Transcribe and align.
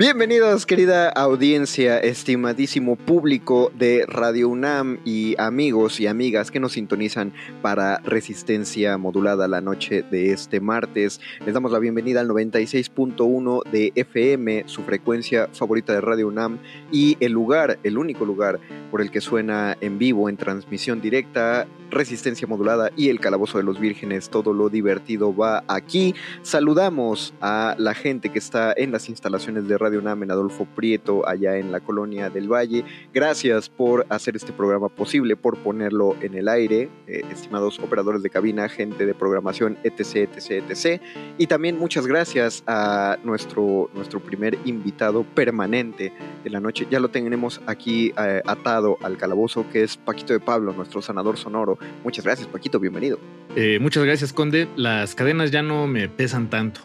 Bienvenidos 0.00 0.64
querida 0.64 1.10
audiencia, 1.10 1.98
estimadísimo 1.98 2.96
público 2.96 3.70
de 3.76 4.06
Radio 4.08 4.48
UNAM 4.48 4.98
y 5.04 5.34
amigos 5.38 6.00
y 6.00 6.06
amigas 6.06 6.50
que 6.50 6.58
nos 6.58 6.72
sintonizan 6.72 7.34
para 7.60 7.98
Resistencia 7.98 8.96
Modulada 8.96 9.46
la 9.46 9.60
noche 9.60 10.02
de 10.10 10.32
este 10.32 10.58
martes. 10.58 11.20
Les 11.44 11.52
damos 11.52 11.70
la 11.70 11.78
bienvenida 11.78 12.20
al 12.20 12.30
96.1 12.30 13.62
de 13.70 13.92
FM, 13.94 14.62
su 14.68 14.84
frecuencia 14.84 15.48
favorita 15.52 15.92
de 15.92 16.00
Radio 16.00 16.28
UNAM 16.28 16.60
y 16.90 17.18
el 17.20 17.32
lugar, 17.32 17.78
el 17.82 17.98
único 17.98 18.24
lugar 18.24 18.58
por 18.90 19.02
el 19.02 19.10
que 19.10 19.20
suena 19.20 19.76
en 19.82 19.98
vivo, 19.98 20.30
en 20.30 20.38
transmisión 20.38 21.02
directa, 21.02 21.66
Resistencia 21.90 22.48
Modulada 22.48 22.90
y 22.96 23.10
el 23.10 23.20
Calabozo 23.20 23.58
de 23.58 23.64
los 23.64 23.78
Vírgenes. 23.78 24.30
Todo 24.30 24.54
lo 24.54 24.70
divertido 24.70 25.36
va 25.36 25.62
aquí. 25.68 26.14
Saludamos 26.40 27.34
a 27.42 27.74
la 27.78 27.92
gente 27.94 28.30
que 28.30 28.38
está 28.38 28.72
en 28.74 28.92
las 28.92 29.08
instalaciones 29.10 29.68
de 29.68 29.76
Radio 29.76 29.90
Radio 29.90 30.02
UNAM 30.02 30.22
en 30.22 30.30
Adolfo 30.30 30.66
Prieto, 30.66 31.28
allá 31.28 31.56
en 31.56 31.72
la 31.72 31.80
colonia 31.80 32.30
del 32.30 32.46
Valle. 32.46 32.84
Gracias 33.12 33.68
por 33.68 34.06
hacer 34.08 34.36
este 34.36 34.52
programa 34.52 34.88
posible, 34.88 35.34
por 35.34 35.58
ponerlo 35.58 36.14
en 36.20 36.34
el 36.34 36.46
aire, 36.46 36.88
eh, 37.08 37.22
estimados 37.32 37.80
operadores 37.80 38.22
de 38.22 38.30
cabina, 38.30 38.68
gente 38.68 39.04
de 39.04 39.12
programación, 39.12 39.76
etc, 39.82 40.30
etc, 40.32 40.62
etc. 40.70 41.02
Y 41.38 41.48
también 41.48 41.76
muchas 41.76 42.06
gracias 42.06 42.62
a 42.68 43.18
nuestro, 43.24 43.90
nuestro 43.94 44.20
primer 44.20 44.56
invitado 44.64 45.24
permanente 45.24 46.12
de 46.44 46.50
la 46.50 46.60
noche. 46.60 46.86
Ya 46.88 47.00
lo 47.00 47.08
tenemos 47.08 47.60
aquí 47.66 48.12
eh, 48.16 48.42
atado 48.46 48.96
al 49.02 49.16
calabozo, 49.16 49.68
que 49.72 49.82
es 49.82 49.96
Paquito 49.96 50.34
de 50.34 50.38
Pablo, 50.38 50.72
nuestro 50.72 51.02
sanador 51.02 51.36
sonoro. 51.36 51.79
Muchas 52.04 52.24
gracias, 52.24 52.48
Paquito, 52.48 52.78
bienvenido. 52.80 53.18
Eh, 53.56 53.78
muchas 53.80 54.04
gracias, 54.04 54.32
Conde. 54.32 54.68
Las 54.76 55.14
cadenas 55.14 55.50
ya 55.50 55.62
no 55.62 55.86
me 55.86 56.08
pesan 56.08 56.50
tanto. 56.50 56.80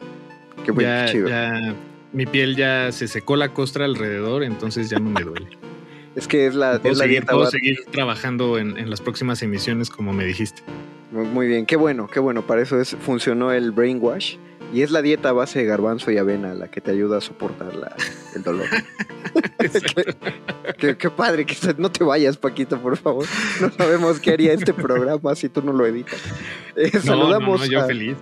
Qué 0.63 0.71
bueno, 0.71 0.89
ya, 0.89 1.05
chido. 1.11 1.29
ya 1.29 1.75
mi 2.11 2.25
piel 2.25 2.55
ya 2.55 2.91
se 2.91 3.07
secó 3.07 3.35
la 3.35 3.53
costra 3.53 3.85
alrededor, 3.85 4.43
entonces 4.43 4.89
ya 4.89 4.99
no 4.99 5.09
me 5.09 5.21
duele. 5.23 5.47
Es 6.15 6.29
que 6.29 6.47
es 6.47 6.55
la, 6.55 6.79
Puedo, 6.79 6.93
es 6.93 6.97
la 6.97 7.03
seguir, 7.03 7.19
dieta. 7.19 7.33
puedo 7.33 7.51
seguir 7.51 7.77
trabajando 7.91 8.57
en, 8.57 8.77
en 8.77 8.89
las 8.89 9.01
próximas 9.01 9.41
emisiones 9.41 9.89
como 9.89 10.13
me 10.13 10.23
dijiste. 10.23 10.61
Muy, 11.11 11.25
muy 11.25 11.47
bien, 11.47 11.65
qué 11.65 11.75
bueno, 11.75 12.07
qué 12.07 12.21
bueno. 12.21 12.41
Para 12.47 12.61
eso 12.61 12.79
es, 12.79 12.95
funcionó 13.01 13.51
el 13.51 13.71
brainwash. 13.71 14.37
Y 14.73 14.81
es 14.81 14.91
la 14.91 15.01
dieta 15.01 15.29
a 15.29 15.31
base 15.31 15.59
de 15.59 15.65
garbanzo 15.65 16.11
y 16.11 16.17
avena 16.17 16.53
la 16.53 16.69
que 16.69 16.81
te 16.81 16.91
ayuda 16.91 17.17
a 17.17 17.21
soportar 17.21 17.73
la- 17.75 17.95
el 18.35 18.43
dolor. 18.43 18.65
qué, 20.97 21.09
padre, 21.09 21.45
que 21.45 21.55
no 21.77 21.91
te 21.91 22.03
vayas, 22.03 22.37
Paquito, 22.37 22.79
por 22.81 22.97
favor. 22.97 23.25
No 23.61 23.71
sabemos 23.71 24.19
qué 24.19 24.31
haría 24.31 24.53
este 24.53 24.73
programa 24.73 25.35
si 25.35 25.49
tú 25.49 25.61
no 25.61 25.71
lo 25.73 25.85
editas. 25.85 26.19
Eh, 26.75 26.91
No, 26.93 27.01
saludamos, 27.01 27.59
no, 27.61 27.65
no, 27.65 27.71
yo 27.71 27.81
a, 27.81 27.85
feliz. 27.85 28.17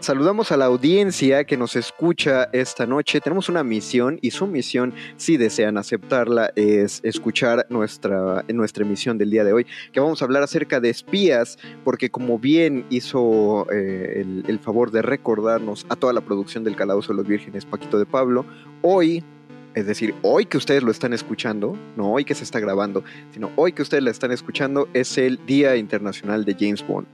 Saludamos 0.00 0.52
a 0.52 0.56
la 0.56 0.66
audiencia 0.66 1.44
que 1.44 1.56
nos 1.56 1.76
escucha 1.76 2.48
esta 2.52 2.86
noche. 2.86 3.20
Tenemos 3.20 3.48
una 3.48 3.64
misión 3.64 4.18
y 4.22 4.30
su 4.30 4.46
misión, 4.46 4.94
si 5.16 5.36
desean 5.36 5.78
aceptarla, 5.78 6.52
es 6.56 7.00
escuchar 7.02 7.66
nuestra, 7.68 8.44
nuestra 8.48 8.84
emisión 8.84 9.18
del 9.18 9.30
día 9.30 9.44
de 9.44 9.52
hoy, 9.52 9.66
que 9.92 10.00
vamos 10.00 10.22
a 10.22 10.24
hablar 10.24 10.42
acerca 10.42 10.80
de 10.80 10.90
espías, 10.90 11.58
porque 11.84 12.10
como 12.10 12.38
bien 12.38 12.86
hizo 12.90 13.66
eh, 13.72 14.24
el, 14.46 14.58
favor 14.58 14.90
de 14.90 15.02
recordarnos 15.02 15.86
a 15.88 15.96
toda 15.96 16.12
la 16.12 16.20
producción 16.20 16.64
del 16.64 16.76
Calabozo 16.76 17.12
de 17.12 17.18
los 17.18 17.26
Vírgenes, 17.26 17.64
Paquito 17.64 17.98
de 17.98 18.06
Pablo, 18.06 18.44
hoy... 18.82 19.24
Es 19.74 19.86
decir, 19.86 20.14
hoy 20.22 20.46
que 20.46 20.56
ustedes 20.56 20.82
lo 20.82 20.90
están 20.90 21.12
escuchando, 21.12 21.76
no 21.98 22.10
hoy 22.10 22.24
que 22.24 22.34
se 22.34 22.44
está 22.44 22.60
grabando, 22.60 23.04
sino 23.32 23.50
hoy 23.56 23.72
que 23.72 23.82
ustedes 23.82 24.02
la 24.02 24.10
están 24.10 24.32
escuchando, 24.32 24.88
es 24.94 25.18
el 25.18 25.38
Día 25.44 25.76
Internacional 25.76 26.46
de 26.46 26.56
James 26.58 26.86
Bond. 26.86 27.06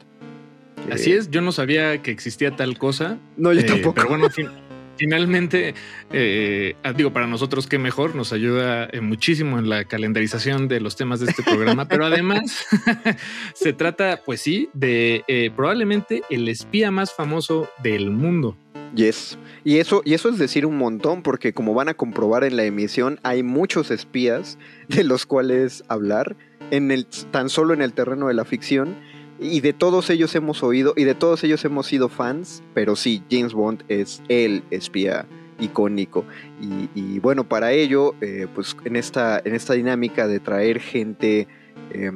Así 0.91 1.12
es, 1.12 1.31
yo 1.31 1.41
no 1.41 1.53
sabía 1.53 2.03
que 2.03 2.10
existía 2.10 2.56
tal 2.56 2.76
cosa. 2.78 3.19
No, 3.37 3.53
yo 3.53 3.60
eh, 3.60 3.65
tampoco. 3.65 3.94
Pero 3.94 4.09
bueno, 4.09 4.31
fin- 4.31 4.50
finalmente, 4.97 5.75
eh, 6.12 6.75
ah, 6.82 6.93
digo, 6.93 7.12
para 7.12 7.26
nosotros 7.26 7.66
qué 7.66 7.78
mejor, 7.78 8.15
nos 8.15 8.32
ayuda 8.32 8.88
eh, 8.92 9.00
muchísimo 9.00 9.59
en 9.59 9.69
la 9.69 9.84
calendarización 9.84 10.69
de 10.69 10.81
los 10.81 10.97
temas 10.97 11.21
de 11.21 11.26
este 11.26 11.42
programa, 11.42 11.88
pero 11.88 12.04
además 12.06 12.65
se 13.54 13.72
trata, 13.72 14.21
pues 14.25 14.41
sí, 14.41 14.69
de 14.75 15.25
eh, 15.28 15.50
probablemente 15.54 16.22
el 16.31 16.48
espía 16.48 16.91
más 16.91 17.12
famoso 17.12 17.69
del 17.82 18.10
mundo. 18.10 18.56
Yes. 18.94 19.38
Y 19.65 19.78
eso, 19.78 20.03
y 20.04 20.12
eso 20.12 20.28
es 20.28 20.37
decir 20.38 20.66
un 20.66 20.76
montón, 20.76 21.22
porque 21.22 21.54
como 21.54 21.72
van 21.72 21.88
a 21.88 21.94
comprobar 21.94 22.44
en 22.44 22.56
la 22.56 22.65
emisión, 22.65 23.19
hay 23.22 23.42
muchos 23.42 23.91
espías 23.91 24.59
de 24.88 25.03
los 25.04 25.25
cuales 25.25 25.83
hablar, 25.89 26.36
en 26.71 26.91
el, 26.91 27.06
tan 27.30 27.48
solo 27.48 27.72
en 27.72 27.80
el 27.83 27.95
terreno 27.95 28.28
de 28.28 28.34
la 28.34 28.45
ficción, 28.45 28.95
y 29.42 29.60
de 29.60 29.72
todos 29.72 30.10
ellos 30.10 30.34
hemos 30.34 30.62
oído, 30.62 30.94
y 30.97 31.04
de 31.04 31.15
todos 31.15 31.42
ellos 31.44 31.65
hemos 31.65 31.86
sido 31.86 32.09
fans, 32.09 32.62
pero 32.74 32.97
sí, 32.97 33.22
James 33.30 33.53
Bond 33.54 33.84
es 33.89 34.22
el 34.28 34.62
espía 34.71 35.27
icónico. 35.60 36.24
Y, 36.60 36.89
y 36.94 37.18
bueno, 37.18 37.48
para 37.48 37.72
ello, 37.72 38.15
eh, 38.21 38.47
pues 38.54 38.77
en 38.84 38.97
esta, 38.97 39.41
en 39.44 39.54
esta 39.54 39.74
dinámica 39.74 40.27
de 40.27 40.41
traer 40.41 40.80
gente, 40.80 41.47
eh, 41.91 42.12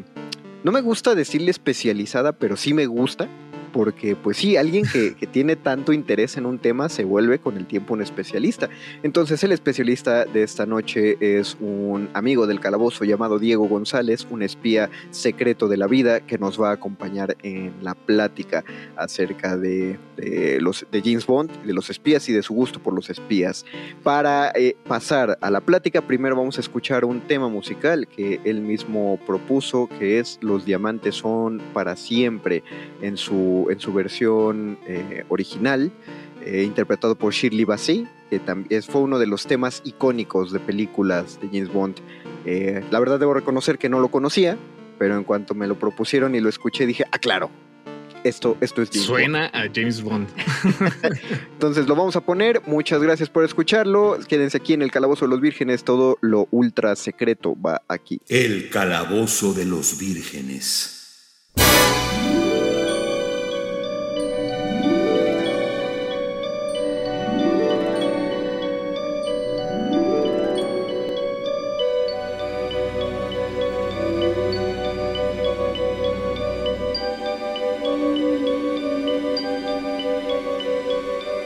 no 0.65 0.73
me 0.73 0.81
gusta 0.81 1.15
decirle 1.15 1.51
especializada, 1.51 2.33
pero 2.33 2.57
sí 2.57 2.75
me 2.75 2.87
gusta, 2.87 3.29
porque 3.73 4.17
pues 4.17 4.37
sí, 4.37 4.57
alguien 4.57 4.85
que, 4.93 5.15
tiene 5.27 5.57
tanto 5.57 5.93
interés 5.93 6.37
en 6.37 6.47
un 6.47 6.59
tema 6.59 6.89
se 6.89 7.05
vuelve 7.05 7.39
con 7.39 7.57
el 7.57 7.67
tiempo 7.67 7.95
un 7.95 8.03
especialista. 8.03 8.69
Entonces 9.03 9.43
el 9.45 9.53
especialista 9.53 10.25
de 10.25 10.43
esta 10.43 10.67
noche 10.67 11.17
es 11.21 11.57
un 11.61 12.09
amigo 12.15 12.47
del 12.47 12.61
calabozo 12.61 13.05
llamado 13.05 13.39
Diego 13.39 13.69
González, 13.69 14.27
un 14.31 14.43
espía 14.43 14.91
secreto 15.11 15.69
de 15.69 15.77
la 15.77 15.87
vida 15.87 16.21
que 16.21 16.39
nos 16.39 16.61
va 16.61 16.71
a 16.71 16.75
acompañar 16.75 17.37
en 17.43 17.75
la 17.83 17.95
plática 17.95 18.65
acerca 18.97 19.57
de, 19.57 19.99
de 20.17 20.61
los, 20.61 20.87
de 20.91 21.03
James 21.03 21.27
Bond, 21.27 21.51
de 21.65 21.75
los 21.75 21.91
espías 21.91 22.29
y 22.29 22.33
de 22.33 22.43
su 22.43 22.55
gusto 22.55 22.81
por 22.81 22.95
los 22.95 23.11
espías. 23.11 23.65
Para 24.03 24.53
eh, 24.55 24.77
pasar 24.87 25.39
a 25.41 25.51
la 25.51 25.61
plática, 25.61 26.01
primero 26.03 26.37
vamos 26.37 26.59
a 26.59 26.61
escuchar 26.61 27.05
un 27.05 27.21
tema 27.23 27.49
musical 27.49 28.07
que 28.09 28.41
él 28.45 28.61
mismo 28.61 29.19
propuso, 29.27 29.89
que 29.99 30.19
es 30.19 30.39
Los 30.41 30.65
diamantes 30.65 31.17
son 31.17 31.61
para 31.73 31.97
siempre 31.97 32.63
en 33.03 33.17
su 33.17 33.66
en 33.71 33.81
su 33.81 33.93
versión 33.93 34.79
eh, 34.87 35.25
original, 35.29 35.93
eh, 36.45 36.63
interpretado 36.63 37.17
por 37.17 37.33
Shirley 37.33 37.65
Bassey, 37.65 38.07
que 38.31 38.39
también 38.39 38.83
fue 38.83 39.01
uno 39.01 39.19
de 39.19 39.27
los 39.27 39.47
temas 39.47 39.83
icónicos 39.85 40.53
de 40.53 40.61
películas 40.61 41.41
de 41.41 41.49
James 41.49 41.73
Bond. 41.73 41.97
Eh, 42.45 42.85
la 42.91 43.01
verdad 43.01 43.19
debo 43.19 43.35
reconocer 43.35 43.79
que 43.79 43.89
no 43.89 44.01
lo 44.01 44.09
conocía, 44.09 44.57
pero 44.99 45.17
en 45.17 45.25
cuanto 45.25 45.55
me 45.55 45.67
lo 45.67 45.79
propusieron 45.79 46.35
y 46.35 46.41
lo 46.41 46.49
escuché 46.49 46.87
dije, 46.87 47.05
ah, 47.11 47.19
claro, 47.19 47.51
esto, 48.25 48.57
esto 48.61 48.83
es 48.83 48.91
James 48.91 49.07
Suena 49.07 49.47
a 49.47 49.69
James 49.73 50.03
Bond. 50.03 50.29
Entonces 51.53 51.87
lo 51.87 51.95
vamos 51.95 52.17
a 52.17 52.21
poner. 52.21 52.61
Muchas 52.67 53.01
gracias 53.01 53.29
por 53.29 53.45
escucharlo. 53.45 54.19
Quédense 54.27 54.57
aquí 54.57 54.73
en 54.73 54.83
el 54.83 54.91
Calabozo 54.91 55.27
de 55.27 55.31
los 55.31 55.41
Vírgenes. 55.41 55.85
Todo 55.85 56.19
lo 56.21 56.49
ultra 56.51 56.97
secreto 56.97 57.57
va 57.61 57.83
aquí. 57.89 58.21
El 58.29 58.69
Calabozo 58.71 59.53
de 59.55 59.65
los 59.65 59.99
Vírgenes. 59.99 60.97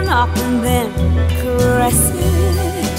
one 0.00 0.08
up 0.08 0.34
and 0.38 0.64
then 0.64 0.90
caress 1.40 2.00
it. 2.14 2.96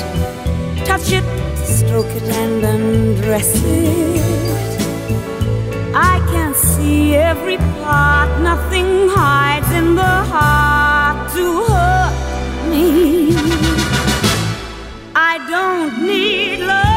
Touch 0.85 1.11
it, 1.11 1.25
stroke 1.65 2.13
it, 2.19 2.23
and 2.23 2.63
undress 2.63 3.51
it. 3.55 4.21
I 5.95 6.19
can 6.31 6.53
see 6.53 7.15
every 7.15 7.57
part, 7.57 8.29
nothing 8.41 9.09
hides 9.09 9.71
in 9.71 9.95
the 9.95 10.15
heart 10.31 11.17
to 11.35 11.43
hurt 11.67 12.13
me. 12.71 13.33
I 15.15 15.33
don't 15.49 16.05
need 16.05 16.59
love. 16.59 16.90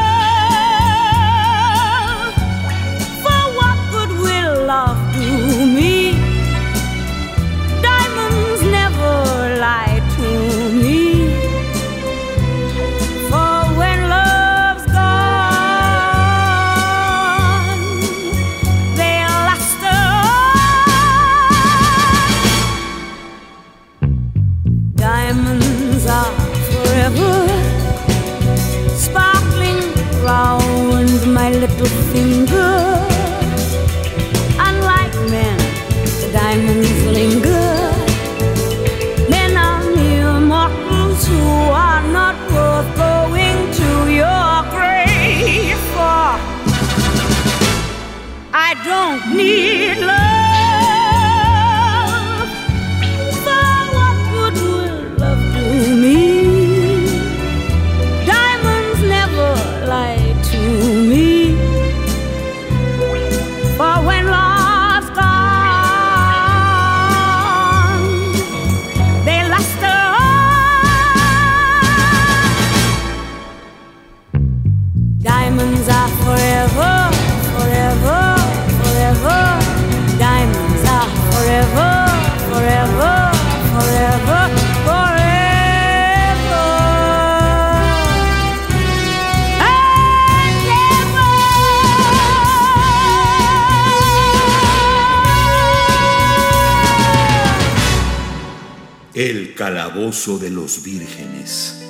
Calabozo 100.15 100.39
de 100.39 100.49
los 100.49 100.81
Vírgenes. 100.81 101.83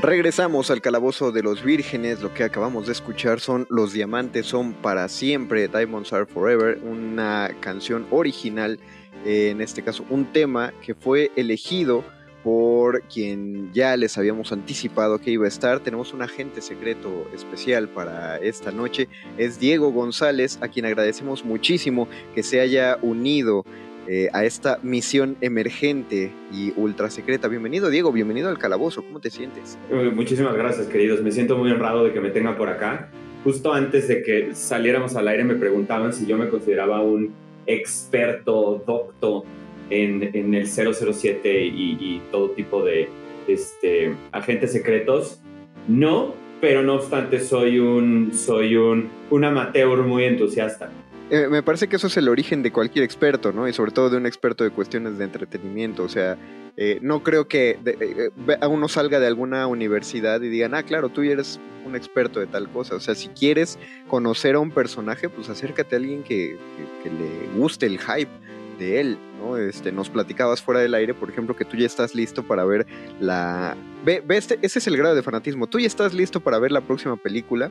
Regresamos 0.00 0.70
al 0.70 0.80
Calabozo 0.80 1.30
de 1.30 1.42
los 1.42 1.62
Vírgenes. 1.62 2.22
Lo 2.22 2.32
que 2.32 2.44
acabamos 2.44 2.86
de 2.86 2.92
escuchar 2.92 3.40
son 3.40 3.66
Los 3.68 3.92
Diamantes 3.92 4.46
son 4.46 4.72
para 4.72 5.10
siempre, 5.10 5.68
Diamonds 5.68 6.10
Are 6.14 6.24
Forever, 6.24 6.80
una 6.82 7.54
canción 7.60 8.06
original, 8.10 8.80
en 9.26 9.60
este 9.60 9.82
caso 9.82 10.06
un 10.08 10.32
tema 10.32 10.72
que 10.80 10.94
fue 10.94 11.30
elegido 11.36 12.04
por 12.48 13.02
quien 13.02 13.70
ya 13.74 13.94
les 13.98 14.16
habíamos 14.16 14.52
anticipado 14.52 15.18
que 15.18 15.30
iba 15.30 15.44
a 15.44 15.48
estar. 15.48 15.80
Tenemos 15.80 16.14
un 16.14 16.22
agente 16.22 16.62
secreto 16.62 17.28
especial 17.34 17.90
para 17.90 18.38
esta 18.38 18.72
noche. 18.72 19.06
Es 19.36 19.60
Diego 19.60 19.92
González, 19.92 20.58
a 20.62 20.68
quien 20.68 20.86
agradecemos 20.86 21.44
muchísimo 21.44 22.08
que 22.34 22.42
se 22.42 22.62
haya 22.62 22.96
unido 23.02 23.66
eh, 24.06 24.30
a 24.32 24.46
esta 24.46 24.78
misión 24.82 25.36
emergente 25.42 26.32
y 26.50 26.72
ultra 26.74 27.10
secreta. 27.10 27.48
Bienvenido, 27.48 27.90
Diego, 27.90 28.12
bienvenido 28.12 28.48
al 28.48 28.56
calabozo. 28.56 29.02
¿Cómo 29.02 29.20
te 29.20 29.28
sientes? 29.28 29.76
Muchísimas 30.14 30.54
gracias, 30.54 30.86
queridos. 30.86 31.20
Me 31.20 31.32
siento 31.32 31.58
muy 31.58 31.70
honrado 31.70 32.04
de 32.04 32.14
que 32.14 32.20
me 32.22 32.30
tengan 32.30 32.56
por 32.56 32.70
acá. 32.70 33.10
Justo 33.44 33.74
antes 33.74 34.08
de 34.08 34.22
que 34.22 34.54
saliéramos 34.54 35.16
al 35.16 35.28
aire 35.28 35.44
me 35.44 35.56
preguntaban 35.56 36.14
si 36.14 36.24
yo 36.24 36.38
me 36.38 36.48
consideraba 36.48 37.02
un 37.02 37.30
experto, 37.66 38.82
docto 38.86 39.44
en, 39.90 40.54
el 40.54 40.66
007 40.66 41.64
y, 41.64 42.20
todo 42.30 42.50
tipo 42.50 42.82
de 42.84 43.08
este, 43.46 44.14
agentes 44.32 44.72
secretos. 44.72 45.40
No, 45.86 46.34
pero 46.60 46.82
no 46.82 46.94
obstante 46.94 47.40
soy 47.40 47.78
un, 47.78 48.32
soy 48.34 48.76
un, 48.76 49.08
un 49.30 49.44
amateur 49.44 49.98
muy 50.02 50.24
entusiasta. 50.24 50.90
Eh, 51.30 51.46
me 51.50 51.62
parece 51.62 51.88
que 51.88 51.96
eso 51.96 52.06
es 52.06 52.16
el 52.16 52.28
origen 52.28 52.62
de 52.62 52.72
cualquier 52.72 53.04
experto, 53.04 53.52
¿no? 53.52 53.68
Y 53.68 53.72
sobre 53.72 53.92
todo 53.92 54.08
de 54.10 54.16
un 54.16 54.26
experto 54.26 54.64
de 54.64 54.70
cuestiones 54.70 55.18
de 55.18 55.24
entretenimiento. 55.24 56.02
O 56.04 56.08
sea, 56.08 56.36
Eh, 56.80 57.00
no 57.02 57.24
creo 57.24 57.48
que 57.48 57.76
de- 57.82 57.96
eh, 58.00 58.30
ve- 58.36 58.56
a 58.60 58.68
uno 58.68 58.86
salga 58.86 59.18
de 59.18 59.26
alguna 59.26 59.66
universidad 59.66 60.40
y 60.42 60.48
digan, 60.48 60.74
ah, 60.76 60.84
claro, 60.84 61.08
tú 61.08 61.22
eres 61.22 61.58
un 61.84 61.96
experto 61.96 62.38
de 62.38 62.46
tal 62.46 62.68
cosa. 62.68 62.94
O 62.94 63.00
sea, 63.00 63.16
si 63.16 63.26
quieres 63.30 63.80
conocer 64.06 64.54
a 64.54 64.60
un 64.60 64.70
personaje, 64.70 65.28
pues 65.28 65.48
acércate 65.48 65.96
a 65.96 65.98
alguien 65.98 66.22
que, 66.22 66.56
que- 66.76 67.02
que 67.02 67.10
le 67.10 67.58
guste 67.58 67.86
el 67.86 67.98
hype 67.98 68.30
de 68.78 69.00
él, 69.00 69.18
¿no? 69.38 69.56
Este, 69.56 69.90
nos 69.92 70.08
platicabas 70.08 70.62
fuera 70.62 70.80
del 70.80 70.94
aire, 70.94 71.14
por 71.14 71.28
ejemplo, 71.30 71.56
que 71.56 71.64
tú 71.64 71.76
ya 71.76 71.86
estás 71.86 72.14
listo 72.14 72.42
para 72.42 72.64
ver 72.64 72.86
la... 73.20 73.76
Ve, 74.04 74.22
ve 74.24 74.36
este, 74.36 74.58
ese 74.62 74.78
es 74.78 74.86
el 74.86 74.96
grado 74.96 75.14
de 75.14 75.22
fanatismo. 75.22 75.66
Tú 75.66 75.78
ya 75.80 75.86
estás 75.86 76.14
listo 76.14 76.40
para 76.40 76.58
ver 76.58 76.70
la 76.72 76.80
próxima 76.80 77.16
película. 77.16 77.70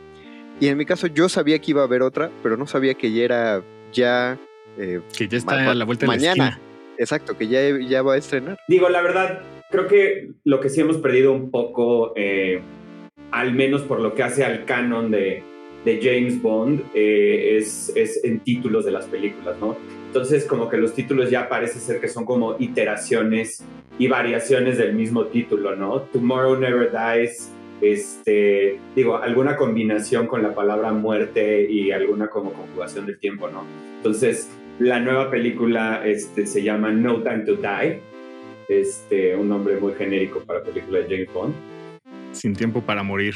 Y 0.60 0.68
en 0.68 0.78
mi 0.78 0.86
caso 0.86 1.08
yo 1.08 1.30
sabía 1.30 1.60
que 1.60 1.72
iba 1.72 1.82
a 1.82 1.86
haber 1.86 2.02
otra, 2.02 2.30
pero 2.44 2.58
no 2.58 2.68
sabía 2.68 2.94
que 2.96 3.12
ya 3.12 3.24
era 3.24 3.64
ya... 3.94 4.38
eh, 4.78 5.02
Que 5.18 5.28
ya 5.28 5.38
está 5.38 5.56
ma- 5.56 5.72
a 5.72 5.76
la 5.76 5.86
vuelta 5.86 6.06
de 6.06 6.08
la 6.12 6.16
mañana. 6.18 6.48
esquina. 6.50 6.62
Exacto, 6.98 7.38
que 7.38 7.48
ya, 7.48 7.62
ya 7.80 8.02
va 8.02 8.16
a 8.16 8.18
estrenar. 8.18 8.58
Digo, 8.68 8.90
la 8.90 9.02
verdad, 9.02 9.42
creo 9.72 9.88
que 9.88 10.32
lo 10.44 10.60
que 10.60 10.70
sí 10.70 10.82
hemos 10.82 10.98
perdido 10.98 11.32
un 11.32 11.52
poco, 11.52 12.14
eh, 12.16 12.60
al 13.32 13.54
menos 13.54 13.84
por 13.84 14.00
lo 14.02 14.16
que 14.16 14.24
hace 14.24 14.44
al 14.44 14.66
canon 14.66 15.12
de, 15.12 15.44
de 15.86 16.00
James 16.02 16.42
Bond, 16.42 16.82
eh, 16.96 17.58
es, 17.58 17.92
es 17.96 18.24
en 18.24 18.40
títulos 18.40 18.84
de 18.84 18.92
las 18.92 19.06
películas, 19.06 19.56
¿no? 19.62 19.78
Entonces, 20.08 20.46
como 20.46 20.70
que 20.70 20.78
los 20.78 20.94
títulos 20.94 21.30
ya 21.30 21.48
parece 21.50 21.80
ser 21.80 22.00
que 22.00 22.08
son 22.08 22.26
como 22.26 22.56
iteraciones 22.60 23.64
y 24.00 24.08
variaciones 24.08 24.78
del 24.78 24.94
mismo 24.96 25.26
título, 25.26 25.76
¿no? 25.76 26.02
Tomorrow 26.02 26.58
Never 26.58 26.92
Dies, 26.92 27.52
este, 27.82 28.80
digo, 28.96 29.18
alguna 29.18 29.56
combinación 29.56 30.28
con 30.28 30.42
la 30.42 30.56
palabra 30.56 30.92
muerte 30.94 31.70
y 31.70 31.92
alguna 31.92 32.28
como 32.28 32.54
conjugación 32.54 33.06
del 33.06 33.20
tiempo, 33.20 33.50
¿no? 33.50 33.64
Entonces, 33.98 34.50
la 34.80 35.00
nueva 35.00 35.30
película 35.30 36.02
este, 36.06 36.46
se 36.46 36.64
llama 36.64 36.92
No 36.92 37.22
Time 37.22 37.40
to 37.40 37.56
Die, 37.56 38.00
este, 38.70 39.36
un 39.36 39.50
nombre 39.50 39.78
muy 39.78 39.94
genérico 39.94 40.40
para 40.40 40.62
película 40.62 41.00
de 41.00 41.06
James 41.06 41.34
Bond. 41.34 41.54
Sin 42.32 42.56
tiempo 42.56 42.82
para 42.82 43.04
morir. 43.04 43.36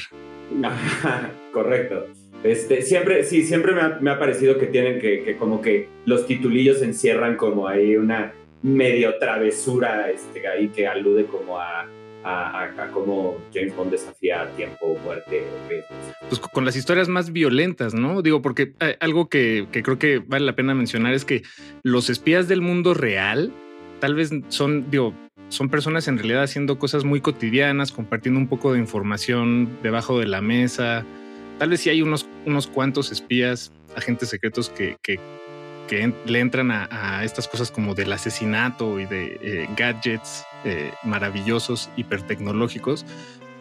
Correcto. 1.53 2.07
Este, 2.43 2.81
siempre, 2.81 3.23
sí, 3.23 3.43
siempre 3.43 3.73
me 3.73 3.81
ha, 3.81 3.97
me 4.01 4.09
ha 4.11 4.17
parecido 4.19 4.57
que 4.57 4.65
tienen 4.67 4.99
que, 4.99 5.23
que 5.23 5.35
como 5.37 5.61
que 5.61 5.87
los 6.05 6.25
titulillos 6.25 6.81
encierran 6.81 7.35
como 7.35 7.67
ahí 7.67 7.95
una 7.95 8.33
medio 8.63 9.15
travesura 9.19 10.09
este, 10.09 10.47
ahí 10.47 10.69
que 10.69 10.87
alude 10.87 11.25
como 11.25 11.59
a, 11.59 11.81
a, 12.23 12.61
a- 12.63 12.83
a 12.83 12.87
cómo 12.91 13.37
James 13.53 13.75
Bond 13.75 13.91
desafía 13.91 14.47
tiempo, 14.57 14.97
muerte. 15.03 15.43
Pues 16.29 16.39
co- 16.39 16.49
con 16.51 16.65
las 16.65 16.75
historias 16.75 17.07
más 17.09 17.31
violentas, 17.31 17.93
¿no? 17.93 18.21
Digo, 18.23 18.41
porque 18.41 18.73
eh, 18.79 18.97
algo 18.99 19.29
que, 19.29 19.67
que 19.71 19.83
creo 19.83 19.99
que 19.99 20.17
vale 20.19 20.45
la 20.45 20.55
pena 20.55 20.73
mencionar 20.73 21.13
es 21.13 21.25
que 21.25 21.43
los 21.83 22.09
espías 22.09 22.47
del 22.47 22.61
mundo 22.61 22.93
real 22.95 23.51
tal 23.99 24.15
vez 24.15 24.31
son, 24.47 24.89
digo, 24.89 25.13
son 25.49 25.69
personas 25.69 26.07
en 26.07 26.17
realidad 26.17 26.41
haciendo 26.43 26.79
cosas 26.79 27.03
muy 27.03 27.21
cotidianas, 27.21 27.91
compartiendo 27.91 28.39
un 28.39 28.47
poco 28.47 28.73
de 28.73 28.79
información 28.79 29.69
debajo 29.83 30.19
de 30.19 30.25
la 30.27 30.41
mesa. 30.41 31.05
Tal 31.61 31.69
vez 31.69 31.81
sí 31.81 31.91
hay 31.91 32.01
unos, 32.01 32.27
unos 32.47 32.65
cuantos 32.65 33.11
espías, 33.11 33.71
agentes 33.95 34.29
secretos 34.29 34.69
que, 34.69 34.97
que, 35.03 35.19
que 35.87 36.01
en- 36.01 36.15
le 36.25 36.39
entran 36.39 36.71
a, 36.71 36.87
a 36.89 37.23
estas 37.23 37.47
cosas 37.47 37.69
como 37.69 37.93
del 37.93 38.11
asesinato 38.11 38.99
y 38.99 39.05
de 39.05 39.37
eh, 39.43 39.69
gadgets 39.77 40.43
eh, 40.65 40.91
maravillosos, 41.03 41.91
hipertecnológicos. 41.97 43.05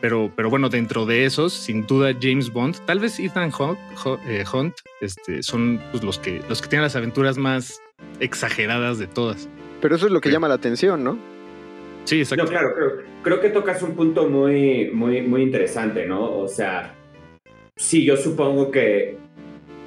Pero, 0.00 0.32
pero 0.34 0.48
bueno, 0.48 0.70
dentro 0.70 1.04
de 1.04 1.26
esos, 1.26 1.52
sin 1.52 1.86
duda 1.86 2.14
James 2.18 2.50
Bond, 2.50 2.78
tal 2.86 3.00
vez 3.00 3.20
Ethan 3.20 3.52
Hunt, 3.58 3.78
eh, 4.26 4.44
Hunt, 4.50 4.76
este, 5.02 5.42
son 5.42 5.78
pues, 5.90 6.02
los, 6.02 6.18
que, 6.18 6.40
los 6.48 6.62
que 6.62 6.68
tienen 6.68 6.84
las 6.84 6.96
aventuras 6.96 7.36
más 7.36 7.82
exageradas 8.18 8.98
de 8.98 9.08
todas. 9.08 9.46
Pero 9.82 9.96
eso 9.96 10.06
es 10.06 10.12
lo 10.12 10.22
que 10.22 10.30
Sí. 10.30 10.32
llama 10.32 10.48
la 10.48 10.54
atención, 10.54 11.04
¿no? 11.04 11.18
Sí, 12.04 12.20
exacto. 12.20 12.44
No, 12.44 12.50
claro, 12.50 12.72
creo, 12.74 12.92
creo 13.22 13.40
que 13.42 13.50
tocas 13.50 13.82
un 13.82 13.94
punto 13.94 14.26
muy, 14.26 14.90
muy, 14.90 15.20
muy 15.20 15.42
interesante, 15.42 16.06
¿no? 16.06 16.32
O 16.38 16.48
sea, 16.48 16.94
sí, 17.80 18.04
yo 18.04 18.16
supongo 18.16 18.70
que 18.70 19.16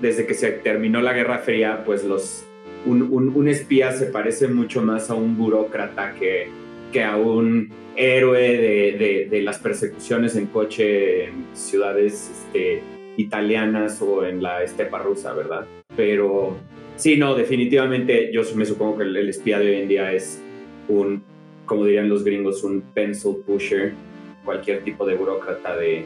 desde 0.02 0.26
que 0.26 0.34
se 0.34 0.52
terminó 0.52 1.02
la 1.02 1.14
Guerra 1.14 1.38
Fría, 1.40 1.84
pues 1.86 2.04
los, 2.04 2.44
un, 2.86 3.04
un- 3.04 3.48
espía 3.48 3.92
se 3.92 4.08
parece 4.08 4.48
mucho 4.48 4.82
más 4.82 5.10
a 5.10 5.14
un 5.16 5.38
burócrata 5.38 6.14
que, 6.20 6.48
que 6.92 7.04
a 7.04 7.16
un 7.16 7.70
héroe 7.96 8.42
de, 8.42 9.28
de- 9.30 9.42
las 9.44 9.60
persecuciones 9.60 10.36
en 10.36 10.48
coche 10.48 11.26
en 11.26 11.46
ciudades 11.54 12.32
este, 12.34 12.82
italianas 13.18 14.02
o 14.02 14.26
en 14.26 14.42
la 14.42 14.64
estepa 14.64 14.98
rusa, 15.00 15.34
¿verdad? 15.34 15.66
Pero 15.96 16.58
sí, 16.96 17.16
no, 17.16 17.36
definitivamente 17.36 18.32
yo 18.34 18.42
me 18.56 18.66
supongo 18.66 18.98
que 18.98 19.04
el, 19.04 19.16
el 19.16 19.30
espía 19.30 19.60
de 19.60 19.70
hoy 19.70 19.82
en 19.84 19.88
día 19.88 20.12
es 20.12 20.42
un, 20.90 21.24
como 21.66 21.86
dirían 21.86 22.10
los 22.10 22.24
gringos, 22.24 22.64
un 22.64 22.82
pencil 22.82 23.36
pusher, 23.46 23.94
cualquier 24.44 24.84
tipo 24.84 25.06
de 25.06 25.16
burócrata 25.16 25.78
de, 25.78 26.06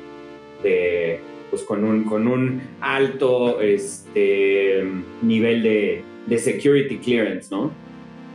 de 0.61 1.19
pues 1.49 1.63
con 1.63 1.83
un, 1.83 2.03
con 2.03 2.27
un 2.27 2.61
alto 2.81 3.61
este, 3.61 4.83
nivel 5.21 5.63
de, 5.63 6.03
de 6.25 6.37
security 6.37 6.97
clearance, 6.97 7.49
¿no? 7.49 7.71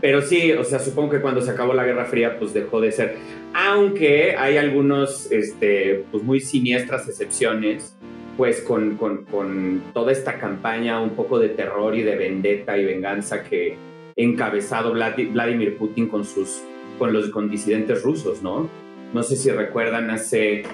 Pero 0.00 0.20
sí, 0.20 0.52
o 0.52 0.64
sea, 0.64 0.78
supongo 0.80 1.10
que 1.10 1.20
cuando 1.20 1.40
se 1.42 1.50
acabó 1.50 1.74
la 1.74 1.84
Guerra 1.84 2.06
Fría, 2.06 2.38
pues 2.38 2.52
dejó 2.52 2.80
de 2.80 2.90
ser. 2.90 3.16
Aunque 3.54 4.34
hay 4.36 4.56
algunos, 4.56 5.30
este, 5.30 6.04
pues 6.10 6.24
muy 6.24 6.40
siniestras 6.40 7.08
excepciones, 7.08 7.94
pues 8.36 8.62
con, 8.62 8.96
con, 8.96 9.24
con 9.26 9.82
toda 9.92 10.10
esta 10.10 10.38
campaña 10.38 11.00
un 11.00 11.10
poco 11.10 11.38
de 11.38 11.50
terror 11.50 11.94
y 11.94 12.02
de 12.02 12.16
vendetta 12.16 12.78
y 12.78 12.84
venganza 12.84 13.44
que 13.44 13.76
encabezado 14.16 14.92
Vladi- 14.94 15.30
Vladimir 15.32 15.76
Putin 15.76 16.08
con 16.08 16.24
sus, 16.24 16.62
con 16.98 17.12
los 17.12 17.28
con 17.28 17.48
disidentes 17.50 18.02
rusos, 18.02 18.42
¿no? 18.42 18.68
No 19.12 19.22
sé 19.22 19.36
si 19.36 19.50
recuerdan 19.50 20.10
hace, 20.10 20.64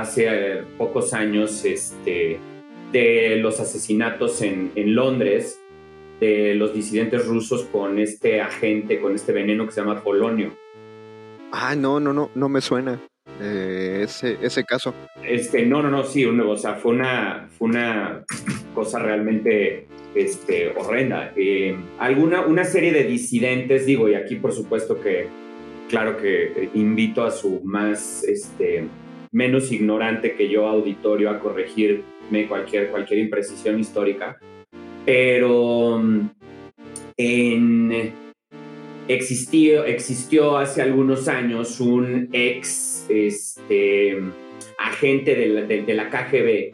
hace 0.00 0.26
eh, 0.28 0.62
pocos 0.78 1.12
años, 1.12 1.64
este, 1.64 2.38
de 2.92 3.36
los 3.36 3.60
asesinatos 3.60 4.42
en, 4.42 4.72
en 4.74 4.94
Londres, 4.94 5.60
de 6.20 6.54
los 6.54 6.72
disidentes 6.72 7.26
rusos 7.26 7.64
con 7.64 7.98
este 7.98 8.40
agente, 8.40 9.00
con 9.00 9.14
este 9.14 9.32
veneno 9.32 9.66
que 9.66 9.72
se 9.72 9.80
llama 9.80 10.02
polonio. 10.02 10.54
Ah, 11.52 11.74
no, 11.76 12.00
no, 12.00 12.12
no, 12.12 12.30
no 12.34 12.48
me 12.48 12.60
suena 12.60 12.98
eh, 13.40 14.00
ese, 14.04 14.38
ese 14.40 14.64
caso. 14.64 14.94
Este, 15.22 15.66
no, 15.66 15.82
no, 15.82 15.90
no, 15.90 16.04
sí, 16.04 16.24
un- 16.24 16.40
o 16.40 16.56
sea, 16.56 16.74
fue 16.76 16.92
una, 16.92 17.48
fue 17.58 17.68
una 17.68 18.24
cosa 18.74 18.98
realmente 18.98 19.86
este, 20.14 20.72
horrenda. 20.76 21.32
Eh, 21.36 21.76
alguna, 21.98 22.46
una 22.46 22.64
serie 22.64 22.92
de 22.92 23.04
disidentes, 23.04 23.84
digo, 23.86 24.08
y 24.08 24.14
aquí 24.14 24.36
por 24.36 24.52
supuesto 24.52 25.00
que, 25.00 25.28
claro 25.88 26.16
que 26.16 26.70
invito 26.74 27.24
a 27.24 27.30
su 27.30 27.60
más, 27.64 28.24
este, 28.24 28.86
menos 29.32 29.70
ignorante 29.72 30.34
que 30.34 30.48
yo 30.48 30.66
auditorio 30.68 31.30
a 31.30 31.38
corregirme 31.40 32.46
cualquier, 32.48 32.88
cualquier 32.90 33.20
imprecisión 33.20 33.78
histórica, 33.78 34.38
pero 35.04 35.98
mm, 36.02 36.20
existió, 39.08 39.84
existió 39.84 40.56
hace 40.58 40.82
algunos 40.82 41.28
años 41.28 41.80
un 41.80 42.28
ex 42.32 43.06
este, 43.08 44.18
agente 44.78 45.34
de 45.34 45.46
la, 45.48 45.62
de- 45.62 45.94
la 45.94 46.10
KGB, 46.10 46.72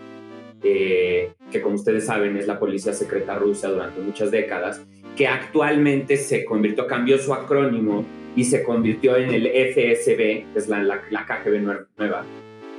eh, 0.65 1.33
que 1.51 1.61
como 1.61 1.75
ustedes 1.75 2.07
saben 2.07 2.37
es 2.37 2.47
la 2.47 2.59
policía 2.59 2.93
secreta 2.93 3.37
rusa 3.39 3.69
durante 3.69 4.01
muchas 4.01 4.31
décadas, 4.31 4.83
que 5.17 5.27
actualmente 5.27 6.17
se 6.17 6.45
convirtió, 6.45 6.87
cambió 6.87 7.19
su 7.19 7.35
acrónimo 7.35 8.05
y 8.35 8.45
se 8.45 8.63
convirtió 8.63 9.17
en 9.17 9.31
el 9.35 9.47
FSB, 9.47 10.17
que 10.17 10.47
es 10.57 10.69
la, 10.69 10.83
la- 10.83 11.03
KGB 11.27 11.61
nue- 11.63 11.87
nueva. 11.99 12.25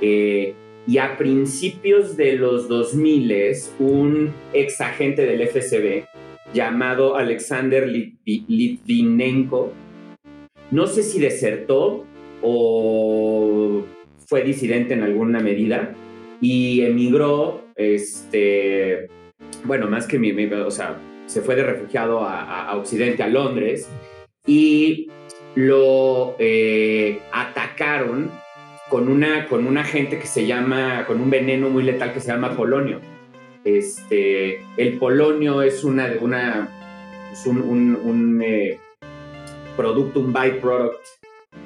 Eh, 0.06 0.52
y 0.86 0.98
a 0.98 1.16
principios 1.16 2.14
de 2.18 2.34
los 2.34 2.68
2000, 2.68 3.32
un 3.78 4.34
ex 4.52 4.82
agente 4.82 5.24
del 5.24 5.40
FSB 5.48 6.04
llamado 6.52 7.16
Alexander 7.16 7.88
Litvi- 7.88 8.44
Litvinenko, 8.46 9.72
no 10.70 10.86
sé 10.86 11.02
si 11.02 11.18
desertó 11.20 12.04
o 12.42 13.82
fue 14.26 14.42
disidente 14.42 14.92
en 14.92 15.02
alguna 15.04 15.40
medida 15.40 15.94
y 16.42 16.82
emigró, 16.82 17.62
este, 17.76 19.08
bueno, 19.64 19.88
más 19.88 20.06
que 20.06 20.18
mi, 20.18 20.34
mi- 20.34 20.52
o 20.52 20.70
sea, 20.70 21.00
se 21.24 21.40
fue 21.40 21.56
de 21.56 21.62
refugiado 21.64 22.20
a 22.20 22.76
Occidente, 22.76 23.22
a 23.22 23.28
Londres, 23.28 23.88
y 24.46 25.08
lo 25.54 26.36
eh, 26.38 27.20
atacaron 27.32 28.30
con 28.90 29.08
una, 29.08 29.46
con 29.48 29.66
una 29.66 29.84
gente 29.84 30.18
que 30.18 30.26
se 30.26 30.46
llama, 30.46 31.04
con 31.06 31.20
un 31.20 31.30
veneno 31.30 31.68
muy 31.70 31.82
letal 31.82 32.12
que 32.12 32.20
se 32.20 32.28
llama 32.28 32.56
polonio. 32.56 33.00
Este, 33.64 34.60
el 34.76 34.98
polonio 34.98 35.62
es 35.62 35.84
una, 35.84 36.12
una 36.20 36.68
es 37.32 37.46
un, 37.46 37.60
un- 37.60 38.42
eh, 38.42 38.78
producto, 39.76 40.20
un 40.20 40.32
byproduct 40.32 41.00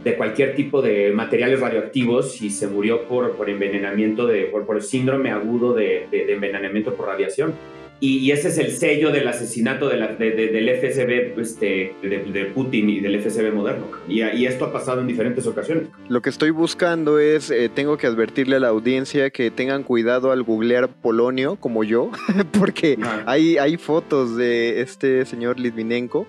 de 0.04 0.16
cualquier 0.16 0.54
tipo 0.54 0.80
de 0.80 1.10
materiales 1.12 1.60
radioactivos 1.60 2.40
y 2.40 2.50
se 2.50 2.68
murió 2.68 3.06
por, 3.08 3.32
por 3.32 3.50
envenenamiento, 3.50 4.26
de, 4.26 4.44
por, 4.44 4.64
por 4.64 4.82
síndrome 4.82 5.30
agudo 5.30 5.74
de- 5.74 6.06
de 6.10 6.32
envenenamiento 6.32 6.94
por 6.94 7.06
radiación. 7.08 7.52
Y, 8.00 8.18
y 8.18 8.30
ese 8.30 8.48
es 8.48 8.58
el 8.58 8.70
sello 8.70 9.10
del 9.10 9.26
asesinato 9.26 9.88
de 9.88 9.96
la- 9.96 10.14
de- 10.14 10.30
de- 10.30 10.48
del 10.48 10.68
FSB 10.68 11.40
este, 11.40 11.94
de, 12.02 12.44
Putin 12.54 12.88
y 12.90 13.00
del 13.00 13.16
FSB 13.20 13.52
moderno. 13.52 13.86
Y, 14.08 14.22
y 14.22 14.46
esto 14.46 14.66
ha 14.66 14.72
pasado 14.72 15.00
en 15.00 15.06
diferentes 15.08 15.46
ocasiones. 15.46 15.88
Lo 16.08 16.22
que 16.22 16.30
estoy 16.30 16.50
buscando 16.50 17.18
es, 17.18 17.50
eh, 17.50 17.68
tengo 17.68 17.96
que 17.96 18.06
advertirle 18.06 18.56
a 18.56 18.60
la 18.60 18.68
audiencia 18.68 19.30
que 19.30 19.50
tengan 19.50 19.82
cuidado 19.82 20.30
al 20.30 20.42
googlear 20.44 20.88
Polonio, 20.88 21.56
como 21.56 21.82
yo, 21.84 22.10
porque 22.58 22.98
hay, 23.26 23.58
hay 23.58 23.76
fotos 23.76 24.36
de 24.36 24.80
este 24.80 25.24
señor 25.24 25.58
Litvinenko 25.58 26.26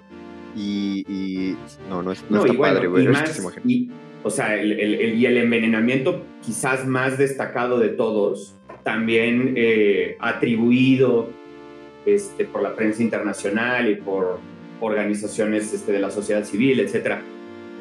y, 0.56 1.06
y 1.08 1.56
no, 1.90 2.02
no, 2.02 2.12
es, 2.12 2.24
no, 2.30 2.38
No, 2.38 2.46
está 2.46 2.58
bueno, 2.58 2.74
padre 2.76 2.88
y 2.88 2.92
ver 2.92 3.10
más- 3.12 3.42
y, 3.66 3.90
o 4.24 4.30
sea, 4.30 4.60
el, 4.60 4.72
el- 4.74 4.96
el- 4.96 5.16
y 5.20 5.26
el 5.28 5.38
envenenamiento 5.38 6.26
quizás 6.44 6.86
más 6.88 7.18
destacado 7.18 7.78
de 7.80 7.90
todos, 7.90 8.56
también 8.84 9.54
eh, 9.56 10.18
atribuido 10.20 11.30
este, 12.14 12.46
por 12.46 12.62
la 12.62 12.76
prensa 12.76 13.04
internacional 13.04 13.90
y 13.90 13.96
por 13.96 14.40
organizaciones 14.82 15.74
este, 15.74 15.92
de 15.92 16.00
la 16.00 16.12
sociedad 16.12 16.44
civil, 16.44 16.80
etcétera, 16.80 17.22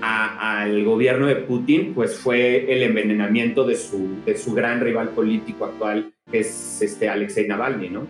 al 0.01 0.85
gobierno 0.85 1.27
de 1.27 1.37
Putin, 1.37 1.93
pues 1.95 2.17
fue 2.17 2.73
el 2.73 2.83
envenenamiento 2.83 3.65
de 3.65 3.77
su, 3.77 4.09
de 4.25 4.37
su 4.37 4.55
gran 4.55 4.81
rival 4.81 5.11
político 5.11 5.65
actual, 5.65 6.13
que 6.31 6.41
es 6.41 6.81
este 6.83 7.09
Alexei 7.09 7.49
Navalny, 7.49 7.91
¿no? 7.91 8.07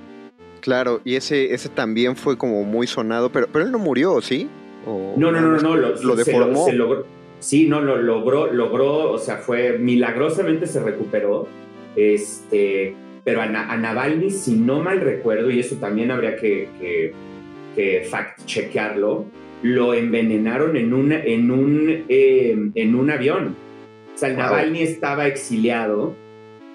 Claro, 0.60 1.00
y 1.04 1.14
ese, 1.14 1.54
ese 1.54 1.68
también 1.68 2.16
fue 2.16 2.36
como 2.36 2.62
muy 2.64 2.86
sonado, 2.86 3.30
pero, 3.30 3.46
pero 3.50 3.64
él 3.64 3.72
no 3.72 3.78
murió, 3.78 4.20
¿sí? 4.20 4.48
¿O 4.86 5.14
No, 5.16 5.32
no, 5.32 5.40
no, 5.40 5.52
no, 5.52 5.60
no, 5.60 5.76
lo, 5.76 5.90
lo 5.90 6.16
se 6.16 6.24
deformó. 6.24 6.66
se 6.66 6.72
logró. 6.72 7.06
Sí, 7.40 7.68
no, 7.68 7.80
lo 7.80 7.96
logró, 7.96 8.52
logró, 8.52 9.12
o 9.12 9.18
sea, 9.18 9.36
fue 9.36 9.78
milagrosamente 9.78 10.66
se 10.66 10.82
recuperó. 10.82 11.46
Este, 11.94 12.94
pero 13.28 13.42
a, 13.42 13.46
Na- 13.46 13.70
a 13.70 13.76
Navalny, 13.76 14.30
si 14.30 14.54
no 14.54 14.80
mal 14.82 15.02
recuerdo, 15.02 15.50
y 15.50 15.60
eso 15.60 15.76
también 15.76 16.10
habría 16.10 16.34
que, 16.36 16.66
que, 16.80 17.12
que 17.76 18.08
fact-chequearlo, 18.10 19.26
lo 19.62 19.92
envenenaron 19.92 20.78
en, 20.78 20.94
una, 20.94 21.22
en, 21.22 21.50
un, 21.50 22.04
eh, 22.08 22.56
en 22.74 22.94
un 22.94 23.10
avión. 23.10 23.54
O 24.14 24.18
sea, 24.18 24.30
el 24.30 24.36
Wow. 24.36 24.44
Navalny 24.44 24.80
estaba 24.82 25.26
exiliado 25.26 26.14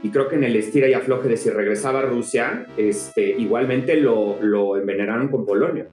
y 0.04 0.10
creo 0.10 0.28
que 0.30 0.36
en 0.36 0.44
el 0.44 0.56
estira 0.56 0.88
y 0.88 0.94
afloje 0.94 1.28
de 1.28 1.38
si 1.38 1.50
regresaba 1.50 2.02
a 2.02 2.04
Rusia, 2.04 2.68
este, 2.78 3.32
igualmente 3.32 3.96
lo, 3.98 4.38
lo 4.40 4.78
envenenaron 4.78 5.30
con 5.30 5.44
polonio. 5.48 5.88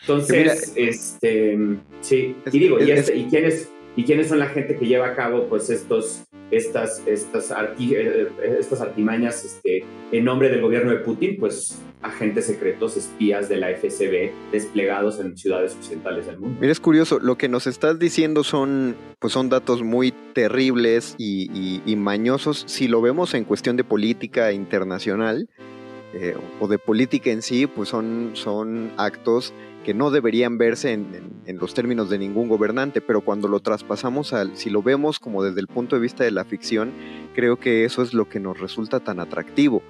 Entonces, 0.00 0.72
este, 0.74 1.58
sí, 2.00 2.34
Es- 2.46 2.54
y 2.54 2.58
digo, 2.58 2.78
y, 2.82 2.90
es- 2.92 3.00
este- 3.00 3.16
¿y 3.18 3.24
quiénes, 3.26 3.70
¿y 3.98 4.04
quiénes 4.04 4.28
son 4.28 4.38
la 4.38 4.46
gente 4.46 4.76
que 4.76 4.86
lleva 4.86 5.08
a 5.08 5.14
cabo 5.16 5.48
pues 5.48 5.68
estos, 5.70 6.22
estas, 6.52 7.02
estas, 7.06 7.50
arti- 7.50 7.94
eh, 7.96 8.28
estas 8.58 8.80
artimañas 8.80 9.44
este, 9.44 9.84
en 10.12 10.24
nombre 10.24 10.48
del 10.50 10.60
gobierno 10.60 10.92
de 10.92 10.98
Putin? 10.98 11.36
Pues 11.40 11.82
agentes 12.00 12.46
secretos, 12.46 12.96
espías 12.96 13.48
de 13.48 13.56
la 13.56 13.70
FSB 13.74 14.30
desplegados 14.52 15.18
en 15.18 15.36
ciudades 15.36 15.74
occidentales 15.74 16.26
del 16.26 16.38
mundo. 16.38 16.56
Mira, 16.60 16.70
es 16.70 16.78
curioso, 16.78 17.18
lo 17.18 17.36
que 17.36 17.48
nos 17.48 17.66
estás 17.66 17.98
diciendo 17.98 18.44
son, 18.44 18.94
pues 19.18 19.32
son 19.32 19.48
datos 19.48 19.82
muy 19.82 20.12
terribles 20.32 21.16
y 21.18 21.80
mañosos 21.96 22.62
si 22.68 22.86
lo 22.86 23.02
vemos 23.02 23.34
en 23.34 23.42
cuestión 23.42 23.76
de 23.76 23.82
política 23.82 24.52
internacional 24.52 25.48
eh, 26.14 26.34
o 26.60 26.68
de 26.68 26.78
política 26.78 27.30
en 27.30 27.42
sí, 27.42 27.66
pues 27.66 27.88
son, 27.90 28.30
son 28.34 28.92
actos 28.96 29.52
que 29.84 29.94
no 29.94 30.10
deberían 30.10 30.58
verse 30.58 30.92
en, 30.92 31.38
los 31.58 31.72
términos 31.74 32.10
de 32.10 32.18
ningún 32.18 32.48
gobernante, 32.48 33.00
pero 33.00 33.22
cuando 33.22 33.48
lo 33.48 33.60
traspasamos 33.60 34.32
al, 34.32 34.56
si 34.56 34.68
lo 34.70 34.82
vemos 34.82 35.18
como 35.18 35.42
desde 35.42 35.60
el 35.60 35.66
punto 35.66 35.96
de 35.96 36.02
vista 36.02 36.24
de 36.24 36.30
la 36.30 36.44
ficción, 36.44 36.92
creo 37.34 37.58
que 37.58 37.84
eso 37.84 38.02
es 38.02 38.12
lo 38.12 38.28
que 38.28 38.38
nos 38.40 38.60
resulta 38.60 39.00
tan 39.00 39.18
atractivo 39.20 39.82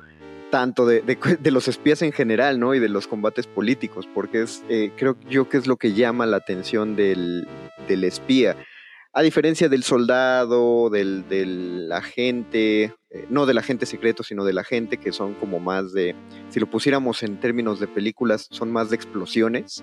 tanto 0.51 0.87
de, 0.87 1.03
de- 1.03 1.19
de 1.39 1.51
los 1.51 1.69
espías 1.69 2.01
en 2.01 2.11
general, 2.11 2.59
¿no? 2.59 2.75
Y 2.75 2.79
de 2.79 2.89
los 2.89 3.07
combates 3.07 3.47
políticos, 3.47 4.09
porque 4.15 4.41
es, 4.43 4.65
eh, 4.71 4.93
creo 4.97 5.19
yo 5.29 5.47
que 5.49 5.59
es 5.59 5.67
lo 5.67 5.77
que 5.77 5.93
llama 5.93 6.25
la 6.25 6.39
atención 6.39 6.97
del, 6.97 7.47
del 7.87 8.03
espía. 8.05 8.57
A 9.13 9.21
diferencia 9.21 9.69
del 9.69 9.83
soldado, 9.83 10.89
del, 10.89 11.29
del 11.29 11.91
agente, 11.93 12.95
eh, 13.11 13.27
no 13.31 13.47
del 13.47 13.59
agente 13.59 13.87
secreto, 13.87 14.23
sino 14.23 14.45
del 14.45 14.59
agente, 14.59 14.99
que 14.99 15.13
son 15.13 15.35
como 15.35 15.61
más 15.61 15.93
de, 15.93 16.15
si 16.51 16.61
lo 16.61 16.69
pusiéramos 16.69 17.23
en 17.23 17.41
términos 17.41 17.81
de 17.81 17.89
películas, 17.89 18.49
son 18.51 18.71
más 18.71 18.91
de 18.91 18.97
explosiones. 18.97 19.83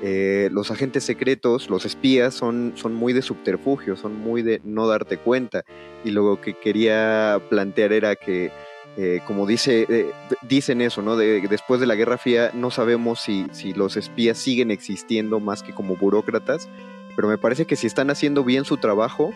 Eh, 0.00 0.48
los 0.52 0.70
agentes 0.70 1.02
secretos, 1.04 1.70
los 1.70 1.84
espías, 1.84 2.34
son, 2.34 2.72
son 2.76 2.94
muy 2.94 3.12
de 3.12 3.22
subterfugio, 3.22 3.96
son 3.96 4.18
muy 4.18 4.42
de 4.42 4.60
no 4.64 4.86
darte 4.86 5.18
cuenta. 5.18 5.64
Y 6.04 6.10
lo 6.10 6.40
que 6.40 6.54
quería 6.54 7.42
plantear 7.50 7.92
era 7.92 8.14
que 8.14 8.52
eh, 9.00 9.20
como 9.28 9.46
dice, 9.46 9.86
eh, 9.88 10.10
dicen 10.42 10.80
eso, 10.80 11.02
¿no? 11.02 11.16
De, 11.16 11.40
después 11.48 11.78
de 11.78 11.86
la 11.86 11.94
Guerra 11.94 12.18
Fría 12.18 12.50
no 12.52 12.72
sabemos 12.72 13.20
si, 13.20 13.46
si 13.52 13.72
los 13.72 13.96
espías 13.96 14.38
siguen 14.38 14.72
existiendo 14.72 15.38
más 15.38 15.62
que 15.62 15.72
como 15.72 15.94
burócratas, 15.94 16.68
pero 17.14 17.28
me 17.28 17.38
parece 17.38 17.64
que 17.64 17.76
si 17.76 17.86
están 17.86 18.10
haciendo 18.10 18.42
bien 18.42 18.64
su 18.64 18.76
trabajo, 18.76 19.32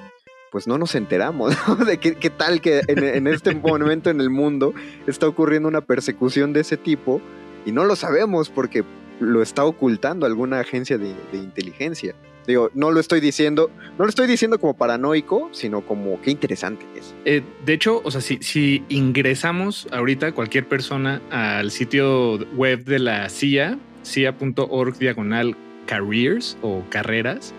pues 0.53 0.69
no 0.69 0.79
nos 0.79 0.95
enteramos 0.95 1.57
¿no? 1.69 1.77
de 1.85 1.99
qué, 1.99 2.15
qué 2.15 2.31
tal 2.31 2.61
que 2.61 2.83
en, 2.87 3.03
en 3.03 3.27
este 3.27 3.55
momento 3.57 4.11
en 4.11 4.21
el 4.21 4.31
mundo 4.31 4.75
está 5.09 5.27
ocurriendo 5.27 5.69
una 5.69 5.81
persecución 5.81 6.53
de 6.53 6.61
ese 6.61 6.77
tipo 6.77 7.21
y 7.67 7.73
no 7.73 7.85
lo 7.85 7.97
sabemos 7.97 8.51
porque 8.51 8.85
lo 9.19 9.43
está 9.43 9.65
ocultando 9.65 10.27
alguna 10.27 10.61
agencia 10.61 10.99
de, 10.99 11.15
de 11.33 11.39
inteligencia. 11.39 12.15
Digo, 12.47 12.71
no 12.75 12.91
lo 12.91 12.99
estoy 12.99 13.21
diciendo, 13.21 13.71
no 13.97 14.05
lo 14.05 14.09
estoy 14.09 14.27
diciendo 14.27 14.59
como 14.59 14.75
paranoico, 14.75 15.49
sino 15.53 15.83
como 15.83 16.21
qué 16.21 16.33
interesante 16.33 16.85
es. 16.97 17.15
Eh, 17.25 17.43
de 17.65 17.73
hecho, 17.73 18.01
o 18.05 18.11
sea, 18.11 18.21
si, 18.21 18.39
si 18.43 18.85
ingresamos 18.89 19.87
ahorita 19.93 20.33
cualquier 20.33 20.67
persona 20.67 21.23
al 21.31 21.71
sitio 21.71 22.39
web 22.57 22.85
de 22.85 22.99
la 22.99 23.29
CIA, 23.29 23.79
cia.org 24.03 24.99
diagonal 24.99 25.57
careers 25.87 26.59
o 26.63 26.83
carreras, 26.91 27.55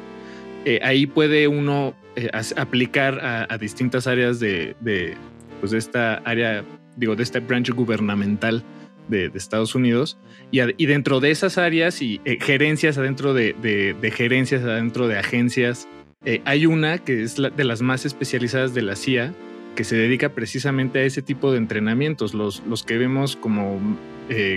eh, 0.65 0.82
ahí 0.84 1.06
puede 1.06 1.48
uno 1.48 1.94
eh, 2.15 2.30
aplicar 2.58 3.19
a, 3.23 3.58
distintas 3.58 4.06
áreas 4.06 4.39
de, 4.39 4.76
de, 4.82 5.15
pues 5.60 5.71
de 5.71 5.80
esta 5.80 6.15
área, 6.26 6.63
digo, 6.95 7.15
de 7.15 7.23
este 7.23 7.39
branch 7.39 7.71
gubernamental 7.71 8.63
de, 9.08 9.30
de 9.30 9.38
Estados 9.38 9.73
Unidos. 9.73 10.19
Y, 10.52 10.86
dentro 10.86 11.19
de 11.19 11.32
esas 11.32 11.58
áreas 11.58 12.02
y 12.04 12.21
eh, 12.26 12.38
gerencias 12.39 12.99
adentro 12.99 13.34
de, 13.34 13.54
de- 13.54 14.12
gerencias, 14.12 14.62
adentro 14.63 15.08
de 15.08 15.17
agencias, 15.17 15.88
eh, 16.23 16.41
hay 16.45 16.67
una 16.67 16.99
que 16.99 17.23
es 17.23 17.36
de 17.36 17.63
las 17.63 17.82
más 17.82 18.06
especializadas 18.06 18.76
de 18.76 18.84
la 18.84 18.95
CIA, 18.95 19.34
que 19.76 19.84
se 19.84 19.95
dedica 19.95 20.30
precisamente 20.30 20.99
a 20.99 21.04
ese 21.04 21.23
tipo 21.23 21.52
de 21.52 21.58
entrenamientos, 21.58 22.36
los, 22.36 22.62
los 22.67 22.84
que 22.84 22.99
vemos 22.99 23.36
como, 23.36 23.80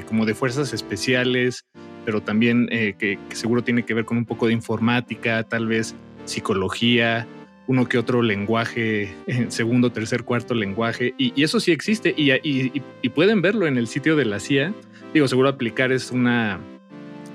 como 0.07 0.27
de 0.27 0.35
fuerzas 0.35 0.75
especiales, 0.75 1.65
pero 2.05 2.21
también 2.21 2.69
que 2.69 3.19
seguro 3.31 3.65
tiene 3.65 3.85
que 3.87 3.95
ver 3.95 4.05
con 4.05 4.19
un 4.19 4.27
poco 4.27 4.47
de 4.47 4.53
informática, 4.53 5.43
tal 5.45 5.67
vez 5.67 5.95
psicología, 6.27 7.27
uno 7.69 7.89
que 7.89 7.99
otro 7.99 8.23
lenguaje, 8.23 9.15
eh, 9.27 9.47
segundo, 9.49 9.91
tercer, 9.93 10.23
cuarto 10.25 10.55
lenguaje, 10.55 11.15
y, 11.19 11.43
eso 11.43 11.59
sí 11.61 11.73
existe, 11.73 12.15
y, 12.17 12.31
y- 12.33 12.83
pueden 13.11 13.43
verlo 13.43 13.67
en 13.67 13.77
el 13.79 13.87
sitio 13.89 14.15
de 14.17 14.25
la 14.25 14.39
CIA. 14.41 14.73
Digo, 15.15 15.27
seguro 15.29 15.49
aplicar 15.49 15.91
es 15.93 16.11
una, 16.11 16.61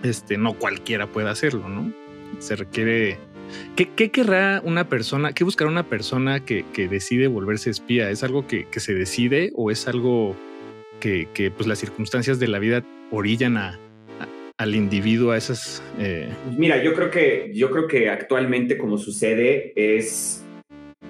este, 0.03 0.37
no 0.37 0.53
cualquiera 0.53 1.07
puede 1.07 1.29
hacerlo, 1.29 1.67
¿no? 1.69 1.91
Se 2.39 2.55
requiere... 2.55 3.17
¿Qué, 3.75 3.89
querrá 4.11 4.61
una 4.63 4.87
persona, 4.87 5.33
qué 5.33 5.43
buscará 5.43 5.69
una 5.69 5.83
persona 5.83 6.39
que, 6.39 6.63
que 6.71 6.87
decide 6.87 7.27
volverse 7.27 7.69
espía? 7.69 8.09
¿Es 8.09 8.23
algo 8.23 8.47
que, 8.47 8.65
que 8.69 8.79
se 8.79 8.93
decide 8.93 9.51
o 9.55 9.71
es 9.71 9.87
algo 9.89 10.37
que, 11.01 11.27
que, 11.33 11.51
pues 11.51 11.67
las 11.67 11.79
circunstancias 11.79 12.39
de 12.39 12.47
la 12.47 12.59
vida 12.59 12.83
orillan 13.11 13.57
a- 13.57 13.77
al 14.61 14.75
individuo 14.75 15.31
a 15.31 15.37
esas... 15.37 15.81
eh, 15.99 16.29
Mira, 16.57 16.83
yo 16.83 16.93
creo 16.93 17.09
que 17.09 17.51
yo 17.53 17.71
creo 17.71 17.87
que 17.87 18.09
actualmente 18.09 18.77
como 18.77 18.97
sucede 18.97 19.73
es 19.75 20.37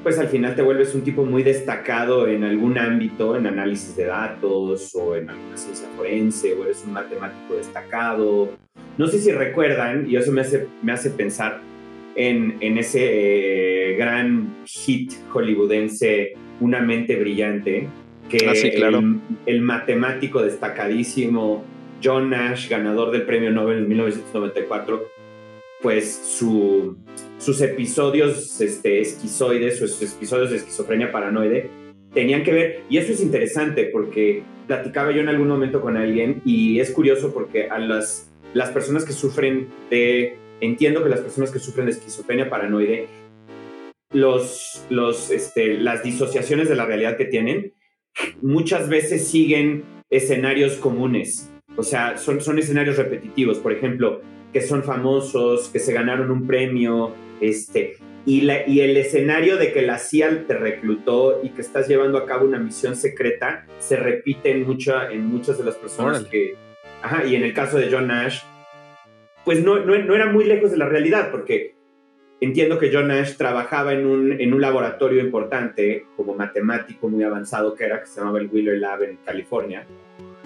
pues 0.04 0.18
al 0.18 0.30
final 0.30 0.56
te 0.56 0.62
vuelves 0.64 0.96
un 0.96 1.02
tipo 1.02 1.26
muy 1.26 1.44
destacado 1.44 2.28
en 2.28 2.44
algún 2.44 2.78
ámbito, 2.80 3.36
en 3.36 3.46
análisis 3.46 3.96
de 3.96 4.06
datos 4.06 4.96
o 4.96 5.16
en 5.16 5.30
alguna 5.30 5.56
ciencia 5.58 5.88
forense 5.96 6.54
o 6.54 6.64
eres 6.64 6.84
un 6.88 6.94
matemático 6.94 7.56
destacado. 7.56 8.50
No 8.98 9.08
sé 9.08 9.20
si 9.20 9.32
recuerdan 9.32 10.10
y 10.10 10.16
eso 10.16 10.32
me 10.32 10.42
hace 10.42 10.68
me 10.82 10.94
hace 10.94 11.10
pensar 11.12 11.60
en, 12.16 12.58
en 12.62 12.78
ese 12.78 13.00
eh, 13.04 13.96
gran 13.98 14.56
hit 14.66 15.12
hollywoodense 15.30 16.34
Una 16.62 16.80
mente 16.82 17.16
brillante 17.18 17.88
que 18.30 18.48
Ah, 18.50 18.56
sí, 18.56 18.72
claro. 18.72 19.00
el, 19.00 19.20
el 19.46 19.62
matemático 19.62 20.42
destacadísimo 20.42 21.64
John 22.04 22.30
Nash, 22.30 22.70
ganador 22.70 23.12
del 23.12 23.24
premio 23.24 23.52
Nobel 23.52 23.80
en 23.80 23.88
1994, 23.90 25.08
pues 25.82 26.16
su, 26.16 26.98
sus 27.38 27.62
episodios 27.62 28.62
este, 28.62 29.02
esquizoides, 29.02 29.80
sus 29.80 30.02
episodios 30.02 30.52
de 30.52 30.58
esquizofrenia 30.58 31.12
paranoide, 31.12 31.70
tenían 32.14 32.44
que 32.44 32.52
ver, 32.52 32.84
y 32.90 32.98
eso 32.98 33.14
es 33.14 33.22
interesante 33.22 33.86
porque 33.86 34.44
platicaba 34.68 35.12
yo 35.12 35.22
en 35.22 35.30
algún 35.30 35.48
momento 35.48 35.82
con 35.82 35.98
alguien 35.98 36.42
y 36.46 36.80
es 36.80 36.92
curioso 36.92 37.34
porque 37.34 37.70
a 37.70 37.80
las, 37.80 38.32
las 38.54 38.70
personas 38.70 39.06
que 39.06 39.14
sufren 39.14 39.70
de, 39.90 40.38
entiendo 40.60 41.04
que 41.04 41.10
las 41.10 41.22
personas 41.22 41.52
que 41.52 41.60
sufren 41.60 41.86
de 41.86 41.94
esquizofrenia 41.94 42.50
paranoide, 42.50 43.08
los, 44.14 44.86
los, 44.90 45.32
este, 45.32 45.78
las 45.78 46.04
disociaciones 46.04 46.70
de 46.70 46.76
la 46.76 46.86
realidad 46.86 47.18
que 47.18 47.26
tienen 47.26 47.74
muchas 48.42 48.90
veces 48.90 49.28
siguen 49.28 49.84
escenarios 50.10 50.76
comunes. 50.76 51.51
O 51.76 51.84
sea, 51.84 52.18
son, 52.18 52.42
son 52.42 52.60
escenarios 52.60 52.98
repetitivos, 52.98 53.60
por 53.60 53.72
ejemplo, 53.72 54.22
que 54.52 54.62
son 54.62 54.84
famosos, 54.84 55.70
que 55.70 55.80
se 55.80 55.94
ganaron 55.94 56.30
un 56.32 56.46
premio, 56.46 57.14
este, 57.40 57.98
y, 58.26 58.42
la, 58.42 58.68
y 58.68 58.82
el 58.82 58.98
escenario 58.98 59.58
de 59.58 59.74
que 59.74 59.82
la 59.82 59.98
CIA 59.98 60.46
te 60.46 60.54
reclutó 60.54 61.42
y 61.44 61.50
que 61.50 61.62
estás 61.62 61.88
llevando 61.88 62.18
a 62.18 62.26
cabo 62.26 62.46
una 62.46 62.60
misión 62.60 62.96
secreta 62.96 63.66
se 63.80 63.96
repite 63.96 64.52
en, 64.52 64.68
mucha, 64.68 65.12
en 65.12 65.26
muchas 65.26 65.58
de 65.58 65.64
las 65.64 65.76
personas 65.76 66.20
Órale. 66.20 66.30
que... 66.30 66.56
Ajá, 67.02 67.26
y 67.26 67.36
en 67.36 67.44
el 67.44 67.54
caso 67.54 67.80
de 67.80 67.90
John 67.92 68.08
Nash, 68.08 68.44
pues 69.44 69.64
no, 69.64 69.80
no, 69.80 69.98
no 69.98 70.16
era 70.16 70.28
muy 70.28 70.46
lejos 70.46 70.70
de 70.70 70.78
la 70.78 70.86
realidad, 70.88 71.32
porque 71.32 71.74
entiendo 72.42 72.78
que 72.78 72.92
John 72.94 73.08
Nash 73.08 73.38
trabajaba 73.38 73.94
en 73.94 74.06
un, 74.06 74.40
en 74.40 74.54
un 74.54 74.62
laboratorio 74.62 75.20
importante, 75.20 76.06
como 76.16 76.36
matemático 76.36 77.10
muy 77.10 77.24
avanzado 77.24 77.74
que 77.74 77.86
era, 77.86 78.02
que 78.02 78.06
se 78.06 78.20
llamaba 78.20 78.40
el 78.40 78.50
Wheeler 78.52 78.78
Lab 78.78 79.02
en 79.02 79.18
California, 79.18 79.88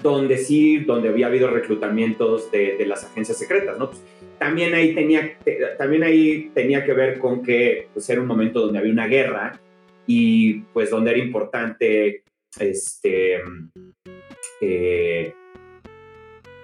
donde 0.02 0.38
sí, 0.38 0.78
donde 0.78 1.08
había 1.08 1.26
habido 1.26 1.48
reclutamientos 1.50 2.50
de, 2.50 2.76
de 2.76 2.86
las 2.86 3.04
agencias 3.04 3.38
secretas, 3.38 3.78
¿no? 3.78 3.90
Pues, 3.90 4.02
también 4.38 4.74
ahí 4.74 4.94
tenía, 4.94 5.36
te- 5.42 5.58
también 5.78 6.02
ahí 6.02 6.50
tenía 6.54 6.84
que 6.84 6.92
ver 6.92 7.18
con 7.18 7.42
que 7.42 7.88
pues, 7.92 8.08
era 8.10 8.20
un 8.20 8.26
momento 8.26 8.60
donde 8.60 8.78
había 8.78 8.92
una 8.92 9.06
guerra 9.06 9.58
y 10.06 10.60
pues 10.72 10.90
donde 10.90 11.10
era 11.12 11.18
importante 11.18 12.22
este, 12.60 13.38
eh, 14.60 15.32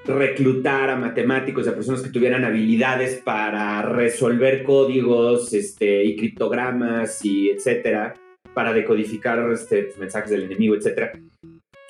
reclutar 0.05 0.91
a 0.91 0.97
matemáticos, 0.97 1.67
a 1.69 1.75
personas 1.75 2.03
que 2.03 2.11
tuvieran 2.11 2.45
habilidades 2.45 3.21
para 3.25 3.83
resolver 3.83 4.63
códigos 4.65 5.53
este, 5.55 6.05
y 6.05 6.17
criptogramas 6.17 7.25
y 7.25 7.51
etcétera, 7.51 8.15
para 8.55 8.73
decodificar 8.73 9.51
este, 9.53 9.93
mensajes 9.99 10.31
del 10.31 10.43
enemigo, 10.45 10.75
etcétera. 10.75 11.13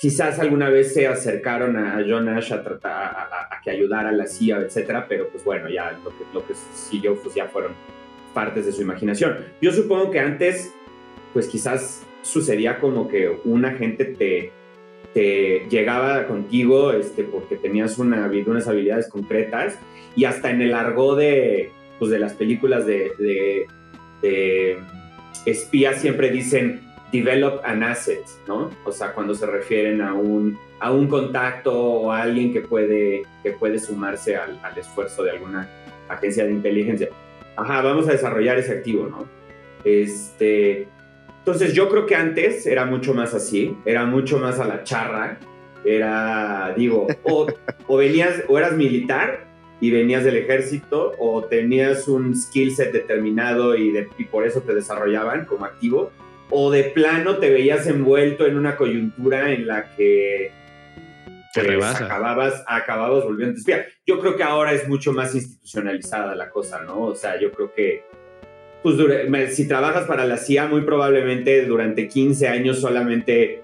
Quizás 0.03 0.41
alguna 0.41 0.69
vez 0.69 0.95
se 0.95 1.07
acercaron 1.07 1.77
a 1.77 2.05
John 2.05 2.25
Nash 2.25 2.53
a, 2.53 2.61
tratar, 2.65 2.93
a, 2.93 3.61
que 3.62 3.71
ayudara 3.71 4.09
a 4.09 4.12
la 4.12 4.27
CIA, 4.27 4.57
etcétera, 4.62 5.07
pero 5.09 5.29
pues 5.29 5.45
bueno, 5.45 5.69
ya 5.69 5.97
lo 6.03 6.11
que, 6.11 6.25
lo 6.35 6.45
que 6.45 6.55
pues 7.23 7.35
ya 7.37 7.47
fueron 7.47 7.71
partes 8.35 8.67
de 8.67 8.73
su 8.73 8.83
imaginación. 8.83 9.37
Yo 9.61 9.71
supongo 9.71 10.11
que 10.11 10.19
antes, 10.19 10.75
pues 11.33 11.47
quizás 11.47 12.03
sucedía 12.23 12.81
como 12.81 13.07
que 13.07 13.31
un 13.45 13.65
agente 13.65 14.05
te, 15.15 15.69
llegaba 15.71 16.27
contigo 16.27 16.91
este, 16.91 17.23
porque 17.23 17.55
tenías 17.55 17.97
una, 17.99 18.29
unas 18.49 18.67
habilidades 18.67 19.09
concretas 19.09 19.79
y 20.17 20.25
hasta 20.25 20.51
en 20.51 20.62
el 20.62 20.75
argot 20.75 21.17
de, 21.17 21.71
pues, 22.01 22.11
de 22.11 22.19
las 22.19 22.33
películas 22.33 22.87
de, 22.87 23.12
de, 23.21 23.67
de 24.21 24.79
espías 25.47 26.01
siempre 26.01 26.33
dicen 26.33 26.91
develop 27.12 27.61
an 27.64 27.83
asset, 27.83 28.25
¿no? 28.48 28.70
O 28.85 28.90
sea, 28.92 29.12
cuando 29.12 29.35
se 29.35 29.46
refieren 29.46 30.01
a 30.01 30.14
un, 30.14 30.59
a 30.81 30.90
un 30.90 31.07
contacto 31.07 31.72
o 31.79 32.11
a 32.11 32.22
alguien 32.22 32.53
que 32.53 32.62
puede, 32.62 33.22
que 33.42 33.53
puede 33.53 33.79
sumarse 33.79 34.37
al, 34.37 34.59
al 34.62 34.77
esfuerzo 34.79 35.22
de 35.22 35.31
alguna 35.33 35.68
agencia 36.09 36.44
de 36.44 36.53
inteligencia. 36.53 37.09
Ajá, 37.57 37.83
vamos 37.83 38.09
a 38.09 38.12
desarrollar 38.12 38.59
ese 38.59 38.72
activo, 38.72 39.07
¿no? 39.09 39.29
Este, 39.85 40.88
entonces 41.38 41.75
yo 41.75 41.88
creo 41.88 42.07
que 42.07 42.14
antes 42.16 42.66
era 42.66 42.87
mucho 42.87 43.14
más 43.14 43.35
así, 43.35 43.77
era 43.85 44.05
mucho 44.07 44.38
más 44.38 44.59
a 44.59 44.64
la 44.64 44.83
charra, 44.85 45.38
era, 45.85 46.72
digo, 46.77 47.09
o, 47.25 47.46
o 47.88 47.96
venías, 47.96 48.42
o 48.48 48.57
eras 48.59 48.72
militar 48.72 49.44
y 49.81 49.90
venías 49.90 50.22
del 50.25 50.37
ejército, 50.37 51.12
o 51.18 51.42
tenías 51.44 52.07
un 52.07 52.37
skill 52.37 52.75
set 52.75 52.92
determinado 52.92 53.75
y, 53.77 53.90
de- 53.90 54.09
y 54.16 54.25
por 54.25 54.46
eso 54.46 54.61
te 54.62 54.75
desarrollaban 54.75 55.44
como 55.44 55.64
activo, 55.64 56.12
o 56.55 56.71
de 56.71 56.85
plano 56.85 57.38
te 57.38 57.51
veías 57.51 57.87
envuelto 57.87 58.47
en 58.47 58.59
una 58.59 58.77
coyuntura 58.77 59.53
en 59.53 59.67
la 59.67 59.91
que 59.97 60.53
Te 61.55 61.62
pues, 61.65 62.01
acababas, 62.01 62.62
acababas 62.67 63.25
volviendo 63.25 63.59
espía. 63.59 63.87
Yo 64.07 64.21
creo 64.21 64.37
que 64.37 64.43
ahora 64.43 64.73
es 64.75 64.87
mucho 64.87 65.15
más 65.15 65.35
institucionalizada 65.35 66.35
la 66.35 66.51
cosa, 66.51 66.83
¿no? 66.83 67.05
O 67.05 67.15
sea, 67.15 67.41
yo 67.41 67.51
creo 67.53 67.73
que 67.73 68.05
pues 68.83 68.97
si 69.55 69.67
trabajas 69.67 70.07
para 70.07 70.27
la 70.27 70.37
CIA, 70.37 70.67
muy 70.67 70.83
probablemente 70.83 71.65
durante 71.65 72.07
15 72.07 72.49
años 72.49 72.81
solamente, 72.81 73.62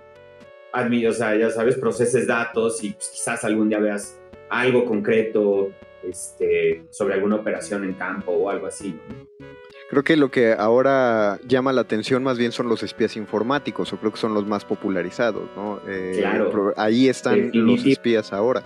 o 0.72 1.12
sea, 1.12 1.37
ya 1.37 1.51
sabes, 1.51 1.77
proceses 1.77 2.27
datos 2.27 2.83
y 2.83 2.90
pues, 2.90 3.09
quizás 3.09 3.44
algún 3.44 3.68
día 3.68 3.81
veas 3.81 4.18
algo 4.48 4.87
concreto 4.87 5.72
este, 6.09 6.85
sobre 6.90 7.14
alguna 7.14 7.37
operación 7.37 7.85
en 7.85 7.94
campo 7.94 8.33
o 8.33 8.48
algo 8.48 8.66
así. 8.66 8.98
¿no? 9.09 9.58
Creo 9.90 10.05
que 10.05 10.16
lo 10.16 10.31
que 10.31 10.53
ahora 10.53 11.38
llama 11.48 11.72
la 11.72 11.81
atención 11.81 12.22
más 12.22 12.37
bien 12.37 12.53
son 12.53 12.68
los 12.68 12.83
espías 12.83 13.16
informáticos, 13.16 13.90
o 13.92 13.96
creo 13.96 14.12
que 14.12 14.18
son 14.18 14.35
los 14.35 14.46
más 14.46 14.64
popularizados, 14.66 15.44
¿no? 15.57 15.81
Eh, 15.88 16.16
Claro. 16.18 16.74
Ahí 16.77 17.09
están 17.09 17.51
los 17.55 17.85
espías 17.87 18.33
ahora. 18.35 18.62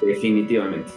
Definitivamente. 0.00 0.90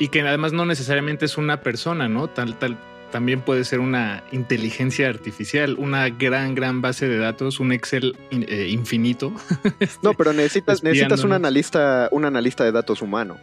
Y 0.00 0.08
que 0.08 0.20
además 0.22 0.52
no 0.52 0.64
necesariamente 0.64 1.24
es 1.26 1.38
una 1.38 1.60
persona, 1.60 2.08
¿no? 2.08 2.26
Tal, 2.28 2.58
tal, 2.58 2.76
también 3.12 3.40
puede 3.40 3.64
ser 3.64 3.80
una 3.80 4.22
inteligencia 4.32 5.08
artificial, 5.08 5.76
una 5.78 6.08
gran, 6.08 6.54
gran 6.54 6.82
base 6.82 7.08
de 7.08 7.18
datos, 7.18 7.60
un 7.60 7.72
Excel 7.72 8.16
in- 8.30 8.46
eh, 8.48 8.68
infinito. 8.68 9.32
Este, 9.80 9.98
No, 10.02 10.14
pero 10.14 10.32
necesitas, 10.32 10.82
necesitas 10.82 11.22
un 11.24 11.32
analista, 11.32 12.08
un 12.10 12.24
analista 12.24 12.64
de 12.64 12.72
datos 12.72 13.00
humano. 13.00 13.36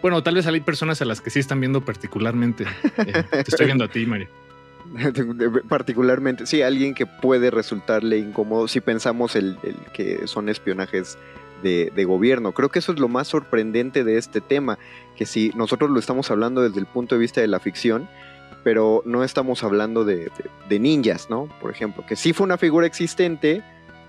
Bueno, 0.00 0.22
tal 0.22 0.36
vez 0.36 0.46
hay 0.46 0.60
personas 0.60 1.02
a 1.02 1.04
las 1.04 1.20
que 1.20 1.30
sí 1.30 1.40
están 1.40 1.58
viendo 1.60 1.80
particularmente. 1.84 2.64
Eh, 2.98 3.24
te 3.30 3.40
estoy 3.40 3.66
viendo 3.66 3.84
a 3.84 3.88
ti, 3.88 4.06
Mario. 4.06 4.28
Particularmente, 5.68 6.46
sí, 6.46 6.62
alguien 6.62 6.94
que 6.94 7.06
puede 7.06 7.50
resultarle 7.50 8.18
incómodo 8.18 8.68
si 8.68 8.80
pensamos 8.80 9.36
el, 9.36 9.58
el 9.62 9.76
que 9.92 10.26
son 10.26 10.48
espionajes 10.48 11.18
de, 11.62 11.92
de 11.94 12.04
gobierno. 12.04 12.52
Creo 12.52 12.68
que 12.68 12.78
eso 12.78 12.92
es 12.92 12.98
lo 12.98 13.08
más 13.08 13.28
sorprendente 13.28 14.04
de 14.04 14.18
este 14.18 14.40
tema, 14.40 14.78
que 15.16 15.26
si 15.26 15.50
nosotros 15.54 15.90
lo 15.90 15.98
estamos 15.98 16.30
hablando 16.30 16.62
desde 16.62 16.80
el 16.80 16.86
punto 16.86 17.14
de 17.14 17.20
vista 17.20 17.40
de 17.40 17.48
la 17.48 17.60
ficción, 17.60 18.08
pero 18.62 19.02
no 19.06 19.22
estamos 19.24 19.62
hablando 19.62 20.04
de, 20.04 20.30
de- 20.68 20.78
ninjas, 20.78 21.30
¿no? 21.30 21.48
Por 21.60 21.70
ejemplo, 21.70 22.04
que 22.06 22.16
sí 22.16 22.32
fue 22.32 22.44
una 22.44 22.58
figura 22.58 22.86
existente, 22.86 23.62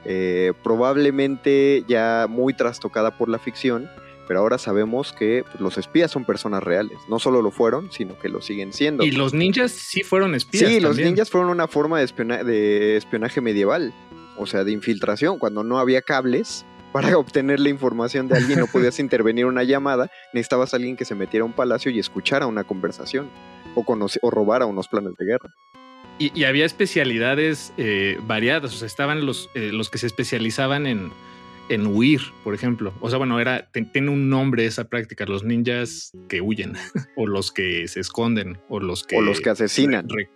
eh, 0.04 0.54
probablemente 0.64 1.84
ya 1.88 2.26
muy 2.30 2.54
trastocada 2.54 3.12
por 3.18 3.30
la 3.30 3.40
ficción, 3.40 3.90
pero 4.28 4.40
ahora 4.42 4.58
sabemos 4.58 5.14
que 5.14 5.44
pues, 5.50 5.60
los 5.62 5.78
espías 5.78 6.12
son 6.12 6.26
personas 6.26 6.62
reales. 6.64 6.98
No 7.08 7.20
solo 7.20 7.42
lo 7.42 7.52
fueron, 7.52 7.92
sino 7.92 8.18
que 8.20 8.30
lo 8.30 8.42
siguen 8.42 8.74
siendo. 8.74 9.04
Y 9.04 9.12
los 9.12 9.34
ninjas 9.34 9.72
sí 9.72 10.04
fueron 10.04 10.36
espías. 10.36 10.70
Sí, 10.70 10.80
los 10.80 10.98
ninjas 10.98 11.30
fueron 11.30 11.50
una 11.50 11.68
forma 11.68 12.00
de, 12.00 12.06
espiona- 12.06 12.44
de 12.44 12.98
espionaje 12.98 13.42
medieval, 13.42 13.94
o 14.38 14.46
sea, 14.46 14.64
de 14.64 14.72
infiltración, 14.72 15.40
cuando 15.40 15.64
no 15.64 15.80
había 15.80 16.02
cables 16.02 16.66
para 16.92 17.18
obtener 17.18 17.60
la 17.60 17.70
información 17.70 18.28
de 18.28 18.38
alguien, 18.38 18.60
no 18.60 18.68
podías 18.72 19.00
intervenir 19.00 19.46
una 19.46 19.64
llamada, 19.64 20.10
necesitabas 20.34 20.74
a 20.74 20.78
alguien 20.78 20.96
que 20.98 21.06
se 21.06 21.16
metiera 21.16 21.44
a 21.44 21.46
un 21.46 21.54
palacio 21.54 21.92
y 21.92 22.00
escuchara 22.00 22.48
una 22.48 22.64
conversación, 22.64 23.30
o, 23.76 23.84
o 24.22 24.32
robara 24.32 24.66
unos 24.66 24.88
planes 24.88 25.14
de 25.18 25.26
guerra. 25.26 25.50
Y, 26.20 26.32
y 26.40 26.46
había 26.46 26.66
especialidades 26.66 27.74
eh, 27.78 28.18
variadas, 28.26 28.74
o 28.74 28.78
sea, 28.78 28.88
estaban 28.88 29.26
los, 29.26 29.50
eh, 29.54 29.70
los 29.72 29.90
que 29.92 30.00
se 30.00 30.08
especializaban 30.08 30.88
en, 30.88 31.12
en 31.70 31.88
huir, 31.88 32.22
por 32.44 32.54
ejemplo. 32.54 32.94
O 33.02 33.10
sea, 33.10 33.18
bueno, 33.18 33.40
era, 33.40 33.70
tiene 33.72 34.10
un 34.10 34.30
nombre 34.30 34.66
esa 34.66 34.86
práctica, 34.86 35.26
los 35.26 35.44
ninjas 35.44 36.12
que 36.30 36.42
huyen, 36.42 36.74
o 37.16 37.28
los 37.28 37.52
que 37.52 37.88
se 37.88 38.00
esconden, 38.00 38.58
o 38.70 38.80
los 38.80 39.04
que... 39.04 39.18
o 39.18 39.22
los 39.22 39.42
que 39.42 39.50
asesinan. 39.50 40.08
re- 40.10 40.30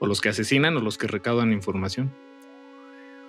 o 0.00 0.06
los 0.06 0.20
que 0.20 0.28
asesinan, 0.28 0.76
o 0.76 0.80
los 0.80 0.96
que 0.96 1.08
recaudan 1.08 1.52
información. 1.52 2.12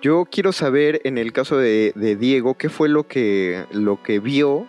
Yo 0.02 0.24
quiero 0.30 0.52
saber, 0.52 1.00
en 1.04 1.18
el 1.18 1.32
caso 1.32 1.58
de, 1.58 1.92
de 1.96 2.16
Diego, 2.16 2.54
qué 2.56 2.68
fue 2.68 2.88
lo 2.88 3.06
que, 3.06 3.66
lo 3.72 4.02
que 4.02 4.18
vio 4.20 4.66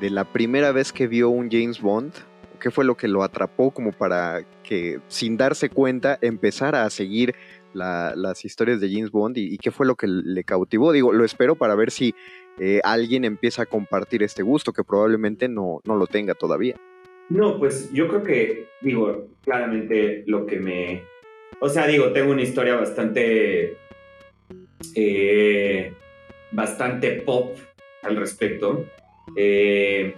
de 0.00 0.10
la 0.10 0.24
primera 0.24 0.72
vez 0.72 0.92
que 0.92 1.06
vio 1.06 1.28
un 1.30 1.48
James 1.50 1.80
Bond, 1.80 2.12
qué 2.60 2.70
fue 2.70 2.84
lo 2.84 2.96
que 2.96 3.08
lo 3.08 3.22
atrapó 3.22 3.70
como 3.70 3.92
para 3.92 4.42
que, 4.64 4.98
sin 5.08 5.36
darse 5.36 5.70
cuenta, 5.70 6.18
empezara 6.20 6.84
a 6.84 6.90
seguir 6.90 7.34
la- 7.72 8.14
las 8.16 8.44
historias 8.44 8.80
de 8.80 8.90
James 8.90 9.10
Bond 9.10 9.36
y, 9.38 9.54
y 9.54 9.58
qué 9.58 9.70
fue 9.70 9.86
lo 9.86 9.94
que 9.94 10.06
le 10.06 10.44
cautivó. 10.44 10.92
Digo, 10.92 11.12
lo 11.12 11.24
espero 11.24 11.54
para 11.54 11.74
ver 11.74 11.90
si 11.90 12.14
eh, 12.58 12.80
alguien 12.84 13.24
empieza 13.24 13.62
a 13.62 13.66
compartir 13.66 14.22
este 14.22 14.42
gusto, 14.42 14.72
que 14.72 14.84
probablemente 14.84 15.48
no, 15.48 15.80
no 15.84 15.96
lo 15.96 16.06
tenga 16.06 16.34
todavía. 16.34 16.76
No, 17.28 17.58
pues 17.58 17.92
yo 17.92 18.08
creo 18.08 18.22
que, 18.22 18.66
digo, 18.80 19.28
claramente 19.44 20.24
lo 20.26 20.46
que 20.46 20.58
me... 20.58 21.02
O 21.60 21.68
sea, 21.68 21.86
digo, 21.86 22.12
tengo 22.12 22.32
una 22.32 22.42
historia 22.42 22.74
bastante... 22.76 23.76
eh, 24.94 25.92
bastante 26.52 27.12
pop 27.22 27.56
al 28.02 28.16
respecto. 28.16 28.86
Eh, 29.36 30.14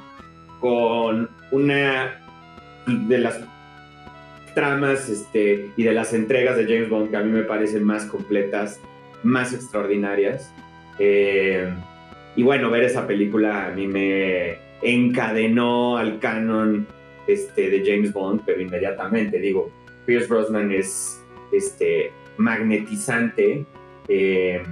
con 0.60 1.30
una 1.52 2.20
de 2.88 3.18
las 3.20 3.42
tramas 4.56 5.08
este, 5.08 5.70
y 5.78 5.84
de 5.84 5.94
las 5.94 6.16
entregas 6.16 6.58
de 6.58 6.64
James 6.64 6.90
Bond 6.90 7.12
que 7.12 7.18
a 7.18 7.22
mí 7.22 7.30
me 7.30 7.44
parecen 7.44 7.84
más 7.84 8.06
completas, 8.06 8.80
más 9.22 9.54
extraordinarias. 9.54 10.52
Eh, 10.98 11.72
y 12.36 12.42
bueno, 12.42 12.72
ver 12.72 12.86
esa 12.86 13.06
película 13.06 13.68
a 13.68 13.70
mí 13.70 13.86
me 13.86 14.58
encadenó 14.82 15.98
al 15.98 16.18
canon 16.18 16.88
este, 17.34 17.70
de 17.70 17.84
James 17.86 18.14
Bond, 18.14 18.42
pero 18.46 18.62
inmediatamente 18.62 19.40
digo, 19.40 19.72
Pierce 20.06 20.28
Brosnan 20.28 20.72
es 20.72 21.22
este, 21.52 22.12
magnetizante. 22.38 23.66
eh, 24.08 24.64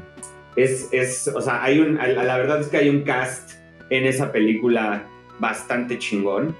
es, 0.56 0.89
es, 0.91 1.28
o 1.28 1.41
sea, 1.41 1.63
hay 1.63 1.80
un, 1.80 1.95
la 1.95 2.38
verdad 2.38 2.60
es 2.60 2.67
que 2.67 2.78
hay 2.78 2.89
un 2.89 3.04
cast 3.04 3.52
en 3.89 4.06
esa 4.06 4.32
película 4.32 5.08
bastante 5.39 5.98
chingón. 5.98 6.56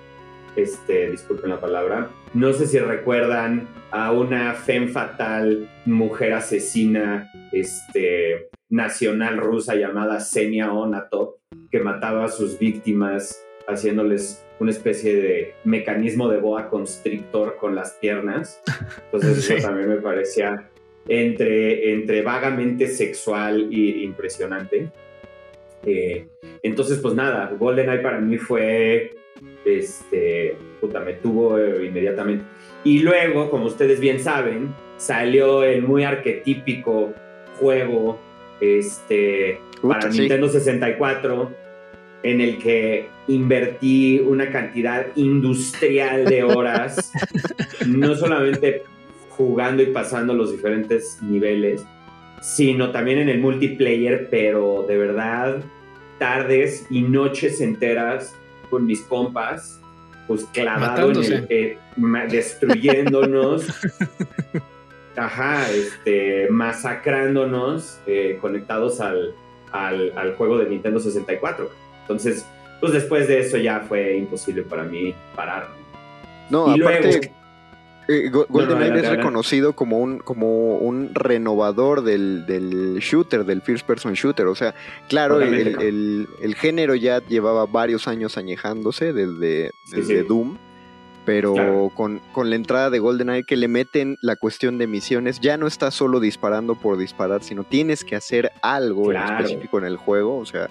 Este, 0.56 1.12
disculpen 1.12 1.50
la 1.50 1.60
palabra. 1.60 2.10
No 2.34 2.54
sé 2.54 2.68
si 2.68 2.80
recuerdan 2.80 3.68
a 3.92 4.12
una 4.12 4.54
femme 4.54 4.88
fatal, 4.88 5.70
mujer 5.86 6.34
asesina, 6.34 7.32
este, 7.52 8.50
nacional 8.70 9.38
rusa 9.38 9.76
llamada 9.76 10.20
Senia 10.20 10.72
Onatop, 10.72 11.38
que 11.72 11.80
mataba 11.80 12.26
a 12.26 12.30
sus 12.30 12.60
víctimas 12.60 13.44
haciéndoles 13.68 14.46
una 14.60 14.72
especie 14.72 15.16
de 15.16 15.54
mecanismo 15.64 16.28
de 16.30 16.38
boa 16.38 16.70
constrictor 16.70 17.58
con 17.58 17.76
las 17.76 17.94
piernas. 17.94 18.62
Entonces 19.06 19.44
Sí. 19.46 19.54
eso 19.54 19.68
también 19.68 19.90
me 19.90 19.98
parecía 19.98 20.70
entre, 21.08 21.94
entre 21.94 22.22
vagamente 22.22 22.88
sexual 22.88 23.68
y 23.72 24.04
impresionante. 24.04 24.90
Eh, 25.86 26.28
entonces, 26.62 27.00
pues 27.00 27.16
nada, 27.16 27.56
GoldenEye 27.58 28.00
para 28.00 28.20
mí 28.20 28.38
fue, 28.38 29.16
este, 29.66 30.56
puta, 30.82 31.00
me 31.00 31.14
tuvo 31.14 31.58
eh, 31.58 31.86
inmediatamente. 31.86 32.44
Y 32.84 33.00
luego, 33.00 33.50
como 33.50 33.66
ustedes 33.66 34.00
bien 34.00 34.20
saben, 34.20 34.74
salió 34.98 35.64
el 35.64 35.82
muy 35.82 36.04
arquetípico 36.04 37.14
juego, 37.60 38.20
este, 38.60 39.60
Puta, 39.82 40.00
para 40.00 40.12
sí. 40.12 40.20
Nintendo 40.20 40.50
64, 40.50 41.52
en 42.24 42.42
el 42.42 42.58
que 42.58 43.10
invertí 43.28 44.20
una 44.20 44.52
cantidad 44.52 45.08
industrial 45.16 46.26
de 46.26 46.44
horas, 46.44 47.12
no 47.88 48.16
solamente 48.16 48.84
jugando 49.30 49.82
y 49.82 49.88
pasando 49.88 50.34
los 50.34 50.52
diferentes 50.52 51.20
niveles, 51.22 51.86
sino 52.42 52.92
también 52.92 53.20
en 53.20 53.30
el 53.30 53.40
multiplayer, 53.40 54.28
pero 54.30 54.86
de 54.88 54.98
verdad, 54.98 55.62
tardes 56.18 56.86
y 56.90 57.02
noches 57.02 57.62
enteras 57.62 58.36
con 58.70 58.86
mis 58.86 59.02
compas, 59.02 59.80
pues 60.28 60.46
clavado 60.46 61.12
en 61.12 61.18
el, 61.18 61.48
eh, 61.50 61.78
destruyéndonos. 62.30 63.66
Ajá, 65.16 65.70
este, 65.72 66.48
masacrándonos, 66.50 68.00
eh, 68.08 68.38
conectados 68.40 69.02
al, 69.02 69.34
al, 69.72 70.14
al 70.16 70.36
juego 70.36 70.58
de 70.58 70.70
Nintendo 70.70 71.00
64. 71.00 71.70
Entonces, 72.10 72.46
pues 72.80 72.92
después 72.94 73.28
de 73.28 73.40
eso 73.40 73.58
ya 73.58 73.82
fue 73.88 74.18
imposible 74.18 74.64
para 74.64 74.84
mí 74.84 75.14
parar. 75.36 75.68
No, 76.50 76.76
Y 76.76 76.82
aparte, 76.82 77.08
luego- 77.08 77.36
eh, 78.08 78.30
Go- 78.32 78.48
GoldenEye 78.50 78.86
es 78.86 78.92
adelante. 78.94 79.18
reconocido 79.18 79.74
como 79.74 80.00
un, 80.00 80.18
como 80.18 80.78
un 80.78 81.12
renovador 81.14 82.02
del, 82.04 82.48
del 82.48 82.98
shooter, 83.00 83.46
del 83.46 83.62
first 83.62 83.86
person 83.86 84.14
shooter. 84.14 84.48
O 84.48 84.56
sea, 84.56 84.74
claro, 85.08 85.40
el, 85.42 85.54
el- 85.80 86.28
el 86.42 86.56
género 86.56 86.96
ya 86.96 87.20
llevaba 87.28 87.68
varios 87.68 88.08
años 88.08 88.38
añejándose 88.38 89.14
desde, 89.14 89.70
desde 89.92 90.22
sí. 90.22 90.28
Doom. 90.28 90.58
Pero 91.26 91.54
Claro. 91.54 91.92
con, 91.96 92.22
con 92.34 92.50
la 92.50 92.56
entrada 92.56 92.90
de 92.90 92.98
GoldenEye 92.98 93.44
que 93.44 93.56
le 93.58 93.68
meten 93.68 94.18
la 94.24 94.36
cuestión 94.36 94.80
de 94.80 94.88
misiones, 94.88 95.40
ya 95.40 95.58
no 95.58 95.68
está 95.68 95.92
solo 95.92 96.20
disparando 96.20 96.74
por 96.74 96.98
disparar, 96.98 97.44
sino 97.44 97.64
tienes 97.66 98.04
que 98.04 98.16
hacer 98.16 98.52
algo 98.64 99.12
en 99.12 99.18
específico 99.22 99.78
en 99.78 99.86
el 99.86 99.98
juego. 99.98 100.38
O 100.40 100.46
sea, 100.48 100.70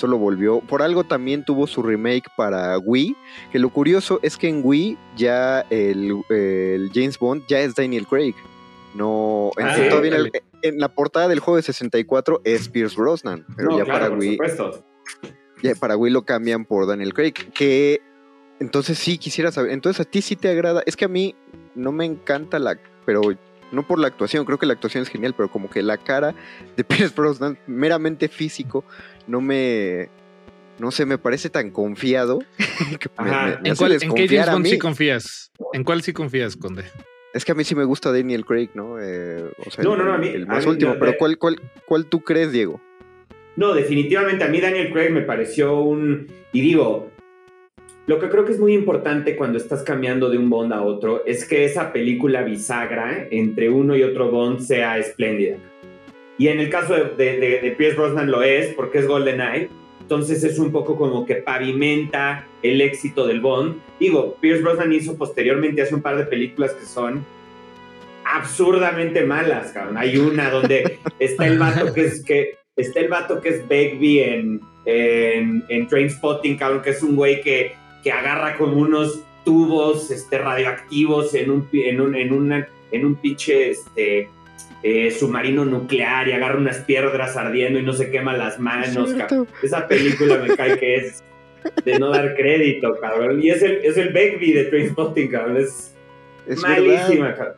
solo 0.00 0.18
volvió. 0.18 0.60
Por 0.60 0.82
algo 0.82 1.04
también 1.04 1.44
tuvo 1.44 1.66
su 1.66 1.82
remake 1.82 2.28
para 2.36 2.76
Wii. 2.78 3.14
Que 3.52 3.58
lo 3.58 3.68
curioso 3.70 4.18
es 4.22 4.36
que 4.36 4.48
en 4.48 4.62
Wii 4.64 4.98
ya 5.16 5.60
el, 5.70 6.14
el 6.30 6.90
James 6.92 7.18
Bond 7.18 7.44
ya 7.48 7.60
es 7.60 7.74
Daniel 7.74 8.06
Craig. 8.06 8.34
No, 8.94 9.50
en, 9.56 9.66
Ah, 9.66 9.74
sí, 9.76 9.82
sí, 9.84 9.88
todavía 9.88 10.10
en, 10.10 10.14
el- 10.16 10.20
órale. 10.22 10.42
en 10.62 10.78
la 10.80 10.88
portada 10.88 11.28
del 11.28 11.38
juego 11.40 11.56
de 11.58 11.62
64 11.62 12.40
es 12.44 12.68
Pierce 12.68 12.96
Brosnan, 12.96 13.46
pero 13.56 13.70
No, 13.70 13.78
ya 13.78 13.84
claro, 13.84 14.06
para 14.06 14.16
Wii, 14.18 14.30
supuesto. 14.32 14.84
ya 15.62 15.74
para 15.76 15.96
Wii 15.96 16.12
lo 16.12 16.22
cambian 16.24 16.64
por 16.64 16.86
Daniel 16.88 17.14
Craig. 17.14 17.34
Que 17.54 18.00
entonces 18.58 18.98
sí 18.98 19.16
quisiera 19.18 19.52
saber, 19.52 19.70
entonces 19.70 20.04
a 20.04 20.10
ti 20.10 20.22
sí 20.22 20.34
te 20.34 20.48
agrada. 20.48 20.82
Es 20.86 20.96
que 20.96 21.04
a 21.04 21.08
mí 21.08 21.36
no 21.76 21.92
me 21.92 22.04
encanta 22.04 22.58
la, 22.58 22.76
pero 23.06 23.20
no 23.72 23.86
por 23.86 23.98
la 23.98 24.08
actuación, 24.08 24.44
creo 24.44 24.58
que 24.58 24.66
la 24.66 24.72
actuación 24.74 25.02
es 25.02 25.08
genial, 25.08 25.34
pero 25.36 25.50
como 25.50 25.68
que 25.70 25.82
la 25.82 25.96
cara 25.96 26.34
de 26.76 26.84
Pierce 26.84 27.14
Brosnan, 27.14 27.58
meramente 27.66 28.28
físico, 28.28 28.84
no 29.26 29.40
me, 29.40 30.08
no 30.78 30.90
sé, 30.90 31.06
me 31.06 31.18
parece 31.18 31.50
tan 31.50 31.70
confiado 31.70 32.38
que 32.98 33.08
me- 33.22 33.30
Ajá. 33.30 33.46
me- 33.46 33.58
me 33.62 33.68
¿En, 33.70 33.76
cuál, 33.76 33.92
¿En 33.92 34.14
qué 34.14 34.28
James 34.28 34.50
Bond 34.52 34.66
sí 34.66 34.78
confías? 34.78 35.50
¿En 35.72 35.84
cuál 35.84 36.02
sí 36.02 36.12
confías, 36.12 36.56
Conde? 36.56 36.84
Es 37.32 37.44
que 37.44 37.52
a 37.52 37.54
mí 37.54 37.62
sí 37.62 37.74
me 37.76 37.84
gusta 37.84 38.10
Daniel 38.10 38.44
Craig, 38.44 38.70
¿no? 38.74 38.98
Eh, 39.00 39.44
o 39.64 39.70
sea, 39.70 39.84
No, 39.84 39.92
el, 39.92 39.98
no, 40.00 40.04
no, 40.06 40.12
a 40.14 40.18
mí- 40.18 40.28
el 40.28 40.42
a 40.42 40.46
más 40.46 40.64
mí 40.64 40.70
último, 40.72 40.94
no, 40.94 40.98
pero 40.98 41.14
¿cuál, 41.16 41.38
cuál, 41.38 41.60
¿cuál 41.86 42.06
tú 42.06 42.20
crees, 42.20 42.50
Diego? 42.50 42.80
No, 43.56 43.74
definitivamente 43.74 44.42
a 44.42 44.48
mí 44.48 44.60
Daniel 44.60 44.92
Craig 44.92 45.10
me 45.10 45.22
pareció 45.22 45.80
un... 45.80 46.26
Y 46.52 46.60
digo, 46.60 47.09
lo 48.10 48.18
que 48.18 48.28
creo 48.28 48.44
que 48.44 48.50
es 48.50 48.58
muy 48.58 48.74
importante 48.74 49.36
cuando 49.36 49.56
estás 49.56 49.84
cambiando 49.84 50.28
de 50.30 50.36
un 50.36 50.50
Bond 50.50 50.72
a 50.72 50.82
otro 50.82 51.22
es 51.26 51.44
que 51.44 51.64
esa 51.64 51.92
película 51.92 52.42
bisagra 52.42 53.28
entre 53.30 53.70
uno 53.70 53.94
y 53.94 54.02
otro 54.02 54.32
Bond 54.32 54.58
sea 54.58 54.98
espléndida. 54.98 55.58
Y 56.36 56.48
en 56.48 56.58
el 56.58 56.70
caso 56.70 56.92
de, 56.92 57.74
Pierce 57.78 57.96
Brosnan 57.96 58.28
lo 58.28 58.42
es 58.42 58.74
porque 58.74 58.98
es 58.98 59.06
GoldenEye. 59.06 59.68
Entonces 60.00 60.42
es 60.42 60.58
un 60.58 60.72
poco 60.72 60.96
como 60.96 61.24
que 61.24 61.36
pavimenta 61.36 62.48
el 62.64 62.80
éxito 62.80 63.28
del 63.28 63.40
Bond. 63.40 63.76
Digo, 64.00 64.36
Pierce 64.40 64.64
Brosnan 64.64 64.92
hizo 64.92 65.16
posteriormente 65.16 65.80
hace 65.80 65.94
un 65.94 66.02
par 66.02 66.16
de 66.16 66.24
películas 66.24 66.72
que 66.72 66.86
son 66.86 67.24
absurdamente 68.24 69.24
malas, 69.24 69.70
cabrón. 69.70 69.96
Hay 69.96 70.16
una 70.16 70.50
donde 70.50 70.98
está 71.20 71.46
el 71.46 71.60
vato 71.60 71.94
que 71.94 72.06
es 72.06 72.24
que 72.24 72.56
está 72.74 72.98
el 72.98 73.06
vato 73.06 73.40
que 73.40 73.50
es 73.50 73.68
Begbie 73.68 74.34
en, 74.34 74.60
en, 74.84 75.62
en 75.68 75.86
Trainspotting, 75.86 76.56
cabrón, 76.56 76.82
que 76.82 76.90
es 76.90 77.04
un 77.04 77.14
güey 77.14 77.40
que, 77.40 77.78
que 78.02 78.12
agarra 78.12 78.56
como 78.56 78.76
unos 78.76 79.22
tubos 79.44 80.10
este, 80.10 80.38
radioactivos 80.38 81.34
en 81.34 81.50
un, 81.50 81.68
en 81.72 82.00
un, 82.00 82.14
en 82.14 82.32
una- 82.32 82.68
en 82.92 83.06
un 83.06 83.14
pinche 83.16 83.70
este, 83.70 84.28
eh, 84.82 85.10
submarino 85.10 85.64
nuclear 85.64 86.28
y 86.28 86.32
agarra 86.32 86.56
unas 86.56 86.78
piedras 86.78 87.36
ardiendo 87.36 87.78
y 87.78 87.82
no 87.82 87.92
se 87.92 88.10
quema 88.10 88.36
las 88.36 88.58
manos, 88.58 89.12
cabrón. 89.14 89.46
Esa 89.62 89.86
película 89.86 90.38
me 90.38 90.56
cae 90.56 90.78
que 90.78 90.96
es 90.96 91.22
de 91.84 91.98
no 91.98 92.10
dar 92.10 92.34
crédito, 92.36 92.96
cabrón. 93.00 93.40
Y 93.42 93.50
es 93.50 93.62
el, 93.62 93.72
es 93.84 93.96
el 93.96 94.08
Begbie 94.12 94.52
de 94.54 94.64
Trainspotting, 94.64 95.28
cabrón. 95.28 95.56
Es, 95.58 95.94
Es 96.48 96.60
malísima, 96.62 97.26
verdad. 97.28 97.36
cabrón. 97.36 97.56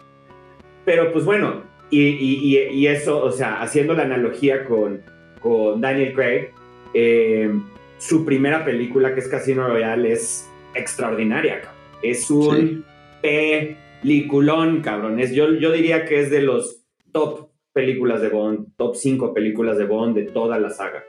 Pero 0.84 1.12
pues 1.12 1.24
bueno, 1.24 1.62
y, 1.90 2.00
y- 2.02 2.56
y- 2.58 2.68
y 2.74 2.86
eso, 2.88 3.22
o 3.22 3.30
sea, 3.30 3.62
haciendo 3.62 3.94
la 3.94 4.02
analogía 4.02 4.64
con, 4.64 5.00
con 5.40 5.80
Daniel 5.80 6.12
Craig, 6.14 6.48
eh, 6.94 7.50
su 8.02 8.24
primera 8.24 8.64
película, 8.64 9.14
que 9.14 9.20
es 9.20 9.28
Casino 9.28 9.68
Royale, 9.68 10.12
es 10.12 10.50
extraordinaria, 10.74 11.60
cabrón. 11.60 11.80
Es 12.02 12.30
un 12.32 12.84
peliculón, 13.20 14.80
cabrón. 14.80 15.20
Es, 15.20 15.32
yo, 15.32 15.54
yo 15.54 15.70
diría 15.70 16.04
que 16.04 16.20
es 16.20 16.28
de 16.28 16.42
los 16.42 16.82
top 17.12 17.50
películas 17.72 18.20
de 18.20 18.28
Bond, 18.28 18.74
top 18.76 18.96
5 18.96 19.32
películas 19.32 19.78
de 19.78 19.84
Bond 19.84 20.16
de 20.16 20.24
toda 20.24 20.58
la 20.58 20.70
saga. 20.70 21.04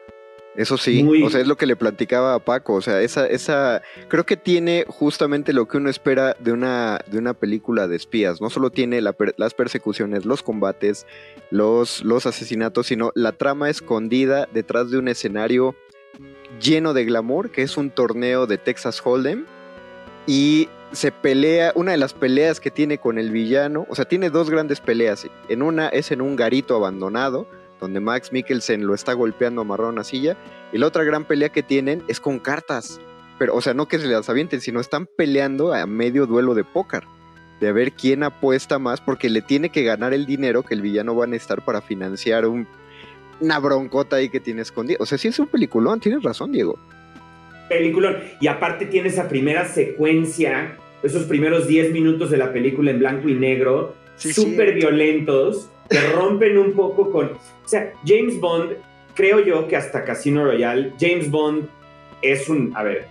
Eso 0.55 0.77
sí, 0.77 1.03
Muy- 1.03 1.23
o 1.23 1.31
sea, 1.31 1.41
es 1.41 1.47
lo 1.47 1.55
que 1.57 1.65
le 1.65 1.75
platicaba 1.75 2.35
a 2.35 2.39
Paco, 2.39 2.75
o 2.75 2.81
sea, 2.81 3.01
esa, 3.01 3.25
esa, 3.25 3.81
creo 4.07 4.23
que 4.23 4.37
tiene 4.37 4.85
justamente 4.87 5.51
lo 5.51 5.67
que 5.67 5.77
uno 5.77 5.89
espera 5.89 6.37
de 6.39 6.51
una, 6.51 6.99
de 7.07 7.17
una 7.17 7.33
película 7.33 7.87
de 7.87 7.95
espías, 7.95 8.39
no 8.39 8.51
solo 8.51 8.69
tiene 8.69 9.01
la 9.01 9.15
las 9.37 9.55
persecuciones, 9.55 10.25
los 10.25 10.43
combates, 10.43 11.07
los, 11.49 12.03
los 12.03 12.27
asesinatos, 12.27 12.85
sino 12.85 13.11
la 13.15 13.31
trama 13.31 13.71
escondida 13.71 14.47
detrás 14.53 14.91
de 14.91 14.99
un 14.99 15.07
escenario 15.07 15.75
lleno 16.59 16.93
de 16.93 17.05
glamour, 17.05 17.51
que 17.51 17.61
es 17.61 17.77
un 17.77 17.89
torneo 17.89 18.47
de 18.47 18.57
Texas 18.57 19.01
Hold'em, 19.03 19.45
y 20.25 20.69
se 20.91 21.11
pelea, 21.11 21.71
una 21.75 21.91
de 21.91 21.97
las 21.97 22.13
peleas 22.13 22.59
que 22.59 22.71
tiene 22.71 22.97
con 22.97 23.17
el 23.17 23.31
villano, 23.31 23.85
o 23.89 23.95
sea, 23.95 24.05
tiene 24.05 24.29
dos 24.29 24.49
grandes 24.49 24.79
peleas, 24.79 25.27
en 25.49 25.61
una 25.61 25.89
es 25.89 26.11
en 26.11 26.21
un 26.21 26.35
garito 26.35 26.75
abandonado, 26.75 27.47
donde 27.79 27.99
Max 27.99 28.31
Mikkelsen 28.31 28.85
lo 28.85 28.93
está 28.93 29.13
golpeando 29.13 29.61
amarrado 29.61 29.89
a 29.89 29.93
una 29.93 30.03
silla, 30.03 30.37
y 30.71 30.77
la 30.77 30.87
otra 30.87 31.03
gran 31.03 31.25
pelea 31.25 31.49
que 31.49 31.63
tienen 31.63 32.03
es 32.07 32.19
con 32.19 32.39
cartas, 32.39 32.99
pero, 33.39 33.55
o 33.55 33.61
sea, 33.61 33.73
no 33.73 33.87
que 33.87 33.99
se 33.99 34.07
las 34.07 34.29
avienten, 34.29 34.61
sino 34.61 34.79
están 34.79 35.07
peleando 35.17 35.73
a 35.73 35.85
medio 35.85 36.25
duelo 36.27 36.53
de 36.53 36.63
póker, 36.63 37.03
de 37.59 37.71
ver 37.71 37.93
quién 37.93 38.23
apuesta 38.23 38.79
más, 38.79 39.01
porque 39.01 39.29
le 39.29 39.41
tiene 39.41 39.69
que 39.69 39.83
ganar 39.83 40.13
el 40.13 40.25
dinero 40.25 40.63
que 40.63 40.75
el 40.75 40.81
villano 40.81 41.15
va 41.15 41.25
a 41.25 41.27
necesitar 41.27 41.65
para 41.65 41.81
financiar 41.81 42.45
un, 42.45 42.67
una 43.39 43.59
broncota 43.59 44.17
ahí 44.17 44.29
que 44.29 44.39
tiene 44.39 44.61
escondida. 44.61 44.97
O 44.99 45.05
sea, 45.05 45.17
sí 45.17 45.27
es 45.27 45.39
un 45.39 45.47
peliculón, 45.47 45.99
tienes 45.99 46.23
razón, 46.23 46.51
Diego. 46.51 46.77
peliculón. 47.69 48.17
Y 48.39 48.47
aparte 48.47 48.85
tiene 48.85 49.09
esa 49.09 49.27
primera 49.27 49.65
secuencia, 49.65 50.77
esos 51.01 51.23
primeros 51.23 51.67
10 51.67 51.91
minutos 51.91 52.29
de 52.29 52.37
la 52.37 52.53
película 52.53 52.91
en 52.91 52.99
blanco 52.99 53.29
y 53.29 53.35
negro, 53.35 53.95
Sí, 54.15 54.31
súper 54.31 54.75
violentos, 54.75 55.69
que 55.89 55.99
rompen 56.11 56.57
un 56.57 56.73
poco 56.73 57.11
con... 57.11 57.25
O 57.25 57.67
sea, 57.67 57.93
James 58.05 58.39
Bond 58.39 58.73
creo 59.15 59.39
yo 59.39 59.67
que 59.67 59.75
hasta 59.75 60.03
Casino 60.03 60.43
Royale, 60.45 60.93
James 60.99 61.29
Bond 61.29 61.67
es 62.21 62.47
un, 62.49 62.71
a 62.75 62.83
ver, 62.83 63.07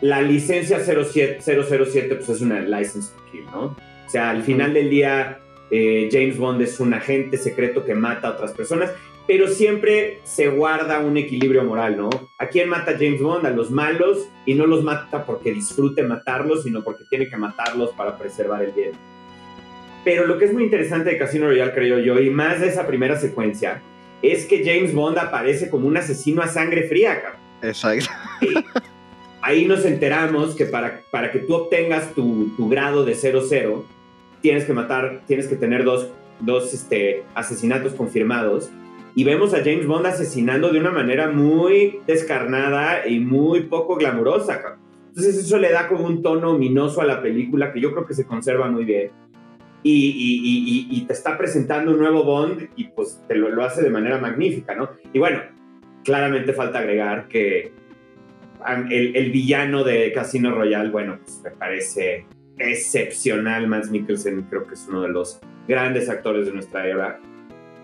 la 0.00 0.20
licencia 0.22 0.80
07, 0.80 1.40
007 1.42 2.14
pues 2.16 2.28
es 2.28 2.40
una 2.40 2.60
license 2.60 3.12
to 3.14 3.22
kill, 3.30 3.44
¿no? 3.46 3.64
O 3.64 4.10
sea, 4.10 4.30
al 4.30 4.42
final 4.42 4.74
del 4.74 4.90
día, 4.90 5.38
eh, 5.70 6.08
James 6.10 6.36
Bond 6.36 6.60
es 6.62 6.78
un 6.80 6.92
agente 6.92 7.36
secreto 7.36 7.84
que 7.84 7.94
mata 7.94 8.28
a 8.28 8.30
otras 8.32 8.52
personas, 8.52 8.92
pero 9.32 9.48
siempre 9.48 10.20
se 10.24 10.48
guarda 10.48 10.98
un 10.98 11.16
equilibrio 11.16 11.64
moral, 11.64 11.96
¿no? 11.96 12.10
¿A 12.36 12.48
quién 12.48 12.68
mata 12.68 12.92
James 12.92 13.22
Bond? 13.22 13.46
A 13.46 13.50
los 13.50 13.70
malos, 13.70 14.28
y 14.44 14.52
no 14.52 14.66
los 14.66 14.84
mata 14.84 15.24
porque 15.24 15.54
disfrute 15.54 16.02
matarlos, 16.02 16.64
sino 16.64 16.84
porque 16.84 17.04
tiene 17.08 17.30
que 17.30 17.38
matarlos 17.38 17.92
para 17.92 18.18
preservar 18.18 18.62
el 18.62 18.72
bien. 18.72 18.90
Pero 20.04 20.26
lo 20.26 20.36
que 20.36 20.44
es 20.44 20.52
muy 20.52 20.64
interesante 20.64 21.08
de 21.08 21.16
Casino 21.16 21.46
Royale, 21.46 21.72
creo 21.72 21.98
yo, 21.98 22.20
y 22.20 22.28
más 22.28 22.60
de 22.60 22.68
esa 22.68 22.86
primera 22.86 23.18
secuencia, 23.18 23.80
es 24.20 24.44
que 24.44 24.62
James 24.66 24.92
Bond 24.92 25.16
aparece 25.16 25.70
como 25.70 25.88
un 25.88 25.96
asesino 25.96 26.42
a 26.42 26.48
sangre 26.48 26.82
fría, 26.82 27.22
cabrón. 27.22 27.40
Exacto. 27.62 28.10
Ahí 29.40 29.64
nos 29.64 29.86
enteramos 29.86 30.54
que 30.54 30.66
para, 30.66 31.04
para 31.10 31.32
que 31.32 31.38
tú 31.38 31.54
obtengas 31.54 32.12
tu, 32.12 32.54
tu 32.54 32.68
grado 32.68 33.02
de 33.06 33.14
00, 33.14 33.86
tienes 34.42 34.66
que 34.66 34.74
matar, 34.74 35.22
tienes 35.26 35.46
que 35.46 35.56
tener 35.56 35.84
dos, 35.84 36.10
dos 36.40 36.74
este, 36.74 37.24
asesinatos 37.34 37.94
confirmados. 37.94 38.68
Y 39.14 39.24
vemos 39.24 39.52
a 39.54 39.58
James 39.58 39.86
Bond 39.86 40.06
asesinando 40.06 40.70
de 40.70 40.80
una 40.80 40.90
manera 40.90 41.30
muy 41.30 42.00
descarnada 42.06 43.06
y 43.06 43.20
muy 43.20 43.62
poco 43.64 43.96
glamurosa. 43.96 44.78
Entonces 45.08 45.36
eso 45.36 45.58
le 45.58 45.70
da 45.70 45.88
como 45.88 46.06
un 46.06 46.22
tono 46.22 46.52
ominoso 46.52 47.02
a 47.02 47.04
la 47.04 47.20
película 47.20 47.72
que 47.72 47.80
yo 47.80 47.92
creo 47.92 48.06
que 48.06 48.14
se 48.14 48.24
conserva 48.24 48.70
muy 48.70 48.84
bien. 48.84 49.10
Y, 49.82 49.90
y- 49.92 50.86
y- 50.94 50.96
y- 50.96 51.06
te 51.06 51.12
está 51.12 51.36
presentando 51.36 51.90
un 51.90 51.98
nuevo 51.98 52.22
Bond 52.24 52.68
y 52.76 52.84
pues 52.84 53.20
te 53.28 53.34
lo, 53.34 53.50
lo 53.50 53.64
hace 53.64 53.82
de 53.82 53.90
manera 53.90 54.16
magnífica, 54.18 54.74
¿no? 54.76 54.88
Y 55.12 55.18
bueno, 55.18 55.40
claramente 56.04 56.52
falta 56.52 56.78
agregar 56.78 57.26
que 57.28 57.72
el, 58.90 59.16
el 59.16 59.30
villano 59.32 59.82
de 59.82 60.12
Casino 60.12 60.54
Royale, 60.54 60.88
bueno, 60.90 61.18
pues 61.22 61.40
me 61.44 61.50
parece 61.50 62.26
excepcional. 62.58 63.66
Mads 63.66 63.90
Mikkelsen 63.90 64.42
creo 64.42 64.66
que 64.66 64.74
es 64.74 64.86
uno 64.88 65.02
de 65.02 65.08
los 65.08 65.40
grandes 65.68 66.08
actores 66.08 66.46
de 66.46 66.52
nuestra 66.52 66.86
era. 66.86 67.20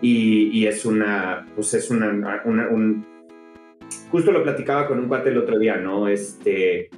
Y, 0.01 0.51
y 0.57 0.67
es 0.67 0.85
una, 0.87 1.47
pues 1.55 1.75
es 1.75 1.91
una, 1.91 2.09
una- 2.45 2.69
un... 2.69 3.07
Justo 4.11 4.33
lo 4.33 4.43
platicaba 4.43 4.87
con 4.87 4.99
un 5.01 5.09
cuate 5.09 5.31
el 5.31 5.39
otro 5.39 5.59
día, 5.59 5.77
¿no? 5.77 6.09
Este, 6.09 6.91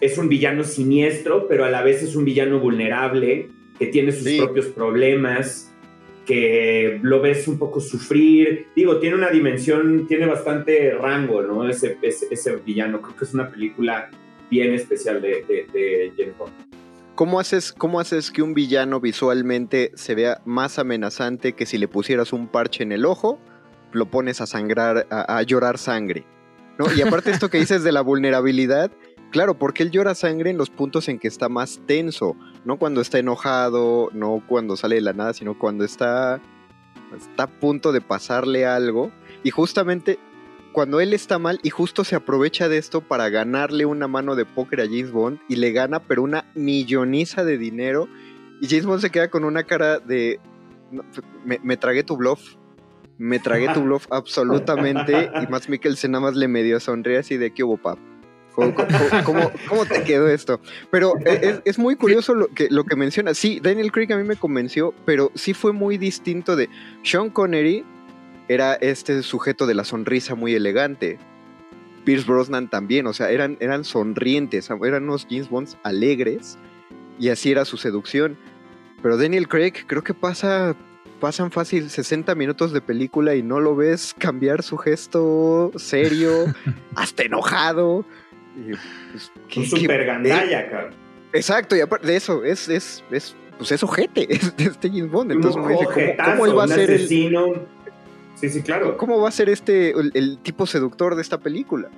es 0.00 0.18
un 0.18 0.28
villano 0.28 0.62
siniestro, 0.64 1.48
pero 1.48 1.64
a 1.64 1.70
la 1.70 1.82
vez 1.82 2.02
es 2.02 2.14
un 2.14 2.24
villano 2.24 2.60
vulnerable, 2.60 3.48
que 3.78 3.86
tiene 3.86 4.12
sus 4.12 4.24
Sí. 4.24 4.38
propios 4.38 4.66
problemas, 4.66 5.70
que 6.26 7.00
lo 7.02 7.20
ves 7.20 7.48
un 7.48 7.58
poco 7.58 7.80
sufrir. 7.80 8.66
Digo, 8.76 8.98
tiene 8.98 9.16
una 9.16 9.30
dimensión, 9.30 10.06
tiene 10.06 10.26
bastante 10.26 10.92
rango, 10.94 11.42
¿no? 11.42 11.68
Ese, 11.68 11.98
ese, 12.02 12.26
ese 12.30 12.56
villano. 12.56 13.02
Creo 13.02 13.16
que 13.16 13.24
es 13.24 13.34
una 13.34 13.50
película 13.50 14.10
bien 14.50 14.72
especial 14.72 15.20
de, 15.20 15.44
de. 15.46 16.12
¿Cómo 17.14 17.38
haces, 17.38 17.72
¿Cómo 17.72 18.00
haces 18.00 18.32
que 18.32 18.42
un 18.42 18.54
villano 18.54 18.98
visualmente 18.98 19.92
se 19.94 20.16
vea 20.16 20.40
más 20.44 20.80
amenazante 20.80 21.52
que 21.52 21.64
si 21.64 21.78
le 21.78 21.86
pusieras 21.86 22.32
un 22.32 22.48
parche 22.48 22.82
en 22.82 22.90
el 22.90 23.06
ojo, 23.06 23.38
lo 23.92 24.10
pones 24.10 24.40
a 24.40 24.46
sangrar, 24.46 25.06
a, 25.10 25.42
llorar 25.42 25.78
sangre? 25.78 26.26
¿no? 26.76 26.92
Y 26.92 27.02
aparte 27.02 27.30
esto 27.30 27.50
que 27.50 27.58
dices 27.58 27.84
de 27.84 27.92
la 27.92 28.00
vulnerabilidad, 28.00 28.90
claro, 29.30 29.56
porque 29.56 29.84
él 29.84 29.92
llora 29.92 30.16
sangre 30.16 30.50
en 30.50 30.58
los 30.58 30.70
puntos 30.70 31.08
en 31.08 31.20
que 31.20 31.28
está 31.28 31.48
más 31.48 31.80
tenso, 31.86 32.34
no 32.64 32.78
cuando 32.78 33.00
está 33.00 33.20
enojado, 33.20 34.10
no 34.12 34.42
cuando 34.48 34.76
sale 34.76 34.96
de 34.96 35.02
la 35.02 35.12
nada, 35.12 35.34
sino 35.34 35.56
cuando 35.56 35.84
está, 35.84 36.40
está 37.16 37.44
a 37.44 37.60
punto 37.60 37.92
de 37.92 38.00
pasarle 38.00 38.66
algo. 38.66 39.12
Y 39.44 39.50
justamente 39.50 40.18
cuando 40.74 41.00
él 41.00 41.14
está 41.14 41.38
mal 41.38 41.58
y 41.62 41.70
justo 41.70 42.04
se 42.04 42.16
aprovecha 42.16 42.68
de 42.68 42.76
esto 42.76 43.00
para 43.00 43.30
ganarle 43.30 43.86
una 43.86 44.08
mano 44.08 44.36
de 44.36 44.44
póker 44.44 44.80
a 44.82 44.84
James 44.84 45.10
Bond 45.12 45.38
y 45.48 45.56
le 45.56 45.72
gana 45.72 46.00
pero 46.00 46.22
una 46.22 46.44
milloniza 46.54 47.44
de 47.44 47.56
dinero 47.56 48.08
y 48.60 48.66
James 48.68 48.84
Bond 48.84 49.00
se 49.00 49.10
queda 49.10 49.30
con 49.30 49.44
una 49.44 49.62
cara 49.64 49.98
de 50.00 50.38
"No, 50.90 51.02
me, 51.46 51.58
me 51.62 51.76
tragué 51.78 52.02
tu 52.02 52.16
bluff 52.16 52.56
me 53.16 53.38
tragué 53.38 53.68
tu 53.72 53.82
bluff 53.82 54.06
absolutamente 54.10 55.30
y 55.42 55.46
Matt 55.50 55.68
Mikkelsen 55.68 56.10
nada 56.10 56.22
más 56.24 56.34
le 56.34 56.48
medio 56.48 56.78
sonríe 56.80 57.18
así 57.18 57.36
de 57.38 57.52
qué 57.52 57.64
hubo 57.64 57.76
pap 57.78 57.98
¿Cómo, 58.54 58.72
cómo- 59.24 59.50
cómo- 59.68 59.84
te 59.84 60.04
quedó 60.04 60.28
esto? 60.28 60.60
Pero 60.92 61.14
e, 61.26 61.40
es, 61.48 61.62
es 61.64 61.76
muy 61.78 61.96
curioso 61.96 62.34
lo 62.36 62.46
que, 62.46 62.68
lo 62.70 62.84
que 62.84 62.94
menciona. 62.94 63.34
Sí, 63.34 63.58
Daniel 63.60 63.90
Craig 63.90 64.12
a 64.12 64.16
mí 64.16 64.22
me 64.22 64.36
convenció, 64.36 64.94
pero 65.04 65.32
sí 65.34 65.54
fue 65.54 65.72
muy 65.72 65.98
distinto 65.98 66.54
de 66.54 66.68
Sean 67.02 67.30
Connery 67.30 67.84
era 68.48 68.74
este 68.74 69.22
sujeto 69.22 69.66
de 69.66 69.74
la 69.74 69.84
sonrisa 69.84 70.34
muy 70.34 70.54
elegante. 70.54 71.18
Pierce 72.04 72.26
Brosnan 72.26 72.68
también, 72.68 73.06
o 73.06 73.12
sea, 73.14 73.30
eran, 73.30 73.56
eran 73.60 73.84
sonrientes, 73.84 74.68
eran 74.70 75.04
unos 75.04 75.26
James 75.30 75.48
Bonds 75.48 75.78
alegres 75.82 76.58
y 77.18 77.30
así 77.30 77.50
era 77.50 77.64
su 77.64 77.76
seducción. 77.78 78.36
Pero 79.02 79.16
Daniel 79.16 79.48
Craig 79.48 79.72
creo 79.86 80.02
que 80.04 80.12
pasa, 80.12 80.76
pasan 81.20 81.50
fácil 81.50 81.88
60 81.88 82.34
minutos 82.34 82.72
de 82.72 82.80
película 82.82 83.34
y 83.34 83.42
no 83.42 83.60
lo 83.60 83.74
ves 83.74 84.14
cambiar 84.18 84.62
su 84.62 84.76
gesto 84.76 85.72
serio, 85.76 86.46
hasta 86.94 87.22
enojado. 87.22 88.04
Y, 88.56 88.72
pues, 89.10 89.32
¿qué- 89.48 89.60
Un 89.60 89.70
qué- 89.70 89.76
super 89.80 90.04
gandalla, 90.04 90.70
cabrón. 90.70 90.94
Exacto, 91.32 91.74
y 91.74 91.80
aparte 91.80 92.06
de 92.06 92.16
eso, 92.16 92.44
es, 92.44 92.68
es, 92.68 93.02
es, 93.10 93.34
pues 93.58 93.72
es 93.72 93.82
ojete, 93.82 94.26
es 94.32 94.54
de 94.56 94.64
este 94.64 94.88
James 94.90 95.10
Bond. 95.10 95.32
Entonces 95.32 95.62
dice, 95.66 95.84
¿cómo, 96.16 96.30
cómo 96.32 96.46
él 96.46 96.58
va 96.58 96.64
a 96.64 96.68
ser 96.68 96.90
el. 96.90 97.08
Sí, 98.48 98.58
sí, 98.58 98.62
claro. 98.62 98.96
¿Cómo 98.96 99.20
va 99.20 99.28
a 99.28 99.32
ser 99.32 99.48
este 99.48 99.90
el, 99.90 100.10
el 100.14 100.38
tipo 100.38 100.66
seductor 100.66 101.14
de 101.16 101.22
esta 101.22 101.40
película? 101.40 101.90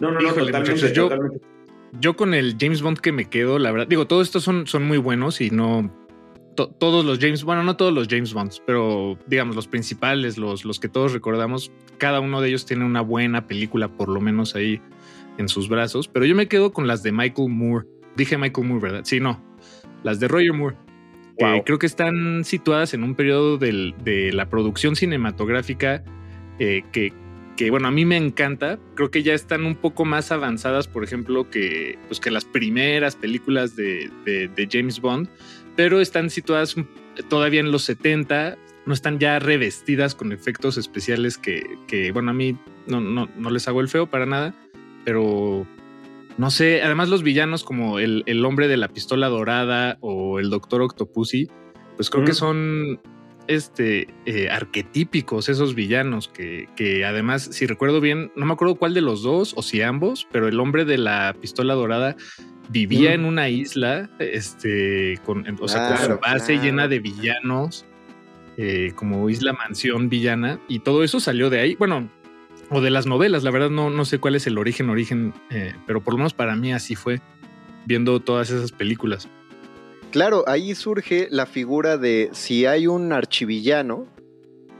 No, 0.00 0.10
no, 0.10 0.20
no, 0.20 0.22
Híjole, 0.22 0.46
totalmente, 0.46 0.72
muchachos, 0.72 0.92
yo- 0.96 1.04
totalmente. 1.04 1.40
Yo 2.00 2.16
con 2.16 2.34
el 2.34 2.56
James 2.60 2.82
Bond 2.82 2.98
que 2.98 3.12
me 3.12 3.26
quedo, 3.26 3.58
la 3.60 3.70
verdad, 3.70 3.86
digo, 3.86 4.06
todos 4.08 4.26
estos 4.26 4.42
son, 4.42 4.66
son 4.66 4.84
muy 4.84 4.98
buenos 4.98 5.40
y 5.40 5.50
no 5.50 5.92
to- 6.56 6.68
todos 6.68 7.04
los 7.04 7.20
James, 7.20 7.44
bueno, 7.44 7.62
no 7.62 7.76
todos 7.76 7.92
los 7.92 8.08
James 8.08 8.34
Bonds, 8.34 8.60
pero 8.66 9.16
digamos 9.28 9.54
los 9.54 9.68
principales, 9.68 10.36
los, 10.36 10.64
los 10.64 10.80
que 10.80 10.88
todos 10.88 11.12
recordamos, 11.12 11.70
cada 11.98 12.18
uno 12.18 12.40
de 12.40 12.48
ellos 12.48 12.66
tiene 12.66 12.84
una 12.84 13.00
buena 13.00 13.46
película, 13.46 13.86
por 13.88 14.08
lo 14.08 14.20
menos 14.20 14.56
ahí 14.56 14.80
en 15.38 15.48
sus 15.48 15.68
brazos. 15.68 16.08
Pero 16.08 16.26
yo 16.26 16.34
me 16.34 16.48
quedo 16.48 16.72
con 16.72 16.88
las 16.88 17.04
de 17.04 17.12
Michael 17.12 17.48
Moore. 17.50 17.86
Dije 18.16 18.36
Michael 18.38 18.66
Moore, 18.66 18.82
¿verdad? 18.82 19.00
Sí, 19.04 19.20
no. 19.20 19.40
Las 20.02 20.18
de 20.18 20.26
Roger 20.26 20.52
Moore. 20.52 20.76
Que 21.38 21.44
Wow. 21.44 21.64
creo 21.64 21.78
que 21.78 21.86
están 21.86 22.44
situadas 22.44 22.94
en 22.94 23.02
un 23.02 23.14
periodo 23.14 23.58
del- 23.58 23.94
de 24.04 24.32
la 24.32 24.48
producción 24.48 24.94
cinematográfica 24.96 26.02
eh, 26.60 26.82
que, 26.92 27.12
que, 27.56 27.70
bueno, 27.70 27.88
a 27.88 27.90
mí 27.90 28.04
me 28.04 28.16
encanta. 28.16 28.78
Creo 28.94 29.10
que 29.10 29.22
ya 29.24 29.34
están 29.34 29.64
un 29.66 29.74
poco 29.74 30.04
más 30.04 30.30
avanzadas, 30.30 30.86
por 30.86 31.02
ejemplo, 31.02 31.50
que, 31.50 31.98
pues, 32.06 32.20
que 32.20 32.30
las 32.30 32.44
primeras 32.44 33.16
películas 33.16 33.74
de, 33.74 34.10
de- 34.24 34.46
de 34.48 34.68
James 34.70 35.00
Bond, 35.00 35.28
pero 35.76 36.00
están 36.00 36.30
situadas 36.30 36.76
todavía 37.28 37.58
en 37.60 37.72
los 37.72 37.82
70, 37.82 38.56
no 38.86 38.94
están 38.94 39.18
ya 39.18 39.38
revestidas 39.40 40.14
con 40.14 40.30
efectos 40.32 40.76
especiales 40.76 41.38
que, 41.38 41.64
que, 41.88 42.12
bueno, 42.12 42.30
a 42.30 42.34
mí 42.34 42.56
no, 42.86 43.00
no, 43.00 43.28
no 43.36 43.50
les 43.50 43.66
hago 43.66 43.80
el 43.80 43.88
feo 43.88 44.06
para 44.06 44.26
nada, 44.26 44.54
pero 45.04 45.66
no 46.36 46.50
sé, 46.50 46.82
además 46.82 47.08
los 47.08 47.22
villanos 47.22 47.64
como 47.64 47.98
el, 47.98 48.22
el 48.26 48.44
hombre 48.44 48.68
de 48.68 48.76
la 48.76 48.88
pistola 48.88 49.28
dorada 49.28 49.98
o 50.00 50.38
el 50.40 50.50
doctor 50.50 50.82
Octopussy, 50.82 51.48
pues 51.96 52.10
creo 52.10 52.24
que 52.24 52.34
son 52.34 53.00
este, 53.46 54.08
eh, 54.26 54.48
arquetípicos 54.50 55.48
esos 55.48 55.74
villanos 55.74 56.28
que, 56.28 56.68
que 56.76 57.04
además, 57.04 57.48
si 57.52 57.66
recuerdo 57.66 58.00
bien, 58.00 58.32
no 58.36 58.46
me 58.46 58.52
acuerdo 58.52 58.74
cuál 58.76 58.94
de 58.94 59.00
los 59.00 59.22
dos 59.22 59.54
o 59.56 59.62
si 59.62 59.82
ambos, 59.82 60.26
pero 60.32 60.48
el 60.48 60.58
hombre 60.58 60.84
de 60.84 60.98
la 60.98 61.34
pistola 61.40 61.74
dorada 61.74 62.16
vivía 62.68 63.10
Mm. 63.10 63.14
en 63.14 63.24
una 63.26 63.48
isla, 63.48 64.10
este, 64.18 65.20
con, 65.24 65.44
o 65.60 65.68
sea, 65.68 65.88
con 65.88 65.98
su 65.98 66.18
base 66.18 66.54
claro. 66.54 66.62
llena 66.62 66.88
de 66.88 66.98
villanos, 66.98 67.84
eh, 68.56 68.92
como 68.96 69.28
isla 69.28 69.52
mansión 69.52 70.08
villana, 70.08 70.60
y 70.68 70.78
todo 70.80 71.04
eso 71.04 71.20
salió 71.20 71.50
de 71.50 71.60
ahí. 71.60 71.74
Bueno, 71.76 72.08
o 72.70 72.80
de 72.80 72.90
las 72.90 73.06
novelas, 73.06 73.42
la 73.44 73.50
verdad 73.50 73.70
no, 73.70 73.90
no 73.90 74.04
sé 74.04 74.18
cuál 74.18 74.34
es 74.34 74.46
el 74.46 74.58
origen, 74.58 74.88
origen, 74.90 75.32
eh, 75.50 75.74
pero 75.86 76.02
por 76.02 76.14
lo 76.14 76.18
menos 76.18 76.34
para 76.34 76.56
mí 76.56 76.72
así 76.72 76.94
fue, 76.94 77.20
viendo 77.86 78.20
todas 78.20 78.50
esas 78.50 78.72
películas. 78.72 79.28
Claro, 80.10 80.44
ahí 80.46 80.74
surge 80.74 81.26
la 81.30 81.44
figura 81.46 81.96
de 81.98 82.30
si 82.32 82.66
hay 82.66 82.86
un 82.86 83.12
archivillano, 83.12 84.06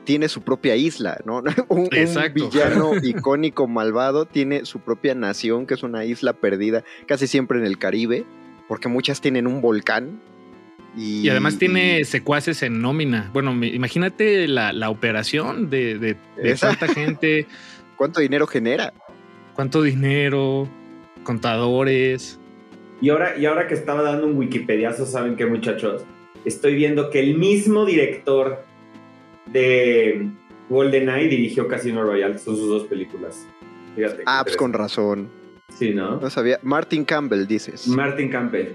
tiene 0.05 0.29
su 0.29 0.43
propia 0.43 0.77
isla, 0.77 1.19
¿no? 1.25 1.43
Un, 1.69 1.89
un 1.89 2.35
villano 2.35 2.93
icónico 3.03 3.67
malvado 3.67 4.27
tiene 4.27 4.65
su 4.67 4.81
propia 4.81 5.15
nación, 5.15 5.67
que 5.67 5.75
es 5.75 5.83
una 5.83 6.05
isla 6.05 6.35
perdida, 6.35 6.85
casi 7.07 7.27
siempre 7.27 7.59
en 7.59 7.65
el 7.65 7.79
Caribe, 7.79 8.25
porque 8.69 8.89
muchas 8.89 9.21
tienen 9.21 9.47
un 9.47 9.61
volcán. 9.61 10.21
Y, 10.97 11.23
Y 11.23 11.29
además 11.31 11.59
tiene 11.59 12.01
y- 12.01 12.05
secuaces 12.05 12.63
en 12.63 12.81
nómina. 12.81 13.31
Bueno, 13.33 13.53
imagínate 13.65 14.47
la, 14.47 14.73
la 14.73 14.91
operación 14.91 15.69
de, 15.69 15.99
de, 15.99 16.17
cuánta 16.61 16.87
gente, 16.87 17.47
¿Cuánto 17.97 18.21
dinero 18.21 18.47
genera? 18.47 18.93
cuánto 19.55 19.83
dinero, 19.83 20.69
contadores. 21.23 22.41
Y 23.01 23.11
ahora, 23.11 23.37
y 23.39 23.47
ahora 23.47 23.69
que 23.69 23.75
estaba 23.75 24.03
dando 24.03 24.27
un 24.27 24.37
Wikipediazo, 24.37 25.07
¿saben 25.07 25.37
qué, 25.37 25.47
muchachos? 25.47 26.03
Estoy 26.45 26.75
viendo 26.75 27.09
que 27.11 27.21
el 27.21 27.39
mismo 27.39 27.85
director 27.87 28.65
de 29.47 30.29
GoldenEye 30.69 31.29
dirigió 31.29 31.69
Casino 31.69 32.03
Royale, 32.03 32.39
son 32.39 32.57
sus 32.57 32.69
dos 32.69 32.85
películas. 32.85 33.47
Fíjate. 33.95 34.23
Ah, 34.27 34.41
pues 34.45 34.57
con 34.57 34.73
razón. 34.73 35.29
Sí, 35.69 35.95
¿no? 35.95 36.21
No 36.21 36.31
sabía. 36.31 36.59
Martin 36.63 37.05
Campbell, 37.05 37.47
dices. 37.47 37.87
Martin 37.87 38.29
Campbell. 38.31 38.75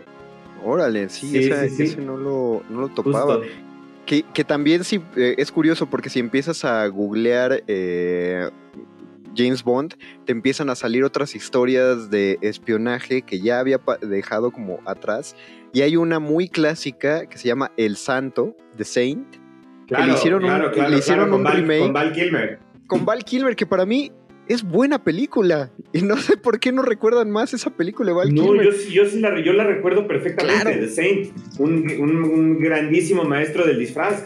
Órale, 0.64 1.10
sí, 1.10 1.28
Sí, 1.30 1.38
esa- 1.40 1.64
sí, 1.68 1.76
sí. 1.76 1.84
ese 1.84 2.02
no 2.02 2.18
lo, 2.18 2.64
no 2.70 2.82
lo 2.82 2.88
topaba. 2.90 3.40
Que, 4.06 4.24
que 4.34 4.44
también 4.44 4.84
sí 4.84 5.02
eh, 5.16 5.36
es 5.38 5.52
curioso 5.52 5.88
porque 5.88 6.10
si 6.10 6.20
empiezas 6.20 6.66
a 6.66 6.88
googlear 6.88 7.64
eh, 7.68 8.50
James 9.42 9.64
Bond, 9.64 9.94
te 10.26 10.32
empiezan 10.34 10.70
a 10.70 10.76
salir 10.76 11.04
otras 11.04 11.34
historias 11.36 12.10
de 12.10 12.38
espionaje 12.42 13.22
que 13.22 13.40
ya 13.40 13.60
había 13.60 13.80
dejado 14.02 14.52
como 14.52 14.80
atrás. 14.86 15.36
Y 15.72 15.82
hay 15.82 15.96
una 15.96 16.20
muy 16.20 16.50
clásica 16.50 17.26
que 17.28 17.38
se 17.38 17.48
llama 17.48 17.72
El 17.78 17.96
Santo, 17.96 18.56
The 18.76 18.84
Saint, 18.84 19.36
Claro, 19.88 20.06
le 20.08 20.14
hicieron 20.14 20.44
un- 20.44 20.50
claro, 20.50 20.72
claro, 20.72 20.90
le 20.92 20.98
hicieron 21.00 21.26
claro, 21.26 21.32
con 21.32 21.40
un 21.40 21.44
Val- 21.46 21.56
remake. 21.58 21.80
Con 21.82 21.94
Val 21.94 22.12
Kilmer. 22.14 22.60
con 22.88 23.06
Val 23.06 23.24
Kilmer, 23.24 23.56
que 23.56 23.66
para 23.66 23.86
mí 23.86 24.12
es 24.48 24.64
buena 24.64 25.04
película. 25.04 25.72
Y 25.94 26.02
no 26.04 26.18
sé 26.18 26.38
por 26.38 26.60
qué 26.60 26.72
no 26.72 26.82
recuerdan 26.84 27.32
más 27.32 27.54
esa 27.56 27.70
película 27.72 28.10
de 28.12 28.16
Val 28.18 28.34
No, 28.36 28.44
Kilmer. 28.44 28.66
yo, 28.66 28.72
yo 28.92 29.06
sí 29.10 29.20
la, 29.20 29.40
yo 29.44 29.54
la 29.54 29.64
recuerdo 29.64 30.08
perfectamente, 30.08 30.62
Claro. 30.62 30.80
The 30.80 30.90
Saint, 30.90 31.32
un, 31.60 31.90
un- 32.00 32.24
un 32.24 32.60
grandísimo 32.60 33.24
maestro 33.24 33.66
del 33.66 33.80
disfraz. 33.80 34.24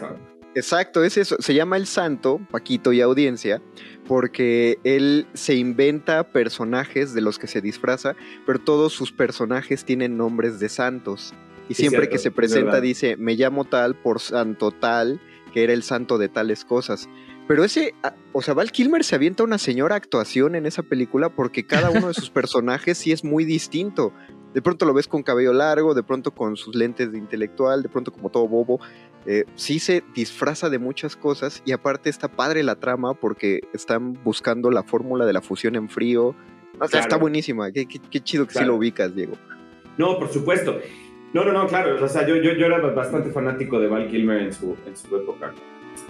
Exacto, 0.54 1.02
es 1.02 1.16
eso. 1.16 1.36
Se 1.40 1.52
llama 1.54 1.76
El 1.76 1.86
Santo, 1.86 2.40
Paquito 2.50 2.92
y 2.92 3.00
audiencia, 3.00 3.60
porque 4.06 4.78
él 4.84 5.26
se 5.34 5.54
inventa 5.54 6.24
personajes 6.24 7.14
de 7.14 7.20
los 7.20 7.38
que 7.38 7.46
se 7.46 7.60
disfraza, 7.60 8.16
pero 8.46 8.58
todos 8.58 8.92
sus 8.92 9.12
personajes 9.12 9.84
tienen 9.84 10.16
nombres 10.16 10.60
de 10.60 10.68
santos. 10.68 11.32
Y 11.68 11.74
Sí, 11.74 11.82
siempre 11.82 12.02
cierto, 12.02 12.12
que 12.12 12.18
se 12.18 12.28
es 12.28 12.34
presenta 12.34 12.80
dice, 12.80 13.16
me 13.16 13.34
llamo 13.34 13.64
tal 13.64 13.94
por 13.94 14.20
santo 14.20 14.70
tal, 14.70 15.20
que 15.52 15.64
era 15.64 15.72
el 15.72 15.82
santo 15.82 16.18
de 16.18 16.28
tales 16.28 16.64
cosas. 16.64 17.08
Pero 17.46 17.64
ese, 17.64 17.94
ah, 18.02 18.14
o 18.32 18.42
sea, 18.42 18.54
Val 18.54 18.72
Kilmer 18.72 19.04
se 19.04 19.14
avienta 19.14 19.44
una 19.44 19.58
señora 19.58 19.96
actuación 19.96 20.54
en 20.54 20.66
esa 20.66 20.82
película 20.82 21.28
porque 21.28 21.66
cada 21.66 21.90
uno 21.90 22.08
de 22.08 22.14
sus 22.14 22.30
personajes 22.30 22.98
sí 22.98 23.12
es 23.12 23.24
muy 23.24 23.44
distinto. 23.44 24.12
De 24.54 24.62
pronto 24.62 24.86
lo 24.86 24.94
ves 24.94 25.08
con 25.08 25.22
cabello 25.22 25.52
largo, 25.52 25.94
de 25.94 26.02
pronto 26.02 26.30
con 26.30 26.56
sus 26.56 26.74
lentes 26.74 27.10
de 27.12 27.18
intelectual, 27.18 27.82
de 27.82 27.88
pronto 27.88 28.12
como 28.12 28.30
todo 28.30 28.46
bobo. 28.46 28.80
Eh, 29.26 29.44
sí 29.54 29.78
se 29.78 30.02
disfraza 30.14 30.68
de 30.68 30.78
muchas 30.78 31.16
cosas 31.16 31.62
y 31.64 31.72
aparte 31.72 32.10
está 32.10 32.28
padre 32.28 32.62
la 32.62 32.74
trama 32.76 33.14
porque 33.14 33.60
están 33.72 34.12
buscando 34.22 34.70
la 34.70 34.82
fórmula 34.82 35.24
de 35.24 35.32
la 35.32 35.40
fusión 35.40 35.76
en 35.76 35.88
frío. 35.88 36.26
O 36.28 36.34
sea, 36.80 36.88
Claro. 36.88 37.02
está 37.04 37.16
buenísima. 37.16 37.70
Qué, 37.72 37.86
qué- 37.86 38.00
qué 38.10 38.20
chido 38.20 38.44
que 38.46 38.52
sí 38.52 38.58
Claro. 38.58 38.72
lo 38.72 38.78
ubicas, 38.78 39.14
Diego. 39.14 39.34
No, 39.96 40.18
por 40.18 40.28
supuesto. 40.30 40.78
No, 41.32 41.44
no, 41.44 41.52
no, 41.52 41.66
claro. 41.66 42.04
O 42.04 42.08
sea, 42.08 42.26
yo, 42.26 42.36
yo, 42.36 42.52
yo 42.52 42.66
era 42.66 42.78
bastante 42.80 43.30
fanático 43.30 43.80
de 43.80 43.88
Val 43.88 44.08
Kilmer 44.08 44.42
en 44.42 44.52
su, 44.52 44.76
en 44.86 44.96
su 44.96 45.16
época. 45.16 45.52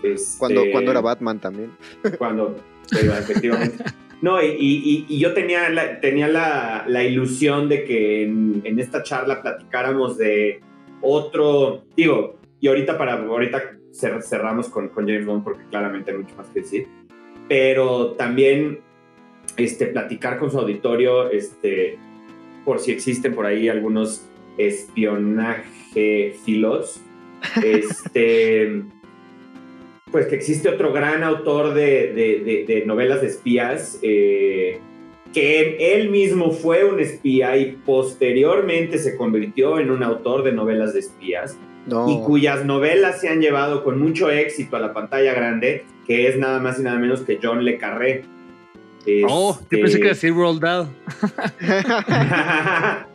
Este, 0.02 0.38
Cuando, 0.38 0.62
cuando 0.72 0.90
era 0.90 1.00
Batman 1.00 1.38
también. 1.38 1.70
Cuando, 2.18 2.56
sí, 2.86 2.96
efectivamente. 3.06 3.84
No, 4.22 4.42
y, 4.42 4.46
y- 4.58 5.06
y 5.08 5.18
yo 5.18 5.34
tenía 5.34 5.68
la, 5.68 6.00
tenía 6.00 6.28
la, 6.28 6.84
la 6.88 7.04
ilusión 7.04 7.68
de 7.68 7.84
que 7.84 8.22
en, 8.24 8.62
en 8.64 8.78
esta 8.80 9.02
charla 9.02 9.42
platicáramos 9.42 10.16
de 10.16 10.60
otro, 11.02 11.84
digo, 11.96 12.36
y 12.64 12.68
ahorita 12.68 12.96
para 12.96 13.12
ahorita 13.18 13.76
cer- 13.92 14.22
cerramos 14.22 14.70
con, 14.70 14.88
con 14.88 15.06
James 15.06 15.26
Bond 15.26 15.44
porque 15.44 15.64
claramente 15.68 16.12
hay 16.12 16.16
mucho 16.16 16.34
más 16.34 16.46
que 16.48 16.60
decir, 16.60 16.88
pero 17.46 18.12
también 18.12 18.80
este, 19.58 19.84
platicar 19.88 20.38
con 20.38 20.50
su 20.50 20.58
auditorio, 20.58 21.28
este, 21.30 21.98
por 22.64 22.78
si 22.78 22.90
existen 22.90 23.34
por 23.34 23.44
ahí 23.44 23.68
algunos 23.68 24.26
espionaje 24.56 26.34
filos, 26.42 27.02
este, 27.62 28.82
pues 30.10 30.26
que 30.28 30.34
existe 30.36 30.70
otro 30.70 30.90
gran 30.92 31.22
autor 31.22 31.74
de, 31.74 32.14
de- 32.14 32.40
de- 32.44 32.64
de 32.66 32.86
novelas 32.86 33.20
de 33.20 33.26
espías, 33.26 33.98
eh, 34.02 34.78
que 35.34 35.94
él 35.94 36.08
mismo 36.08 36.50
fue 36.52 36.84
un 36.84 36.98
espía 36.98 37.58
y 37.58 37.72
posteriormente 37.84 38.96
se 38.96 39.16
convirtió 39.18 39.78
en 39.80 39.90
un 39.90 40.02
autor 40.02 40.44
de 40.44 40.52
novelas 40.52 40.94
de 40.94 41.00
espías 41.00 41.58
No. 41.86 42.08
y 42.08 42.20
cuyas 42.24 42.64
novelas 42.64 43.20
se 43.20 43.28
han 43.28 43.40
llevado 43.40 43.84
con 43.84 43.98
mucho 44.00 44.30
éxito 44.30 44.76
a 44.76 44.80
la 44.80 44.92
pantalla 44.94 45.34
grande, 45.34 45.84
que 46.06 46.28
es 46.28 46.38
nada 46.38 46.58
más 46.60 46.78
y 46.78 46.82
nada 46.82 46.98
menos 46.98 47.20
que 47.22 47.38
John 47.42 47.64
Le 47.64 47.76
Carré. 47.78 48.24
Oh, 49.28 49.58
Este- 49.60 49.76
yo 49.76 49.82
pensé 49.82 49.96
que 49.98 50.04
iba 50.04 50.10
a 50.10 50.14
decir 50.14 50.32
Roald 50.34 50.60
Dahl, 50.62 50.88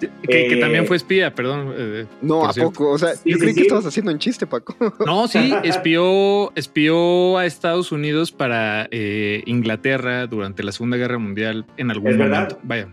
que, 0.00 0.08
que 0.28 0.54
Eh, 0.54 0.60
también 0.60 0.86
fue 0.86 0.96
espía, 0.96 1.34
perdón. 1.34 1.72
eh, 1.76 2.06
no, 2.20 2.40
por 2.40 2.50
¿a 2.50 2.52
cierto. 2.52 2.72
poco? 2.72 2.90
O 2.92 2.98
sea, 2.98 3.14
Sí, 3.16 3.30
yo 3.30 3.36
sí, 3.36 3.40
creí 3.40 3.52
sí. 3.54 3.56
que 3.56 3.62
estabas 3.62 3.86
haciendo 3.86 4.12
un 4.12 4.18
chiste, 4.18 4.46
Paco. 4.46 4.74
No, 5.06 5.26
sí, 5.28 5.52
espió, 5.64 6.52
espió 6.56 7.38
a 7.38 7.46
Estados 7.46 7.92
Unidos 7.92 8.32
para 8.32 8.88
eh, 8.90 9.42
Inglaterra 9.46 10.26
durante 10.26 10.62
la 10.62 10.72
Segunda 10.72 10.96
Guerra 10.96 11.18
Mundial 11.18 11.66
en 11.76 11.90
algún 11.90 12.10
¿Es 12.12 12.18
verdad? 12.18 12.38
momento. 12.42 12.58
Vaya. 12.62 12.88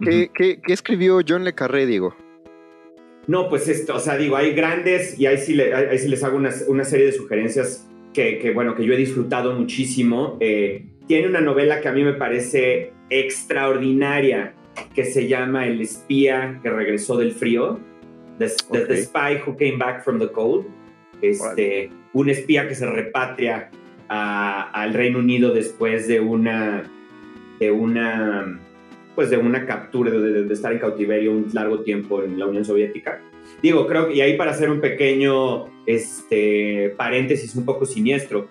¿Qué, 0.00 0.30
qué- 0.34 0.60
qué 0.64 0.72
escribió 0.72 1.20
John 1.26 1.44
Le 1.44 1.54
Carré, 1.54 1.86
Diego? 1.86 2.14
No, 3.28 3.48
pues 3.48 3.68
esto, 3.68 3.94
o 3.94 4.00
sea, 4.00 4.16
digo, 4.16 4.36
hay 4.36 4.52
grandes 4.54 5.16
y 5.20 5.26
ahí 5.26 5.38
sí, 5.38 5.54
le- 5.54 5.72
ahí 5.74 5.84
ahí 5.92 5.98
sí 5.98 6.08
les 6.08 6.24
hago 6.24 6.36
una, 6.36 6.50
una 6.66 6.82
serie 6.82 7.06
de 7.06 7.12
sugerencias 7.12 7.86
que, 8.12 8.38
que, 8.38 8.50
bueno, 8.52 8.74
que 8.74 8.84
yo 8.84 8.92
he 8.94 8.96
disfrutado 8.96 9.52
muchísimo. 9.52 10.36
Eh, 10.40 10.86
tiene 11.06 11.28
una 11.28 11.40
novela 11.42 11.80
que 11.80 11.88
a 11.88 11.92
mí 11.92 12.02
me 12.02 12.14
parece 12.14 12.92
extraordinaria, 13.10 14.54
que 14.94 15.04
se 15.04 15.28
llama 15.28 15.66
El 15.66 15.80
espía 15.80 16.58
que 16.62 16.70
regresó 16.70 17.16
del 17.16 17.32
frío, 17.32 17.78
The. 18.38 19.02
Spy 19.02 19.40
Who 19.46 19.56
Came 19.56 19.76
Back 19.76 20.04
from 20.04 20.18
the 20.18 20.28
Cold. 20.28 20.66
Este, 21.20 21.90
un 22.12 22.30
espía 22.30 22.68
que 22.68 22.74
se 22.74 22.86
repatria 22.86 23.70
a- 24.08 24.70
al 24.70 24.94
Reino 24.94 25.18
Unido 25.18 25.52
después 25.52 26.06
de 26.08 26.20
una, 26.20 26.84
de 27.58 27.70
una, 27.72 28.58
pues 29.18 29.30
de 29.30 29.36
una 29.36 29.66
captura, 29.66 30.12
de, 30.12 30.44
de- 30.44 30.54
estar 30.54 30.72
en 30.72 30.78
cautiverio 30.78 31.32
un 31.32 31.48
largo 31.52 31.80
tiempo 31.80 32.22
en 32.22 32.38
la 32.38 32.46
Unión 32.46 32.64
Soviética. 32.64 33.20
Digo, 33.60 33.84
creo 33.88 34.06
que, 34.06 34.14
y 34.14 34.20
ahí 34.20 34.36
para 34.36 34.52
hacer 34.52 34.70
un 34.70 34.80
pequeño 34.80 35.64
este, 35.86 36.94
paréntesis 36.96 37.56
un 37.56 37.64
poco 37.64 37.84
siniestro, 37.84 38.46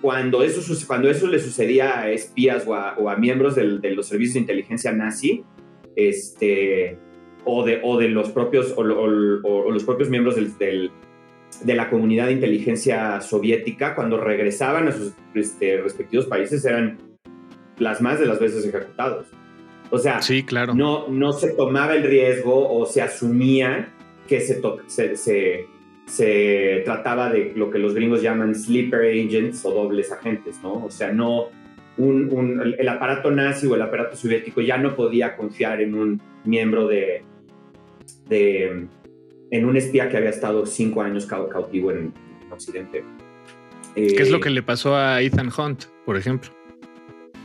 cuando 0.00 0.42
eso, 0.42 0.60
cuando 0.88 1.08
eso 1.08 1.28
le 1.28 1.38
sucedía 1.38 2.00
a 2.00 2.10
espías 2.10 2.66
o 2.66 2.74
a, 2.74 2.96
o 2.98 3.08
a 3.10 3.14
miembros 3.16 3.54
del- 3.54 3.80
de 3.80 3.92
los 3.92 4.08
servicios 4.08 4.34
de 4.34 4.40
inteligencia 4.40 4.90
nazi, 4.90 5.44
este, 5.94 6.98
o, 7.44 7.64
de, 7.64 7.78
o 7.84 7.96
de 7.96 8.08
los 8.08 8.30
propios, 8.30 8.74
o, 8.76 8.80
o- 8.80 9.66
o 9.66 9.70
los 9.70 9.84
propios 9.84 10.10
miembros 10.10 10.34
del, 10.34 10.58
del- 10.58 10.90
de 11.62 11.74
la 11.76 11.88
comunidad 11.88 12.26
de 12.26 12.32
inteligencia 12.32 13.20
soviética, 13.20 13.94
cuando 13.94 14.16
regresaban 14.18 14.88
a 14.88 14.92
sus 14.92 15.12
este, 15.36 15.80
respectivos 15.80 16.26
países, 16.26 16.64
eran 16.64 16.98
las 17.78 18.00
más 18.00 18.18
de 18.18 18.26
las 18.26 18.40
veces 18.40 18.66
ejecutados. 18.66 19.26
O 19.94 19.98
sea, 19.98 20.20
Sí, 20.22 20.42
claro. 20.42 20.74
no, 20.74 21.06
no 21.08 21.32
se 21.34 21.52
tomaba 21.52 21.94
el 21.94 22.02
riesgo 22.04 22.68
o 22.76 22.86
se 22.86 23.02
asumía 23.02 23.90
que 24.26 24.40
se, 24.40 24.60
se, 24.88 25.16
se- 25.16 25.66
se 26.06 26.82
trataba 26.84 27.30
de 27.30 27.52
lo 27.54 27.70
que 27.70 27.78
los 27.78 27.94
gringos 27.94 28.22
llaman 28.22 28.54
sleeper 28.54 29.02
agents 29.02 29.64
o 29.64 29.70
dobles 29.70 30.10
agentes, 30.10 30.58
¿no? 30.62 30.84
O 30.84 30.90
sea, 30.90 31.12
no 31.12 31.46
un, 31.98 32.28
un- 32.32 32.74
el, 32.78 32.88
aparato 32.88 33.30
nazi 33.30 33.66
o 33.66 33.74
el 33.76 33.82
aparato 33.82 34.16
soviético 34.16 34.60
ya 34.62 34.78
no 34.78 34.96
podía 34.96 35.36
confiar 35.36 35.80
en 35.82 35.94
un 35.94 36.20
miembro 36.44 36.88
de, 36.88 37.22
de 38.28 38.86
en 39.50 39.64
un 39.66 39.76
espía 39.76 40.08
que 40.08 40.16
había 40.16 40.30
estado 40.30 40.64
cinco 40.66 41.02
años 41.02 41.28
cau- 41.28 41.48
cautivo 41.48 41.90
en, 41.90 42.12
en 42.44 42.52
Occidente. 42.52 43.04
¿Qué 43.94 44.06
es 44.22 44.30
lo 44.30 44.38
Eh, 44.38 44.40
que 44.40 44.50
le 44.50 44.62
pasó 44.62 44.96
a 44.96 45.20
Ethan 45.20 45.50
Hunt, 45.56 45.84
por 46.06 46.16
ejemplo? 46.16 46.50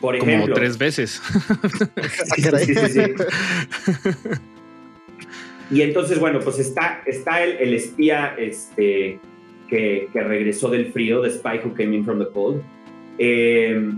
Por 0.02 0.18
Como 0.18 0.48
tres 0.50 0.78
veces. 0.78 1.22
Sí, 2.36 2.42
sí, 2.44 2.76
sí, 2.76 2.88
sí. 2.90 3.02
Y 5.70 5.82
entonces, 5.82 6.20
bueno, 6.20 6.40
pues 6.40 6.60
está, 6.60 7.02
está 7.06 7.44
el, 7.44 7.58
el 7.58 7.74
espía 7.74 8.36
este, 8.38 9.20
que, 9.70 10.08
que 10.14 10.22
regresó 10.22 10.70
del 10.70 10.94
frío, 10.94 11.22
The 11.22 11.32
Spy 11.32 11.60
Who 11.64 11.74
Came 11.74 11.96
In 11.98 12.06
From 12.06 12.20
The 12.20 12.28
Cold, 12.32 12.62
eh, 13.18 13.92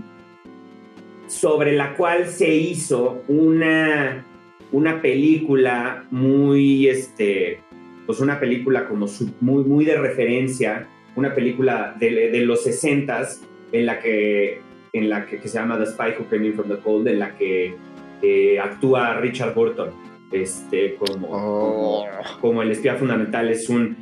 sobre 1.28 1.72
la 1.76 1.94
cual 1.94 2.26
se 2.28 2.52
hizo 2.52 3.22
una, 3.28 4.24
una 4.72 5.00
película 5.00 6.06
muy, 6.10 6.88
este, 6.88 7.60
pues 8.06 8.18
una 8.18 8.40
película 8.40 8.88
como 8.88 9.06
su- 9.06 9.32
muy, 9.40 9.62
muy 9.62 9.84
de 9.84 9.96
referencia, 9.96 10.88
una 11.14 11.34
película 11.36 11.94
de, 12.00 12.30
de 12.30 12.40
los 12.40 12.66
60s 12.66 13.38
en 13.70 13.86
la 13.86 14.00
que, 14.00 14.60
en 14.92 15.08
la 15.10 15.26
que, 15.26 15.38
que 15.38 15.48
se 15.48 15.58
llama 15.58 15.78
The 15.78 15.86
Spy 15.86 16.14
Who 16.18 16.26
Came 16.28 16.46
In 16.46 16.54
From 16.54 16.68
The 16.68 16.78
Cold, 16.78 17.08
en 17.08 17.18
la 17.18 17.36
que 17.36 17.74
eh, 18.22 18.58
actúa 18.60 19.20
Richard 19.20 19.54
Burton 19.54 19.90
este, 20.32 20.94
como, 20.94 21.28
Oh. 21.30 22.06
como, 22.06 22.40
como 22.40 22.62
el 22.62 22.70
espía 22.70 22.96
fundamental. 22.96 23.48
Es 23.48 23.68
un, 23.68 23.96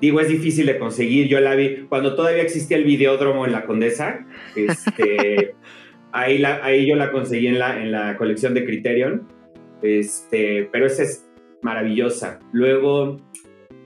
digo, 0.00 0.20
es 0.20 0.28
difícil 0.28 0.66
de 0.66 0.78
conseguir. 0.78 1.28
Yo 1.28 1.40
la 1.40 1.54
vi 1.54 1.86
cuando 1.88 2.14
todavía 2.14 2.42
existía 2.42 2.76
el 2.76 2.84
videódromo 2.84 3.46
en 3.46 3.52
la 3.52 3.64
Condesa. 3.64 4.26
Este, 4.54 5.54
ahí, 6.12 6.38
la, 6.38 6.64
ahí 6.64 6.86
yo 6.86 6.96
la 6.96 7.10
conseguí 7.10 7.46
en 7.46 7.58
la, 7.58 7.82
en 7.82 7.92
la 7.92 8.16
colección 8.16 8.54
de 8.54 8.64
Criterion. 8.64 9.26
Este, 9.82 10.68
pero 10.70 10.86
esa 10.86 11.02
es 11.02 11.28
maravillosa. 11.62 12.38
Luego, 12.52 13.20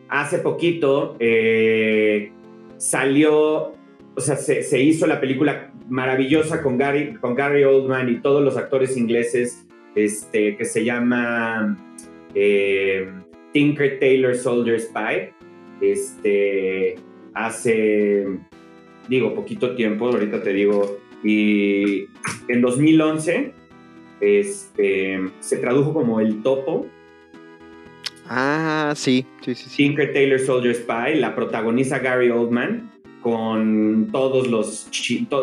hace 0.08 0.38
poquito 0.38 1.16
eh, 1.18 2.32
salió 2.76 3.75
o 4.16 4.20
sea, 4.20 4.36
se, 4.36 4.62
se 4.62 4.80
hizo 4.80 5.06
la 5.06 5.20
película 5.20 5.70
maravillosa 5.88 6.62
con 6.62 6.78
Gary, 6.78 7.14
con 7.14 7.34
Gary 7.34 7.64
Oldman 7.64 8.08
y 8.08 8.20
todos 8.20 8.42
los 8.42 8.56
actores 8.56 8.96
ingleses, 8.96 9.66
este, 9.94 10.56
que 10.56 10.64
se 10.64 10.84
llama 10.84 11.76
eh, 12.34 13.08
Tinker 13.52 14.00
Tailor 14.00 14.34
Soldier 14.34 14.80
Spy. 14.80 15.30
Este, 15.82 16.94
hace, 17.34 18.26
digo, 19.08 19.34
poquito 19.34 19.74
tiempo, 19.76 20.08
ahorita 20.08 20.42
te 20.42 20.54
digo, 20.54 20.98
y 21.22 22.06
en 22.48 22.62
2011 22.62 23.52
este, 24.20 25.20
se 25.40 25.56
tradujo 25.58 25.92
como 25.92 26.20
El 26.20 26.42
Topo. 26.42 26.86
Ah, 28.28 28.94
sí, 28.96 29.26
sí, 29.42 29.54
sí. 29.54 29.68
sí. 29.68 29.76
Tinker 29.76 30.14
Tailor 30.14 30.40
Soldier 30.40 30.74
Spy, 30.74 31.16
la 31.16 31.34
protagoniza 31.34 31.98
Gary 31.98 32.30
Oldman 32.30 32.95
con 33.26 34.08
todos 34.12 34.46
los, 34.46 34.88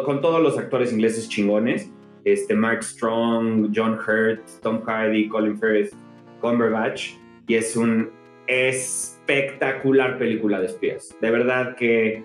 con 0.06 0.22
todos 0.22 0.42
los 0.42 0.58
actores 0.58 0.94
ingleses 0.94 1.28
chingones. 1.28 1.92
Este, 2.24 2.56
Mark 2.56 2.82
Strong, 2.82 3.74
John 3.76 3.96
Hurt, 4.00 4.40
Tom 4.62 4.82
Hardy, 4.86 5.28
Colin 5.28 5.60
Firth, 5.60 5.92
Cumberbatch. 6.40 7.10
Y 7.46 7.56
es 7.56 7.76
un 7.76 8.10
espectacular 8.48 10.18
película 10.18 10.62
de 10.62 10.68
espías. 10.68 11.14
De 11.20 11.30
verdad 11.30 11.76
que 11.76 12.24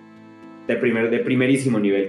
de, 0.65 0.75
primer, 0.77 1.09
de 1.09 1.19
primerísimo 1.19 1.77
nivel. 1.77 2.07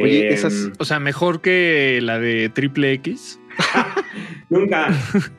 Oye, 0.00 0.26
Em, 0.26 0.34
esas- 0.34 0.72
O 0.80 0.84
sea, 0.84 0.98
mejor 0.98 1.40
que 1.40 2.00
la 2.02 2.18
de 2.18 2.48
Triple 2.48 2.90
X. 2.94 3.38
Nunca, 4.50 4.88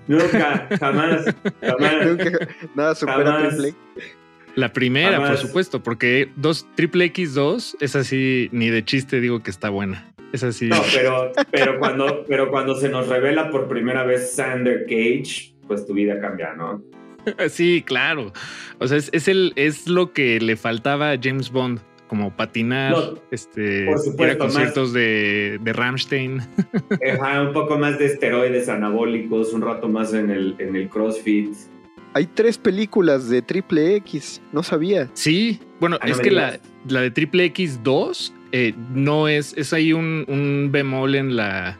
nunca, 0.08 0.68
jamás, 0.80 1.36
jamás. 1.60 2.06
Nunca- 2.06 2.48
nada 2.76 2.96
supera 2.96 3.24
Jamás. 3.26 3.50
Triple 3.58 3.68
X. 3.70 4.16
La 4.60 4.74
primera, 4.74 5.26
por 5.26 5.38
supuesto, 5.38 5.82
porque 5.82 6.30
dos, 6.36 6.68
Triple 6.76 7.14
X2 7.14 7.78
es 7.80 7.96
así, 7.96 8.50
ni 8.52 8.70
de 8.70 8.84
chiste 8.84 9.22
digo 9.22 9.42
que 9.42 9.52
está 9.52 9.70
buena. 9.70 10.14
Es 10.34 10.44
así. 10.44 10.68
No, 10.68 10.82
pero, 10.94 11.32
pero, 11.50 11.80
cuando, 11.80 12.26
pero 12.28 12.52
cuando 12.52 12.76
se 12.76 12.90
nos 12.90 13.08
revela 13.08 13.52
por 13.52 13.70
primera 13.70 14.04
vez 14.04 14.34
Sander 14.36 14.84
Cage, 14.84 15.54
pues 15.66 15.86
tu 15.88 15.94
vida 15.94 16.20
cambia, 16.20 16.54
¿no? 16.56 16.84
Sí, 17.50 17.84
claro. 17.86 18.34
O 18.80 18.88
sea, 18.88 18.98
es, 18.98 19.10
es 19.14 19.30
el, 19.30 19.54
es 19.56 19.88
lo 19.88 20.12
que 20.12 20.42
le 20.42 20.58
faltaba 20.58 21.12
a 21.12 21.18
James 21.22 21.52
Bond, 21.52 21.80
como 22.08 22.36
patinar, 22.36 22.92
No, 22.92 23.14
este, 23.32 23.86
por 24.18 24.28
ir 24.28 24.34
a 24.34 24.38
conciertos 24.38 24.92
de, 24.92 25.58
de 25.62 25.74
Rammstein. 25.74 26.42
Un 26.42 27.54
poco 27.54 27.78
más 27.78 27.98
de 27.98 28.08
esteroides 28.08 28.68
anabólicos, 28.68 29.54
un 29.54 29.62
rato 29.62 29.88
más 29.88 30.14
en 30.14 30.32
el, 30.32 30.56
en 30.60 30.76
el 30.76 30.90
CrossFit. 30.90 31.56
Hay 32.14 32.26
tres 32.28 32.58
películas 32.58 33.30
de 33.30 33.42
Triple 33.42 33.96
X, 33.98 34.42
no 34.52 34.64
sabía. 34.64 35.10
Sí, 35.14 35.60
bueno, 35.80 35.98
Ah, 36.02 36.08
es 36.10 36.20
que 36.20 36.32
la, 36.32 36.60
la 36.88 37.02
de 37.02 37.12
Triple 37.12 37.54
X2 37.54 38.32
eh, 38.52 38.74
no 38.94 39.28
es, 39.28 39.54
es 39.58 39.74
ahí 39.74 39.94
un, 39.94 40.26
un 40.28 40.70
bemol 40.72 41.16
en 41.16 41.36
la. 41.36 41.78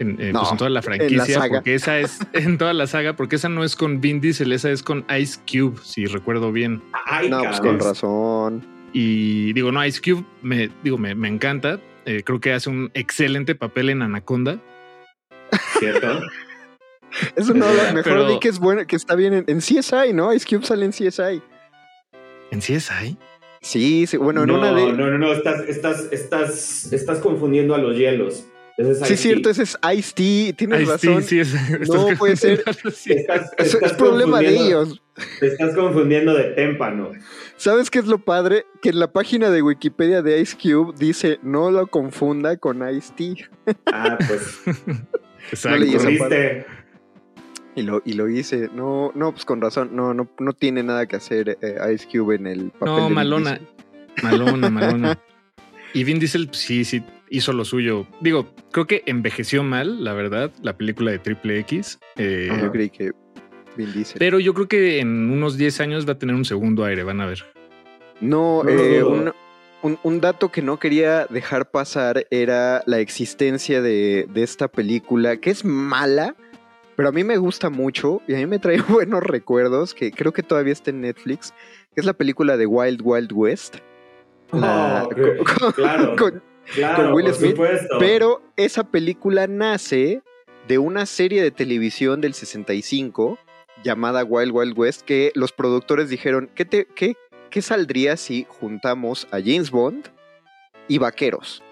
En, 0.00 0.20
eh, 0.20 0.32
No, 0.32 0.40
pues 0.40 0.52
en 0.52 0.58
toda 0.58 0.70
la 0.70 0.82
franquicia, 0.82 1.40
porque 1.48 1.74
esa 1.74 2.00
es 2.00 2.18
en 2.32 2.58
toda 2.58 2.72
la 2.72 2.86
saga, 2.88 3.14
porque 3.14 3.36
esa 3.36 3.48
no 3.48 3.62
es 3.62 3.76
con 3.76 4.00
Vin 4.00 4.20
Diesel, 4.20 4.52
esa 4.52 4.70
es 4.70 4.82
con 4.82 5.04
Ice 5.18 5.38
Cube, 5.50 5.78
si 5.82 6.06
recuerdo 6.06 6.50
bien. 6.50 6.82
Ay, 7.06 7.30
no, 7.30 7.42
pues 7.44 7.60
con 7.60 7.78
razón. 7.78 8.66
Y 8.92 9.52
digo, 9.52 9.70
no, 9.72 9.84
Ice 9.86 10.00
Cube 10.00 10.24
me, 10.42 10.70
digo, 10.82 10.98
me, 10.98 11.14
me 11.14 11.28
encanta. 11.28 11.78
Eh, 12.06 12.22
creo 12.24 12.40
que 12.40 12.52
hace 12.52 12.70
un 12.70 12.90
excelente 12.94 13.54
papel 13.54 13.88
en 13.90 14.02
Anaconda. 14.02 14.58
¿Cierto? 15.78 16.20
Eso 17.36 17.54
no, 17.54 17.66
lo 17.66 17.82
mejor 17.94 18.02
Pero- 18.04 18.28
di 18.28 18.38
que 18.38 18.48
es 18.48 18.58
bueno, 18.58 18.86
que 18.86 18.96
está 18.96 19.14
bien 19.14 19.32
en, 19.34 19.44
en 19.46 19.58
CSI, 19.58 20.12
¿no? 20.12 20.32
Ice 20.32 20.46
Cube 20.48 20.64
sale 20.66 20.84
en 20.84 20.90
CSI. 20.92 21.42
¿En 22.50 22.60
CSI? 22.60 23.16
Sí, 23.62 24.06
sí, 24.06 24.16
bueno, 24.18 24.42
en 24.42 24.48
no, 24.48 24.58
una 24.58 24.72
de. 24.74 24.92
no, 24.92 25.06
no, 25.08 25.18
no, 25.18 25.32
estás, 25.32 25.62
estás, 25.68 26.08
estás, 26.12 26.92
estás 26.92 27.18
confundiendo 27.20 27.74
a 27.74 27.78
los 27.78 27.96
hielos. 27.96 28.46
Es 28.76 28.86
Sí, 28.98 29.04
Ice-T. 29.04 29.16
cierto, 29.16 29.50
ese 29.50 29.62
es 29.62 29.78
Ice-T, 29.96 30.54
tienes 30.58 30.88
razón. 30.88 31.22
sí, 31.22 31.38
es, 31.40 31.54
No 31.88 32.08
puede 32.18 32.34
ser. 32.36 32.58
Estás, 32.66 33.52
estás 33.56 33.74
es 33.82 33.92
problema 33.92 34.40
de 34.40 34.48
ellos. 34.56 35.00
Te 35.38 35.46
estás 35.46 35.74
confundiendo 35.76 36.34
de 36.34 36.44
témpano. 36.54 37.12
¿Sabes 37.56 37.88
qué 37.88 38.00
es 38.00 38.06
lo 38.06 38.18
padre? 38.18 38.66
Que 38.82 38.88
en 38.88 38.98
la 38.98 39.12
página 39.12 39.48
de 39.50 39.62
Wikipedia 39.62 40.22
de 40.22 40.40
Ice 40.40 40.56
Cube 40.60 40.92
dice 40.98 41.38
no 41.44 41.70
lo 41.70 41.86
confunda 41.86 42.56
con 42.56 42.82
Ice-T. 42.88 43.46
Ah, 43.86 44.18
pues, 44.26 44.60
Exacto. 45.52 45.78
pudiste. 46.02 46.66
Y 47.76 47.82
lo, 47.82 48.02
y 48.04 48.12
lo 48.12 48.28
hice. 48.28 48.68
No, 48.72 49.10
no, 49.14 49.32
pues 49.32 49.44
con 49.44 49.60
razón. 49.60 49.90
No, 49.96 50.14
no, 50.14 50.28
no 50.38 50.52
tiene 50.52 50.82
nada 50.82 51.06
que 51.06 51.16
hacer 51.16 51.58
eh, 51.60 51.76
Ice 51.94 52.06
Cube 52.10 52.36
en 52.36 52.46
el 52.46 52.70
papel. 52.70 52.94
No, 52.94 53.08
de 53.08 53.14
malona. 53.14 53.60
Malona, 54.22 54.70
malona. 54.70 55.18
Y 55.92 56.04
Vin 56.04 56.18
Diesel, 56.20 56.46
pues, 56.46 56.58
sí, 56.58 56.84
sí, 56.84 57.02
hizo 57.30 57.52
lo 57.52 57.64
suyo. 57.64 58.06
Digo, 58.20 58.46
creo 58.72 58.86
que 58.86 59.02
envejeció 59.06 59.62
mal, 59.64 60.04
la 60.04 60.12
verdad, 60.12 60.52
la 60.62 60.76
película 60.76 61.10
de 61.10 61.18
Triple 61.18 61.58
X. 61.60 61.98
eh, 62.16 62.48
Yo 62.62 62.70
creí 62.70 62.90
que 62.90 63.10
Vin 63.76 63.92
Diesel. 63.92 64.18
pero 64.20 64.38
yo 64.38 64.54
creo 64.54 64.68
que 64.68 65.00
en 65.00 65.30
unos 65.30 65.56
10 65.56 65.80
años 65.80 66.06
va 66.06 66.12
a 66.12 66.18
tener 66.18 66.34
un 66.36 66.44
segundo 66.44 66.84
aire, 66.84 67.02
van 67.02 67.20
a 67.20 67.26
ver. 67.26 67.44
No, 68.20 68.62
eh, 68.68 69.02
un, 69.02 69.32
un- 69.82 69.98
un 70.02 70.20
dato 70.20 70.50
que 70.52 70.62
no 70.62 70.78
quería 70.78 71.26
dejar 71.26 71.70
pasar 71.70 72.26
era 72.30 72.82
la 72.86 73.00
existencia 73.00 73.82
de, 73.82 74.26
de 74.32 74.42
esta 74.44 74.68
película, 74.68 75.36
que 75.38 75.50
es 75.50 75.64
mala, 75.64 76.36
pero 76.96 77.08
a 77.08 77.12
mí 77.12 77.24
me 77.24 77.36
gusta 77.36 77.70
mucho 77.70 78.20
y 78.28 78.34
a 78.34 78.36
mí 78.38 78.46
me 78.46 78.58
trae 78.58 78.80
buenos 78.88 79.22
recuerdos, 79.22 79.94
que 79.94 80.10
creo 80.12 80.32
que 80.32 80.42
todavía 80.42 80.72
está 80.72 80.90
en 80.90 81.00
Netflix, 81.02 81.52
que 81.94 82.00
es 82.00 82.04
la 82.06 82.12
película 82.12 82.56
de 82.56 82.66
Wild 82.66 83.00
Wild 83.02 83.32
West. 83.32 83.76
La- 84.52 85.04
Oh, 85.04 85.08
con- 85.08 85.44
con- 85.58 85.72
claro. 85.72 86.16
con- 86.16 86.42
Claro, 86.74 87.04
con 87.04 87.12
Will 87.12 87.34
Smith, 87.34 87.50
supuesto. 87.50 87.96
pero 87.98 88.40
esa 88.56 88.84
película 88.84 89.46
nace 89.46 90.22
de 90.66 90.78
una 90.78 91.04
serie 91.04 91.42
de 91.42 91.50
televisión 91.50 92.22
del 92.22 92.32
65 92.32 93.38
llamada 93.82 94.24
Wild 94.24 94.50
Wild 94.54 94.78
West 94.78 95.02
que 95.02 95.30
los 95.34 95.52
productores 95.52 96.08
dijeron, 96.08 96.48
¿qué, 96.54 96.64
te, 96.64 96.86
qué, 96.94 97.16
qué 97.50 97.60
saldría 97.60 98.16
si 98.16 98.46
juntamos 98.48 99.26
a 99.30 99.40
James 99.40 99.70
Bond 99.70 100.06
y 100.88 100.96
vaqueros? 100.96 101.62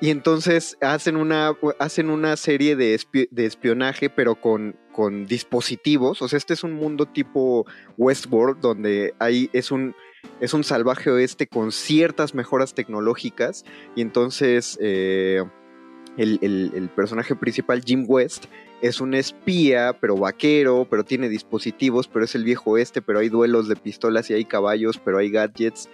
Y 0.00 0.10
entonces 0.10 0.76
hacen 0.82 1.16
una, 1.16 1.56
hacen 1.78 2.10
una 2.10 2.36
serie 2.36 2.76
de, 2.76 3.00
de 3.30 3.46
espionaje, 3.46 4.10
pero 4.10 4.34
con, 4.34 4.76
con 4.92 5.26
dispositivos. 5.26 6.20
O 6.20 6.28
sea, 6.28 6.36
este 6.36 6.52
es 6.52 6.64
un 6.64 6.74
mundo 6.74 7.06
tipo 7.06 7.64
Westworld, 7.96 8.60
donde 8.60 9.14
hay, 9.18 9.48
es 9.54 9.70
un, 9.70 9.94
es 10.40 10.52
un 10.52 10.64
salvaje 10.64 11.10
oeste 11.10 11.46
con 11.46 11.72
ciertas 11.72 12.34
mejoras 12.34 12.74
tecnológicas. 12.74 13.64
Y 13.94 14.02
entonces 14.02 14.78
eh, 14.82 15.42
el, 16.18 16.38
el- 16.42 16.72
el 16.74 16.88
personaje 16.90 17.34
principal, 17.34 17.82
Jim 17.82 18.04
West, 18.06 18.46
es 18.82 19.00
un 19.00 19.14
espía, 19.14 19.96
pero 19.98 20.16
vaquero, 20.18 20.86
pero 20.90 21.04
tiene 21.04 21.30
dispositivos, 21.30 22.06
pero 22.08 22.26
es 22.26 22.34
el 22.34 22.44
viejo 22.44 22.72
oeste, 22.72 23.00
pero 23.00 23.20
hay 23.20 23.30
duelos 23.30 23.68
de 23.68 23.76
pistolas 23.76 24.28
y 24.28 24.34
hay 24.34 24.44
caballos, 24.44 25.00
pero 25.02 25.16
hay 25.16 25.30
gadgets. 25.30 25.88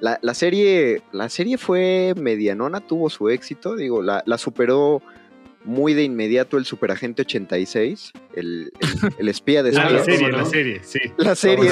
La, 0.00 0.18
la 0.22 0.34
serie, 0.34 1.02
la 1.12 1.28
serie 1.28 1.58
fue 1.58 2.14
medianona, 2.16 2.80
tuvo 2.80 3.10
su 3.10 3.28
éxito, 3.28 3.74
digo, 3.76 4.00
la, 4.02 4.22
la 4.26 4.38
superó 4.38 5.02
muy 5.64 5.92
de 5.92 6.04
inmediato 6.04 6.56
el 6.56 6.64
Superagente 6.64 7.22
86, 7.22 8.12
el, 8.34 8.72
el- 8.80 9.14
el 9.18 9.28
espía 9.28 9.62
de 9.62 9.70
Ah, 9.78 9.90
la 9.90 10.04
serie, 10.04 10.30
la 10.30 10.44
serie, 10.44 10.80
sí. 10.84 11.00
La 11.16 11.34
serie, 11.34 11.70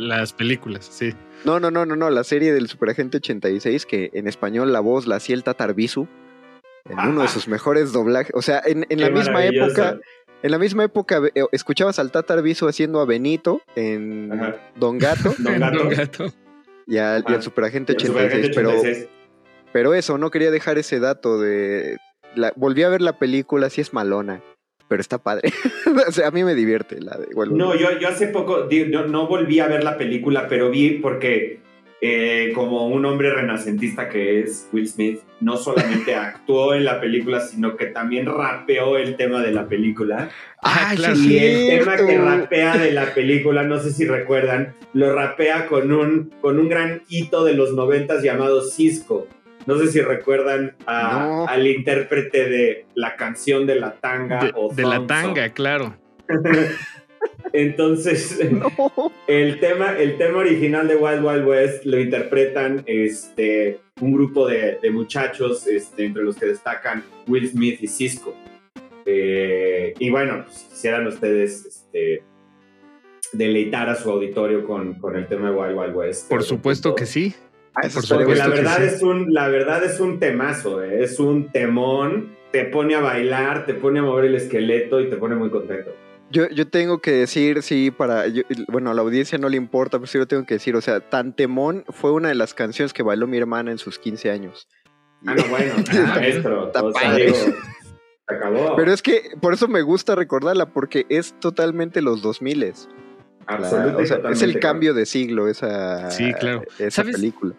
las 0.00 0.32
películas, 0.32 0.86
sí. 0.90 1.14
no, 1.44 1.60
no, 1.60 1.70
no, 1.70 1.86
no, 1.86 1.94
no, 1.96 2.10
la 2.10 2.24
serie 2.24 2.52
del 2.52 2.68
Superagente 2.68 3.18
86, 3.18 3.86
que 3.86 4.10
en 4.12 4.26
español 4.26 4.72
la 4.72 4.80
voz 4.80 5.06
la 5.06 5.16
hacía 5.16 5.36
el 5.36 5.44
Tatarbisu, 5.44 6.08
en 6.90 6.98
uno 6.98 7.22
de 7.22 7.28
sus 7.28 7.46
mejores 7.46 7.92
doblajes. 7.92 8.32
O 8.34 8.42
sea, 8.42 8.60
en, 8.66 8.84
en 8.88 9.00
la 9.00 9.08
misma 9.08 9.44
época, 9.46 10.00
en 10.42 10.50
la 10.50 10.58
misma 10.58 10.82
época 10.82 11.22
eh, 11.32 11.44
escuchabas 11.52 12.00
al 12.00 12.10
Tatarbisu 12.10 12.66
haciendo 12.66 13.00
a 13.00 13.04
Benito 13.06 13.62
en 13.76 14.32
Ajá. 14.32 14.56
Don 14.74 14.98
Gato 14.98 15.32
Don 15.38 15.60
Gato. 15.60 15.78
Don 15.78 15.88
Gato. 15.90 16.32
Y 16.92 16.98
al, 16.98 17.24
y 17.26 17.32
al. 17.32 17.42
Superagente 17.42 17.92
El 17.92 17.96
86, 17.96 18.06
Superagente 18.06 18.50
pero, 18.54 18.68
86. 18.68 19.08
pero 19.72 19.94
eso, 19.94 20.18
no 20.18 20.30
quería 20.30 20.50
dejar 20.50 20.76
ese 20.76 21.00
dato 21.00 21.40
de... 21.40 21.96
La, 22.34 22.52
volví 22.54 22.82
a 22.82 22.90
ver 22.90 23.00
la 23.00 23.18
película, 23.18 23.70
sí 23.70 23.80
es 23.80 23.94
malona, 23.94 24.42
pero 24.88 25.00
está 25.00 25.16
padre. 25.16 25.50
o 26.08 26.12
sea, 26.12 26.28
a 26.28 26.30
mí 26.30 26.44
me 26.44 26.54
divierte 26.54 27.00
la 27.00 27.16
de 27.16 27.28
igual. 27.30 27.56
No, 27.56 27.74
yo, 27.74 27.98
yo 27.98 28.08
hace 28.08 28.26
poco 28.26 28.68
no 29.08 29.26
volví 29.26 29.58
a 29.60 29.68
ver 29.68 29.84
la 29.84 29.96
película, 29.96 30.48
pero 30.48 30.70
vi 30.70 30.98
porque 30.98 31.61
eh, 32.04 32.50
como 32.52 32.88
un 32.88 33.04
hombre 33.04 33.30
renacentista 33.32 34.08
que 34.08 34.40
es 34.40 34.68
Will 34.72 34.88
Smith, 34.88 35.20
no 35.40 35.56
solamente 35.56 36.14
actuó 36.16 36.74
en 36.74 36.84
la 36.84 37.00
película, 37.00 37.38
sino 37.40 37.76
que 37.76 37.86
también 37.86 38.26
rapeó 38.26 38.96
el 38.98 39.16
tema 39.16 39.40
de 39.40 39.52
la 39.52 39.68
película. 39.68 40.28
¡Ah, 40.64 40.92
claro. 40.96 41.14
sí 41.14 41.34
Y 41.34 41.38
el 41.70 41.78
tema 41.84 41.96
que 41.96 42.18
rapea 42.18 42.76
de 42.76 42.90
la 42.90 43.14
película, 43.14 43.62
no 43.62 43.78
sé 43.78 43.92
si 43.92 44.04
recuerdan, 44.04 44.74
lo 44.92 45.14
rapea 45.14 45.66
con 45.68 45.92
un, 45.92 46.32
con 46.40 46.58
un 46.58 46.68
gran 46.68 47.02
hito 47.08 47.44
de 47.44 47.54
los 47.54 47.72
noventas 47.72 48.22
llamado 48.24 48.62
Cisco. 48.62 49.28
No 49.66 49.78
sé 49.78 49.86
si 49.92 50.00
recuerdan 50.00 50.74
a- 50.86 51.12
No. 51.28 51.46
al 51.46 51.68
intérprete 51.68 52.48
de 52.48 52.86
la 52.96 53.14
canción 53.14 53.64
de 53.64 53.76
la 53.76 53.92
tanga 53.92 54.40
De, 54.44 54.50
o 54.56 54.74
de 54.74 54.82
la 54.82 55.06
tanga, 55.06 55.50
claro. 55.50 55.94
Entonces, 57.52 58.38
No. 58.50 59.12
el 59.26 59.60
tema, 59.60 59.98
el 59.98 60.16
tema 60.16 60.38
original 60.38 60.88
de 60.88 60.96
Wild 60.96 61.24
Wild 61.24 61.46
West 61.46 61.84
lo 61.84 62.00
interpretan 62.00 62.82
este, 62.86 63.80
un 64.00 64.12
grupo 64.14 64.46
de, 64.48 64.78
de 64.82 64.90
muchachos, 64.90 65.66
este, 65.66 66.04
entre 66.06 66.22
los 66.24 66.36
que 66.36 66.46
destacan 66.46 67.02
Will 67.28 67.48
Smith 67.48 67.78
y 67.82 67.86
Cisco. 67.88 68.34
Eh, 69.04 69.94
y 69.98 70.10
bueno, 70.10 70.44
pues, 70.44 70.66
quisieran 70.70 71.06
ustedes 71.06 71.66
este, 71.66 72.22
deleitar 73.32 73.88
a 73.88 73.94
su 73.96 74.10
auditorio 74.10 74.64
con, 74.64 74.94
con 74.94 75.16
el 75.16 75.26
tema 75.26 75.50
de 75.50 75.56
Wild 75.56 75.76
Wild 75.78 75.94
West. 75.96 76.28
Por 76.28 76.42
supuesto 76.42 76.94
que 76.94 77.06
sí. 77.06 77.34
Ah, 77.74 77.86
eso 77.86 78.00
Por 78.00 78.10
la 78.10 78.18
supuesto 78.20 78.44
que 78.50 78.56
verdad, 78.58 78.76
sí. 78.78 78.84
es 78.96 79.02
un, 79.02 79.32
la 79.32 79.48
verdad 79.48 79.82
es 79.84 79.98
un 79.98 80.18
temazo, 80.18 80.82
eh, 80.84 81.02
es 81.02 81.18
un 81.18 81.50
temón, 81.50 82.36
te 82.52 82.64
pone 82.66 82.94
a 82.94 83.00
bailar, 83.00 83.64
te 83.64 83.72
pone 83.74 84.00
a 84.00 84.02
mover 84.02 84.26
el 84.26 84.34
esqueleto 84.34 85.00
y 85.00 85.08
te 85.08 85.16
pone 85.16 85.36
muy 85.36 85.48
contento. 85.48 85.90
Yo, 86.32 86.48
yo 86.48 86.66
tengo 86.68 87.00
que 87.00 87.12
decir, 87.12 87.62
sí, 87.62 87.90
para. 87.90 88.26
yo- 88.26 88.42
bueno, 88.68 88.90
a 88.90 88.94
la 88.94 89.02
audiencia 89.02 89.38
no 89.38 89.48
le 89.48 89.56
importa, 89.56 89.98
pero 89.98 90.06
sí 90.06 90.18
lo 90.18 90.26
tengo 90.26 90.46
que 90.46 90.54
decir. 90.54 90.74
O 90.76 90.80
sea, 90.80 91.00
Tantemón 91.00 91.84
fue 91.90 92.10
una 92.12 92.28
de 92.28 92.34
las 92.34 92.54
canciones 92.54 92.92
que 92.92 93.02
bailó 93.02 93.26
mi 93.26 93.36
hermana 93.38 93.70
en 93.70 93.78
sus 93.78 93.98
15 93.98 94.30
años. 94.30 94.68
Ah, 95.26 95.34
no, 95.34 95.44
bueno, 95.44 95.74
Ah, 95.90 96.14
maestro. 96.16 96.66
está 96.66 96.82
o 96.82 96.92
sea, 96.92 97.02
padre. 97.02 97.24
digo, 97.26 97.36
se 97.36 98.34
acabó. 98.34 98.76
Pero 98.76 98.92
es 98.92 99.02
que 99.02 99.22
por 99.40 99.52
eso 99.54 99.68
me 99.68 99.82
gusta 99.82 100.14
recordarla, 100.14 100.66
porque 100.66 101.06
es 101.08 101.34
totalmente 101.38 102.00
los 102.02 102.22
2000 102.22 102.62
es. 102.62 102.88
Absoluta 103.46 104.00
y 104.28 104.32
es 104.32 104.42
el 104.42 104.60
cambio 104.60 104.94
de 104.94 105.04
siglo 105.04 105.48
esa, 105.48 106.10
Sí, 106.12 106.32
claro. 106.34 106.62
esa 106.78 107.02
película. 107.04 107.54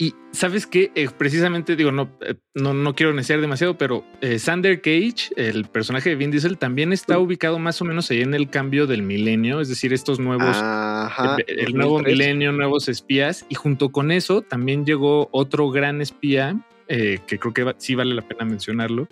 Y 0.00 0.14
sabes 0.30 0.66
qué, 0.66 0.92
Eh, 0.94 1.08
precisamente 1.18 1.74
digo, 1.74 1.90
no, 1.90 2.08
eh, 2.20 2.36
no, 2.54 2.72
no 2.72 2.94
quiero 2.94 3.12
neciar 3.12 3.40
demasiado, 3.40 3.76
pero 3.76 4.04
eh, 4.20 4.38
Sander 4.38 4.80
Cage, 4.80 5.30
el 5.36 5.64
personaje 5.64 6.10
de 6.10 6.14
Vin 6.16 6.30
Diesel, 6.30 6.56
también 6.56 6.92
está 6.92 7.18
ubicado 7.18 7.58
más 7.58 7.80
o 7.82 7.84
menos 7.84 8.08
ahí 8.10 8.20
en 8.20 8.32
el 8.34 8.48
cambio 8.48 8.86
del 8.86 9.02
milenio, 9.02 9.60
es 9.60 9.68
decir, 9.68 9.92
estos 9.92 10.20
nuevos, 10.20 10.56
Ajá. 10.56 11.36
el, 11.48 11.58
el 11.66 11.74
nuevo 11.74 11.94
2003. 11.94 12.12
milenio, 12.16 12.52
nuevos 12.52 12.88
espías, 12.88 13.44
y 13.48 13.56
junto 13.56 13.88
con 13.90 14.12
eso 14.12 14.42
también 14.42 14.84
llegó 14.86 15.28
otro 15.32 15.68
gran 15.70 16.00
espía, 16.00 16.56
eh, 16.86 17.18
que 17.26 17.38
creo 17.40 17.52
que 17.52 17.64
va- 17.64 17.74
sí 17.78 17.96
vale 17.96 18.14
la 18.14 18.22
pena 18.22 18.44
mencionarlo, 18.44 19.08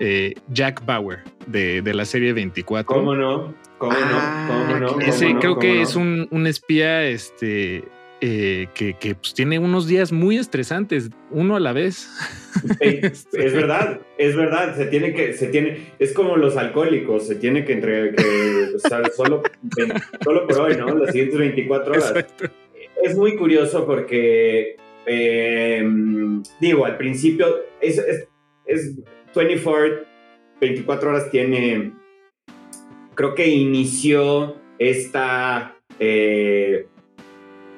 eh, 0.00 0.34
Jack 0.48 0.84
Bauer, 0.84 1.20
de, 1.46 1.80
de 1.80 1.94
la 1.94 2.04
serie 2.04 2.32
24. 2.32 2.86
¿Cómo 2.92 3.14
no? 3.14 3.54
¿Cómo 3.78 3.92
Ah, 3.96 4.46
no? 4.48 4.54
¿Cómo 4.66 4.80
no? 4.80 4.86
¿Cómo 4.94 5.00
Ese 5.00 5.32
no? 5.32 5.38
creo 5.38 5.50
¿Cómo 5.52 5.60
que 5.60 5.74
no? 5.76 5.80
es 5.82 5.94
un, 5.94 6.26
un 6.32 6.46
espía 6.48 7.04
este, 7.06 7.84
eh, 8.26 8.68
que, 8.72 8.94
que, 8.94 9.14
pues, 9.14 9.34
tiene 9.34 9.58
unos 9.58 9.86
días 9.86 10.10
muy 10.10 10.38
estresantes, 10.38 11.10
uno 11.30 11.56
a 11.56 11.60
la 11.60 11.74
vez. 11.74 12.08
Es 12.80 13.52
verdad, 13.52 14.00
es 14.16 14.34
verdad, 14.34 14.74
se 14.76 14.86
tiene 14.86 15.12
que, 15.12 15.34
se 15.34 15.48
tiene, 15.48 15.88
es 15.98 16.14
como 16.14 16.38
los 16.38 16.56
alcohólicos, 16.56 17.26
se 17.26 17.34
tiene 17.34 17.66
que 17.66 17.74
entre, 17.74 18.14
que, 18.14 18.76
o 18.76 18.78
sea, 18.78 19.02
solo, 19.14 19.42
solo 20.22 20.46
por 20.46 20.60
hoy, 20.60 20.76
¿no? 20.78 20.94
Las 20.94 21.10
siguientes 21.10 21.38
24 21.38 21.92
horas. 21.92 22.10
Exacto. 22.10 22.46
Es 23.02 23.14
muy 23.14 23.36
curioso 23.36 23.84
porque, 23.84 24.76
eh, 25.04 25.86
digo, 26.60 26.86
al 26.86 26.96
principio 26.96 27.46
es, 27.82 27.98
es, 27.98 28.28
es 28.64 28.94
24, 29.34 30.06
24 30.62 31.10
horas 31.10 31.30
tiene, 31.30 31.92
creo 33.14 33.34
que 33.34 33.48
inició 33.48 34.56
esta, 34.78 35.76
eh, 35.98 36.86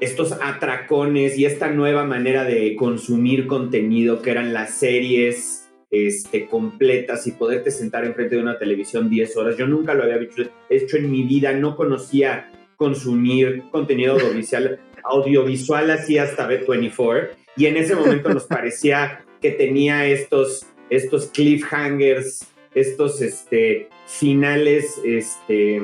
estos 0.01 0.33
atracones 0.33 1.39
y 1.39 1.47
esta 1.47 1.71
nueva 1.71 2.05
manera 2.05 2.45
de 2.45 2.77
consumir 2.77 3.47
contenido 3.47 4.21
que 4.21 4.31
eran 4.31 4.53
las 4.53 4.79
series 4.79 5.69
este, 5.91 6.47
completas 6.47 7.27
y 7.27 7.33
poderte 7.33 7.71
sentar 7.71 8.05
enfrente 8.05 8.37
de 8.37 8.43
una 8.43 8.59
televisión 8.59 9.09
10 9.09 9.37
horas. 9.37 9.57
Yo 9.57 9.67
nunca 9.67 9.95
lo 9.95 10.03
había 10.03 10.17
hecho, 10.17 10.43
hecho 10.69 10.97
en 10.97 11.11
mi 11.11 11.23
vida, 11.23 11.53
no 11.53 11.77
conocía 11.77 12.51
consumir 12.77 13.63
contenido 13.71 14.15
audiovisual, 14.15 14.81
audiovisual 15.05 15.91
así 15.91 16.19
hasta 16.19 16.49
B24 16.49 17.31
y 17.57 17.67
en 17.67 17.77
ese 17.79 17.95
momento 17.95 18.29
nos 18.29 18.45
parecía 18.45 19.25
que 19.41 19.51
tenía 19.53 20.07
estos, 20.07 20.67
estos 20.91 21.27
cliffhangers, 21.27 22.47
estos 22.75 23.23
este, 23.23 23.89
finales 24.07 25.01
este, 25.05 25.83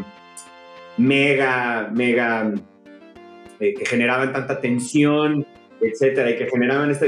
mega, 0.99 1.91
mega 1.95 2.53
eh, 3.63 3.75
que 3.75 3.87
generaban 3.87 4.33
tanta 4.33 4.61
tensión, 4.61 5.47
etcétera, 5.81 6.33
y 6.33 6.37
que 6.37 6.49
generaban 6.49 6.91
esta. 6.91 7.07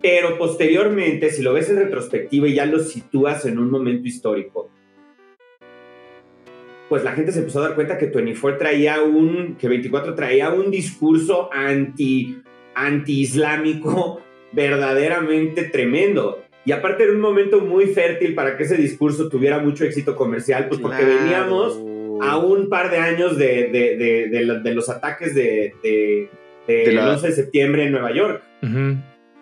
Pero 0.00 0.38
posteriormente, 0.38 1.28
si 1.30 1.42
lo 1.42 1.52
ves 1.52 1.68
en 1.70 1.76
retrospectiva 1.78 2.46
y 2.46 2.54
ya 2.54 2.66
lo 2.66 2.78
sitúas 2.78 3.44
en 3.46 3.58
un 3.58 3.68
momento 3.68 4.06
histórico, 4.06 4.70
pues 6.88 7.02
la 7.02 7.12
gente 7.12 7.32
se 7.32 7.40
empezó 7.40 7.58
a 7.58 7.62
dar 7.64 7.74
cuenta 7.74 7.98
que 7.98 8.06
24 8.06 8.58
traía 8.58 9.02
un, 9.02 9.56
que 9.56 9.66
24 9.66 10.14
traía 10.14 10.50
un 10.50 10.70
discurso 10.70 11.50
anti, 11.52 12.38
anti-islámico 12.76 14.20
verdaderamente 14.52 15.64
tremendo. 15.64 16.44
Y 16.64 16.70
aparte 16.70 17.02
era 17.02 17.12
un 17.12 17.20
momento 17.20 17.60
muy 17.60 17.86
fértil 17.86 18.36
para 18.36 18.56
que 18.56 18.62
ese 18.62 18.76
discurso 18.76 19.28
tuviera 19.28 19.58
mucho 19.58 19.84
éxito 19.84 20.14
comercial, 20.14 20.68
pues 20.68 20.80
porque 20.80 20.98
Claro. 20.98 21.14
veníamos 21.24 21.97
a 22.22 22.36
un 22.38 22.68
par 22.68 22.90
de 22.90 22.98
años 22.98 23.36
de, 23.36 23.68
de- 23.68 23.96
de- 23.96 24.28
de 24.28 24.44
lo- 24.44 24.60
de 24.60 24.74
los 24.74 24.88
ataques 24.88 25.34
de, 25.34 25.74
de- 25.82 26.30
de 26.66 26.74
De 26.84 26.92
la- 26.92 27.02
el 27.04 27.08
11 27.10 27.26
de 27.28 27.32
septiembre 27.32 27.84
en 27.84 27.92
Nueva 27.92 28.12
York. 28.12 28.42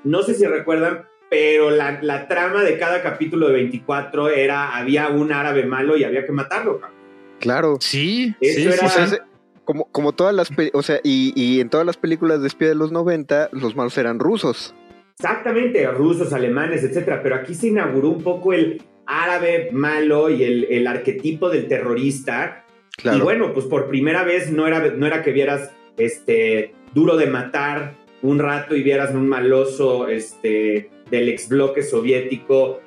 No 0.04 0.22
sé 0.22 0.34
si 0.34 0.46
recuerdan, 0.46 1.04
pero 1.30 1.70
la, 1.70 1.98
la 2.02 2.28
trama 2.28 2.62
de 2.62 2.78
cada 2.78 3.02
capítulo 3.02 3.48
de 3.48 3.54
24 3.54 4.28
era, 4.30 4.76
había 4.76 5.08
un 5.08 5.32
árabe 5.32 5.64
malo 5.66 5.96
y 5.96 6.04
había 6.04 6.24
que 6.24 6.32
matarlo. 6.32 6.80
cabrón. 6.80 6.96
Claro. 7.40 7.76
Sí, 7.80 8.34
Eso 8.40 8.60
sí, 8.60 8.66
era- 8.66 8.76
sí, 8.76 8.86
O 8.86 8.88
sea, 8.88 9.06
sí. 9.08 9.14
ese- 9.14 9.22
como, 9.64 9.86
como 9.90 10.12
todas 10.12 10.32
las, 10.32 10.48
o 10.74 10.82
sea, 10.82 11.00
y, 11.02 11.32
y 11.34 11.60
en 11.60 11.68
todas 11.70 11.84
las 11.84 11.96
películas 11.96 12.40
de 12.40 12.46
espía 12.46 12.68
de 12.68 12.76
los 12.76 12.92
90, 12.92 13.48
los 13.52 13.74
malos 13.74 13.98
eran 13.98 14.20
rusos. 14.20 14.74
Exactamente, 15.18 15.84
rusos, 15.90 16.32
alemanes, 16.32 16.84
etcétera. 16.84 17.20
Pero 17.22 17.34
aquí 17.34 17.54
se 17.54 17.68
inauguró 17.68 18.10
un 18.10 18.22
poco 18.22 18.52
el 18.52 18.82
árabe 19.06 19.70
malo 19.72 20.30
y 20.30 20.44
el, 20.44 20.64
el 20.70 20.86
arquetipo 20.86 21.48
del 21.50 21.66
terrorista. 21.66 22.64
Claro. 22.96 23.18
Y 23.18 23.20
bueno, 23.20 23.52
pues 23.52 23.66
por 23.66 23.88
primera 23.88 24.24
vez 24.24 24.50
no 24.50 24.66
era, 24.66 24.90
no 24.90 25.06
era 25.06 25.22
que 25.22 25.32
vieras 25.32 25.70
este 25.96 26.74
duro 26.94 27.16
de 27.16 27.26
matar 27.26 27.94
un 28.22 28.38
rato 28.38 28.74
y 28.74 28.82
vieras 28.82 29.14
un 29.14 29.28
maloso 29.28 30.08
este, 30.08 30.90
del 31.10 31.28
ex 31.28 31.48
bloque 31.48 31.82
soviético 31.82 32.80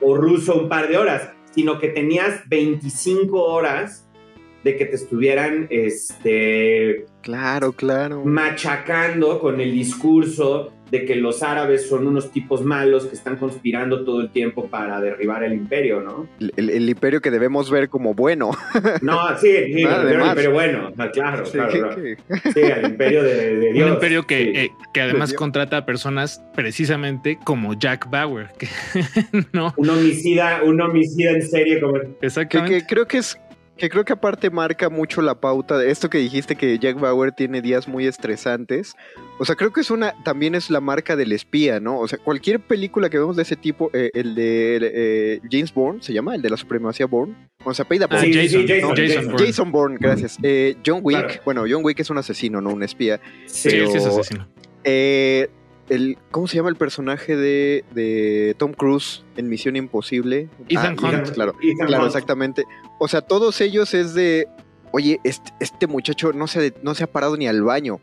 o 0.00 0.16
ruso 0.16 0.54
un 0.56 0.68
par 0.68 0.88
de 0.88 0.98
horas, 0.98 1.30
sino 1.52 1.78
que 1.78 1.88
tenías 1.88 2.48
25 2.48 3.42
horas 3.42 4.03
de 4.64 4.76
que 4.76 4.86
te 4.86 4.96
estuvieran 4.96 5.66
este, 5.70 7.06
Claro, 7.22 7.72
claro. 7.72 8.24
machacando 8.24 9.38
con 9.40 9.60
el 9.60 9.72
discurso 9.72 10.72
de 10.90 11.06
que 11.06 11.16
los 11.16 11.42
árabes 11.42 11.88
son 11.88 12.06
unos 12.06 12.30
tipos 12.30 12.62
malos 12.62 13.06
que 13.06 13.16
están 13.16 13.36
conspirando 13.36 14.04
todo 14.04 14.20
el 14.20 14.30
tiempo 14.30 14.66
para 14.68 15.00
derribar 15.00 15.42
el 15.42 15.54
imperio, 15.54 16.00
¿no? 16.00 16.28
El, 16.38 16.52
el- 16.56 16.70
el 16.70 16.88
imperio 16.88 17.20
que 17.20 17.30
debemos 17.32 17.70
ver 17.70 17.88
como 17.88 18.14
bueno. 18.14 18.50
No, 19.02 19.36
sí, 19.38 19.82
más. 19.82 20.34
pero 20.36 20.52
bueno, 20.52 20.92
claro, 21.12 21.46
Sí, 21.46 21.52
claro, 21.52 21.72
que- 21.72 21.78
claro. 21.80 21.96
que- 22.42 22.52
Sí, 22.52 22.62
al 22.70 22.84
imperio 22.90 23.22
de, 23.24 23.56
de 23.56 23.72
Dios. 23.72 23.88
un 23.88 23.94
imperio 23.94 24.26
que, 24.26 24.38
sí. 24.44 24.52
eh, 24.54 24.70
que 24.92 25.00
además 25.00 25.32
contrata 25.32 25.78
a 25.78 25.86
personas 25.86 26.44
precisamente 26.54 27.38
como 27.42 27.74
Jack 27.74 28.08
Bauer. 28.08 28.50
Que, 28.58 28.68
no, 29.52 29.72
Un 29.76 29.90
homicida, 29.90 30.62
un 30.62 30.80
homicida 30.80 31.30
en 31.32 31.42
serie 31.42 31.80
como... 31.80 31.96
exactamente. 32.20 32.78
que 32.80 32.86
creo 32.86 33.08
que 33.08 33.18
es 33.18 33.36
que 33.76 33.88
creo 33.90 34.04
que 34.04 34.12
aparte 34.12 34.50
marca 34.50 34.88
mucho 34.88 35.20
la 35.20 35.34
pauta 35.40 35.76
de 35.78 35.90
esto 35.90 36.08
que 36.08 36.18
dijiste 36.18 36.54
que 36.54 36.78
Jack 36.78 36.98
Bauer 37.00 37.32
tiene 37.32 37.60
días 37.60 37.88
muy 37.88 38.06
estresantes. 38.06 38.94
O 39.38 39.44
sea, 39.44 39.56
creo 39.56 39.72
que 39.72 39.80
es 39.80 39.90
una 39.90 40.14
también 40.22 40.54
es 40.54 40.70
la 40.70 40.80
marca 40.80 41.16
del 41.16 41.32
espía, 41.32 41.80
¿no? 41.80 41.98
O 41.98 42.06
sea, 42.06 42.18
cualquier 42.18 42.60
película 42.60 43.10
que 43.10 43.18
vemos 43.18 43.34
de 43.36 43.42
ese 43.42 43.56
tipo, 43.56 43.90
eh, 43.92 44.10
el 44.14 44.34
de 44.36 44.78
eh, 44.80 45.40
James 45.50 45.74
Bourne 45.74 46.02
se 46.02 46.12
llama, 46.12 46.34
el 46.36 46.42
de 46.42 46.50
la 46.50 46.56
supremacía 46.56 47.06
Bourne, 47.06 47.34
o 47.64 47.74
sea, 47.74 47.84
Ah, 47.90 48.06
Bourne. 48.08 48.20
Sí, 48.20 48.32
Jason, 48.32 48.62
Jason, 48.68 48.80
no, 48.82 48.88
Jason 48.90 49.06
Jason 49.08 49.26
Bourne. 49.32 49.46
Jason 49.46 49.72
Bourne, 49.72 49.96
gracias. 50.00 50.38
Eh, 50.42 50.76
John 50.86 51.00
Wick, 51.02 51.18
Claro. 51.18 51.40
bueno, 51.44 51.64
John 51.68 51.84
Wick 51.84 51.98
es 52.00 52.10
un 52.10 52.18
asesino, 52.18 52.60
no 52.60 52.70
un 52.70 52.82
espía. 52.84 53.20
Sí, 53.46 53.70
pero- 53.70 53.90
sí 53.90 53.96
es 53.98 54.06
asesino. 54.06 54.48
Eh, 54.84 55.48
el, 55.88 56.18
¿Cómo 56.30 56.46
se 56.48 56.56
llama 56.56 56.70
el 56.70 56.76
personaje 56.76 57.36
de, 57.36 57.84
de 57.94 58.54
Tom 58.58 58.72
Cruise 58.72 59.24
en 59.36 59.48
Misión 59.48 59.76
Imposible? 59.76 60.48
Ethan 60.68 60.96
Ah, 61.02 61.08
Hunt. 61.10 61.30
Claro, 61.32 61.54
Ethan 61.62 61.86
claro, 61.86 62.04
Hunt. 62.04 62.12
exactamente. 62.14 62.64
O 62.98 63.08
sea, 63.08 63.20
todos 63.20 63.60
ellos 63.60 63.92
es 63.94 64.14
de, 64.14 64.48
oye, 64.92 65.20
este, 65.24 65.52
este 65.60 65.86
muchacho 65.86 66.32
no 66.32 66.46
se, 66.46 66.74
no 66.82 66.94
se 66.94 67.04
ha 67.04 67.06
parado 67.06 67.36
ni 67.36 67.46
al 67.46 67.62
baño. 67.62 68.00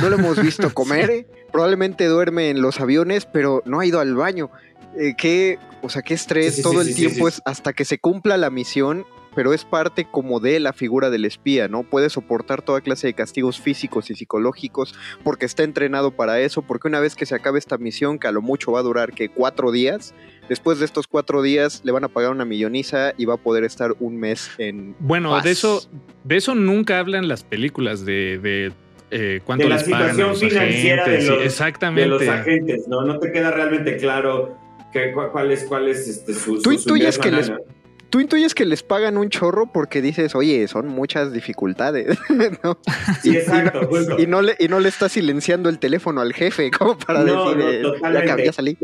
No 0.00 0.10
lo 0.10 0.16
hemos 0.16 0.40
visto 0.40 0.72
comer. 0.74 1.26
Probablemente 1.50 2.04
duerme 2.06 2.50
en 2.50 2.60
los 2.60 2.80
aviones, 2.80 3.26
pero 3.26 3.62
no 3.64 3.80
ha 3.80 3.86
ido 3.86 4.00
al 4.00 4.14
baño. 4.14 4.50
Eh, 4.98 5.14
qué, 5.16 5.58
o 5.82 5.88
sea, 5.88 6.02
qué 6.02 6.14
estrés 6.14 6.56
Sí, 6.56 6.56
sí, 6.56 6.62
todo 6.62 6.74
sí, 6.74 6.78
el 6.80 6.86
sí, 6.86 6.92
sí, 6.92 7.06
tiempo 7.06 7.30
sí. 7.30 7.36
es 7.36 7.42
hasta 7.46 7.72
que 7.72 7.84
se 7.84 7.98
cumpla 7.98 8.36
la 8.36 8.50
misión. 8.50 9.06
Pero 9.38 9.52
es 9.54 9.64
parte 9.64 10.04
como 10.04 10.40
de 10.40 10.58
la 10.58 10.72
figura 10.72 11.10
del 11.10 11.24
espía, 11.24 11.68
¿no? 11.68 11.84
Puede 11.84 12.10
soportar 12.10 12.60
toda 12.60 12.80
clase 12.80 13.06
de 13.06 13.14
castigos 13.14 13.60
físicos 13.60 14.10
y 14.10 14.16
psicológicos 14.16 14.96
porque 15.22 15.46
está 15.46 15.62
entrenado 15.62 16.10
para 16.10 16.40
eso, 16.40 16.62
porque 16.62 16.88
una 16.88 16.98
vez 16.98 17.14
que 17.14 17.24
se 17.24 17.36
acabe 17.36 17.60
esta 17.60 17.78
misión, 17.78 18.18
que 18.18 18.26
a 18.26 18.32
lo 18.32 18.42
mucho 18.42 18.72
va 18.72 18.80
a 18.80 18.82
durar 18.82 19.12
que 19.12 19.28
cuatro 19.28 19.70
días, 19.70 20.12
después 20.48 20.80
de 20.80 20.86
estos 20.86 21.06
cuatro 21.06 21.40
días 21.40 21.82
le 21.84 21.92
van 21.92 22.02
a 22.02 22.08
pagar 22.08 22.32
una 22.32 22.44
milloniza 22.44 23.12
y 23.16 23.26
va 23.26 23.34
a 23.34 23.36
poder 23.36 23.62
estar 23.62 23.94
un 24.00 24.16
mes 24.16 24.50
en. 24.58 24.96
Bueno, 24.98 25.30
paz. 25.30 25.44
de 25.44 25.52
eso, 25.52 25.88
de 26.24 26.36
eso 26.36 26.56
nunca 26.56 26.98
hablan 26.98 27.28
las 27.28 27.44
películas 27.44 28.04
de, 28.04 28.40
de 28.42 28.72
eh, 29.12 29.40
cuánto 29.44 29.62
de 29.66 29.70
la 29.70 29.76
les 29.76 29.84
pagan 29.88 30.02
a 30.02 30.10
situación 30.14 30.30
los 30.30 30.40
financiera 30.40 31.02
agentes. 31.04 31.24
de 31.26 31.30
sí, 31.30 31.36
los, 31.36 31.46
exactamente. 31.46 32.00
de 32.02 32.06
los 32.08 32.26
agentes, 32.28 32.88
¿no? 32.88 33.02
No 33.04 33.20
te 33.20 33.30
queda 33.30 33.52
realmente 33.52 33.98
claro 33.98 34.56
que, 34.92 35.12
cu- 35.12 35.30
cuál 35.30 35.52
es, 35.52 35.62
cuál 35.62 35.86
es 35.86 36.08
este, 36.08 36.34
su, 36.34 36.54
Tú 36.60 36.72
su- 36.72 36.78
su 36.78 36.96
intuyes 36.96 37.16
ingreso 37.16 37.20
que 37.20 37.30
les- 37.30 37.50
anual, 37.50 37.62
Tú 38.10 38.20
intuyes 38.20 38.54
que 38.54 38.64
les 38.64 38.82
pagan 38.82 39.18
un 39.18 39.28
chorro 39.28 39.70
porque 39.70 40.00
dices, 40.00 40.34
oye, 40.34 40.66
son 40.66 40.88
muchas 40.88 41.32
dificultades, 41.32 42.18
¿no? 42.64 42.78
Sí, 43.22 43.36
exacto, 43.36 43.86
justo. 43.86 44.18
Y 44.18 44.26
no, 44.26 44.40
le, 44.40 44.56
y 44.58 44.68
no 44.68 44.80
le 44.80 44.88
está 44.88 45.08
silenciando 45.08 45.68
el 45.68 45.78
teléfono 45.78 46.20
al 46.20 46.32
jefe 46.32 46.70
como 46.78 46.96
para 46.98 47.22
No, 47.22 47.54
decir, 47.54 47.82
no, 47.82 47.94
eh, 47.94 48.26
ya, 48.26 48.44
ya 48.44 48.52
salí. 48.52 48.78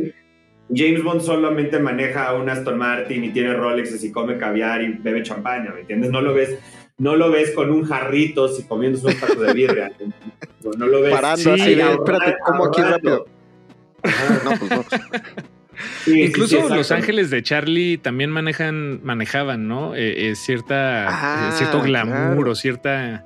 James 0.75 1.03
Bond 1.03 1.21
solamente 1.21 1.79
maneja 1.79 2.33
un 2.35 2.49
Aston 2.49 2.79
Martin 2.79 3.25
y 3.25 3.31
tiene 3.31 3.55
Rolexes 3.55 4.03
y 4.03 4.11
come 4.11 4.39
caviar 4.39 4.83
y 4.83 4.93
bebe 4.95 5.23
champaña, 5.23 5.73
¿me 5.73 5.81
entiendes? 5.81 6.11
No 6.11 6.23
lo 6.23 6.33
ves, 6.33 6.59
no 6.97 7.17
lo 7.17 7.31
ves 7.31 7.51
con 7.51 7.71
un 7.71 7.85
jarrito 7.85 8.49
y 8.59 8.63
comiéndose 8.63 9.09
un 9.09 9.21
taco 9.21 9.43
de 9.43 9.53
birria. 9.53 9.93
No, 10.63 10.71
no 10.73 10.87
lo 10.87 11.03
ves 11.03 11.13
Parando 11.13 11.43
Sí, 11.43 11.51
así 11.51 11.75
de, 11.75 11.93
espérate, 11.93 12.37
como 12.47 12.67
aquí 12.67 12.81
rápido. 12.81 13.27
No, 14.45 14.59
pues 14.59 14.71
no. 14.71 14.85
Sí, 16.05 16.23
Incluso 16.23 16.69
sí. 16.69 16.75
Los 16.75 16.91
Ángeles 16.93 17.31
de 17.31 17.43
Charlie 17.43 17.99
también 17.99 18.31
manejan, 18.31 19.03
manejaban, 19.05 19.69
¿no? 19.69 19.95
Eh, 19.95 20.31
eh, 20.31 20.35
cierta, 20.37 21.07
Ah, 21.09 21.49
eh, 21.53 21.57
cierto 21.57 21.81
glamour 21.83 22.35
claro. 22.37 22.51
o 22.51 22.55
cierta 22.55 23.25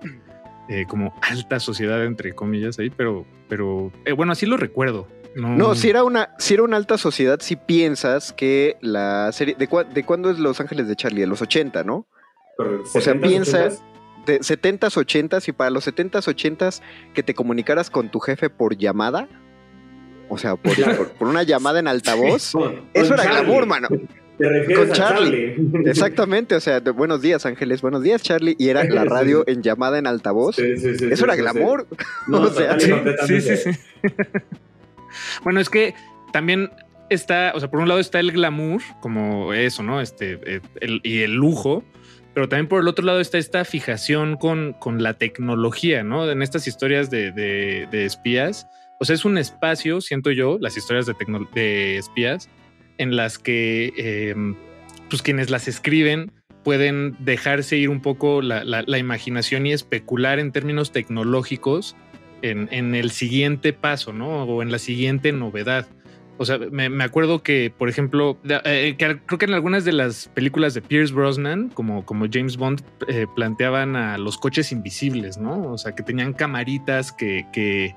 eh, 0.68 0.84
como 0.88 1.14
alta 1.22 1.60
sociedad, 1.60 2.04
entre 2.04 2.34
comillas, 2.34 2.78
ahí, 2.78 2.90
pero, 2.90 3.24
pero 3.48 3.90
eh, 4.04 4.12
bueno, 4.12 4.32
así 4.32 4.46
lo 4.46 4.56
recuerdo. 4.56 5.08
No, 5.34 5.56
No, 5.56 5.74
si 5.74 5.88
era 5.90 6.04
una, 6.04 6.30
si 6.38 6.54
era 6.54 6.62
una 6.62 6.76
alta 6.76 6.98
sociedad, 6.98 7.38
si 7.40 7.56
piensas 7.56 8.32
que 8.32 8.76
la 8.80 9.30
serie. 9.32 9.54
¿De, 9.58 9.68
cua- 9.68 9.86
de 9.88 10.02
cuándo 10.04 10.30
es 10.30 10.38
Los 10.38 10.60
Ángeles 10.60 10.88
de 10.88 10.96
Charlie? 10.96 11.20
De 11.20 11.26
los 11.26 11.42
80, 11.42 11.84
¿no? 11.84 12.06
O 12.58 13.00
sea, 13.00 13.14
70s, 13.14 13.20
piensas- 13.20 13.80
80s. 13.80 13.82
De 14.26 14.40
70s, 14.40 14.96
80s, 14.96 15.48
y 15.48 15.52
para 15.52 15.70
los 15.70 15.86
70s, 15.86 16.26
80s, 16.28 16.82
que 17.14 17.22
te 17.22 17.34
comunicaras 17.34 17.88
con 17.88 18.10
tu 18.10 18.20
jefe 18.20 18.50
por 18.50 18.76
llamada. 18.76 19.28
O 20.28 20.38
sea, 20.38 20.56
por, 20.56 20.74
por- 20.96 21.08
por 21.12 21.28
una 21.28 21.42
llamada 21.42 21.78
en 21.80 21.88
altavoz. 21.88 22.52
Con- 22.52 22.82
Eso 22.94 23.10
con 23.14 23.20
era 23.20 23.22
Charlie. 23.24 23.40
glamour, 23.44 23.66
mano. 23.66 23.88
Te 24.38 24.48
refieres 24.48 24.78
Con 24.78 24.90
a 24.90 24.94
Charlie. 24.94 25.56
Charlie. 25.56 25.90
Exactamente, 25.90 26.54
o 26.54 26.60
sea, 26.60 26.78
de 26.78 26.92
buenos 26.92 27.20
días, 27.22 27.44
Ángeles, 27.44 27.82
buenos 27.82 28.02
días, 28.04 28.22
Charlie. 28.22 28.54
Y 28.56 28.68
era 28.68 28.84
la 28.84 29.04
radio 29.04 29.42
sí. 29.46 29.52
en 29.52 29.62
llamada 29.62 29.98
en 29.98 30.06
altavoz. 30.06 30.54
Sí, 30.54 30.76
sí, 30.76 30.96
sí, 30.96 31.06
Eso 31.06 31.16
sí, 31.16 31.24
era 31.24 31.32
sí, 31.34 31.38
sí. 31.38 31.42
glamour. 31.42 31.86
No, 32.28 32.40
O 32.42 32.50
sea, 32.50 32.78
Sí, 32.78 32.92
sí, 33.26 33.40
sí, 33.40 33.56
sí. 33.56 33.70
bueno, 35.42 35.60
es 35.60 35.68
que 35.68 35.94
también 36.32 36.70
está, 37.10 37.52
o 37.54 37.60
sea, 37.60 37.70
por 37.70 37.80
un 37.80 37.88
lado 37.88 38.00
está 38.00 38.20
el 38.20 38.32
glamour, 38.32 38.80
como 39.00 39.52
eso, 39.54 39.82
¿no? 39.82 40.00
Este, 40.00 40.38
eh, 40.44 40.60
el- 40.80 41.00
y 41.02 41.22
el 41.22 41.32
lujo, 41.34 41.82
pero 42.34 42.48
también 42.48 42.68
por 42.68 42.80
el 42.82 42.88
otro 42.88 43.04
lado 43.04 43.20
está 43.20 43.38
esta 43.38 43.64
fijación 43.64 44.36
con, 44.36 44.74
con 44.74 45.02
la 45.02 45.14
tecnología, 45.14 46.04
¿no? 46.04 46.30
En 46.30 46.42
estas 46.42 46.68
historias 46.68 47.10
de, 47.10 47.32
de- 47.32 47.88
de 47.90 48.04
espías. 48.04 48.68
O 49.00 49.04
sea, 49.04 49.14
es 49.14 49.24
un 49.24 49.38
espacio, 49.38 50.00
siento 50.00 50.30
yo, 50.30 50.58
las 50.60 50.76
historias 50.76 51.06
de, 51.06 51.14
de 51.54 51.98
espías, 51.98 52.48
en 52.98 53.14
las 53.16 53.38
que 53.38 53.92
eh, 53.96 54.34
pues 55.08 55.22
quienes 55.22 55.50
las 55.50 55.68
escriben 55.68 56.32
pueden 56.64 57.16
dejarse 57.20 57.76
ir 57.76 57.90
un 57.90 58.00
poco 58.00 58.42
la, 58.42 58.64
la- 58.64 58.98
imaginación 58.98 59.66
y 59.66 59.72
especular 59.72 60.38
en 60.40 60.50
términos 60.52 60.90
tecnológicos 60.92 61.96
en, 62.42 62.68
en 62.72 62.94
el 62.94 63.10
siguiente 63.10 63.72
paso, 63.72 64.12
¿no? 64.12 64.42
O 64.42 64.62
en 64.62 64.72
la 64.72 64.78
siguiente 64.78 65.32
novedad. 65.32 65.86
O 66.36 66.44
sea, 66.44 66.58
me, 66.58 66.88
me 66.88 67.04
acuerdo 67.04 67.42
que, 67.42 67.72
por 67.76 67.88
ejemplo, 67.88 68.38
eh, 68.64 68.96
creo 68.98 69.38
que 69.38 69.44
en 69.46 69.54
algunas 69.54 69.84
de 69.84 69.92
las 69.92 70.28
películas 70.34 70.74
de 70.74 70.82
Pierce 70.82 71.12
Brosnan, 71.14 71.68
como, 71.70 72.04
como 72.04 72.26
James 72.30 72.56
Bond, 72.56 72.82
eh, 73.08 73.26
planteaban 73.34 73.96
a 73.96 74.18
los 74.18 74.38
coches 74.38 74.70
invisibles, 74.70 75.38
¿no? 75.38 75.72
O 75.72 75.78
sea, 75.78 75.94
que 75.94 76.02
tenían 76.02 76.32
camaritas 76.32 77.12
que 77.12 77.94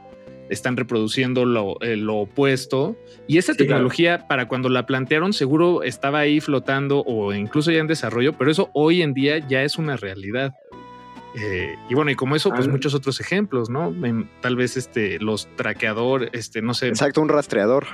están 0.52 0.78
reproduciendo 0.78 1.46
lo, 1.46 1.82
eh, 1.82 1.96
lo 1.98 2.18
opuesto. 2.18 2.96
Y 3.28 3.38
esa 3.40 3.54
Sí, 3.54 3.58
claro. 3.58 3.70
tecnología, 3.70 4.28
para 4.28 4.48
cuando 4.48 4.70
la 4.70 4.86
plantearon, 4.86 5.34
seguro 5.34 5.82
estaba 5.84 6.20
ahí 6.20 6.40
flotando 6.40 7.04
o 7.06 7.34
incluso 7.34 7.72
ya 7.72 7.80
en 7.80 7.88
desarrollo, 7.88 8.34
pero 8.38 8.52
eso 8.52 8.70
hoy 8.74 9.02
en 9.02 9.14
día 9.14 9.40
ya 9.48 9.64
es 9.64 9.78
una 9.78 9.98
realidad. 9.98 10.54
Eh, 11.42 11.76
y 11.90 11.94
bueno, 11.96 12.12
y 12.12 12.16
como 12.16 12.36
eso, 12.36 12.50
pues 12.50 12.68
Ah. 12.68 12.72
muchos 12.72 12.94
otros 12.94 13.20
ejemplos, 13.22 13.70
¿no? 13.70 13.88
En- 14.06 14.30
tal 14.42 14.56
vez 14.58 14.76
este, 14.76 15.18
los 15.20 15.48
traqueadores, 15.56 16.30
este, 16.34 16.62
no 16.62 16.74
sé, 16.74 16.90
Exacto, 16.90 17.22
un 17.22 17.30
rastreador, 17.30 17.86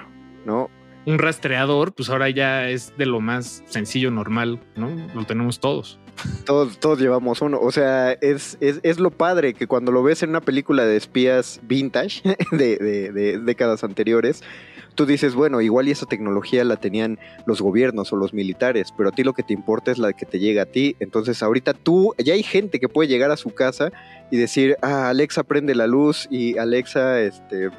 ¿no? 0.45 0.69
Un 1.07 1.17
rastreador, 1.19 1.93
pues 1.93 2.09
ahora 2.09 2.29
ya 2.29 2.69
es 2.69 2.93
de 2.97 3.05
lo 3.05 3.19
más 3.21 3.63
sencillo, 3.65 4.11
normal, 4.11 4.59
¿no? 4.75 4.89
Lo 5.15 5.25
tenemos 5.25 5.59
todos. 5.59 5.99
Todos, 6.45 6.79
todos 6.79 6.99
llevamos 6.99 7.41
uno. 7.41 7.59
O 7.61 7.71
sea, 7.71 8.11
es, 8.11 8.57
es, 8.59 8.79
es 8.83 8.99
lo 8.99 9.09
padre 9.11 9.53
que 9.53 9.67
cuando 9.67 9.91
lo 9.91 10.03
ves 10.03 10.21
en 10.23 10.31
una 10.31 10.41
película 10.41 10.83
de 10.85 10.97
espías 10.97 11.59
vintage 11.63 12.21
de, 12.51 12.75
de- 12.77 13.11
de 13.13 13.39
décadas 13.39 13.83
anteriores, 13.85 14.43
tú 14.95 15.05
dices, 15.05 15.33
bueno, 15.33 15.61
igual 15.61 15.87
y 15.87 15.91
esa 15.91 16.07
tecnología 16.07 16.63
la 16.65 16.75
tenían 16.75 17.19
los 17.45 17.61
gobiernos 17.61 18.11
o 18.11 18.15
los 18.17 18.33
militares, 18.33 18.89
pero 18.97 19.09
a 19.09 19.11
ti 19.13 19.23
lo 19.23 19.33
que 19.33 19.43
te 19.43 19.53
importa 19.53 19.91
es 19.91 19.99
la 19.99 20.11
que 20.11 20.25
te 20.25 20.39
llega 20.39 20.63
a 20.63 20.65
ti. 20.65 20.97
Entonces 20.99 21.41
ahorita 21.41 21.73
tú, 21.73 22.15
ya 22.17 22.33
hay 22.33 22.43
gente 22.43 22.79
que 22.81 22.89
puede 22.89 23.07
llegar 23.07 23.31
a 23.31 23.37
su 23.37 23.51
casa 23.51 23.91
y 24.29 24.37
decir, 24.37 24.75
ah, 24.81 25.07
Alexa 25.09 25.43
prende 25.43 25.73
la 25.73 25.87
luz 25.87 26.27
y 26.29 26.57
Alexa, 26.57 27.21
este... 27.21 27.69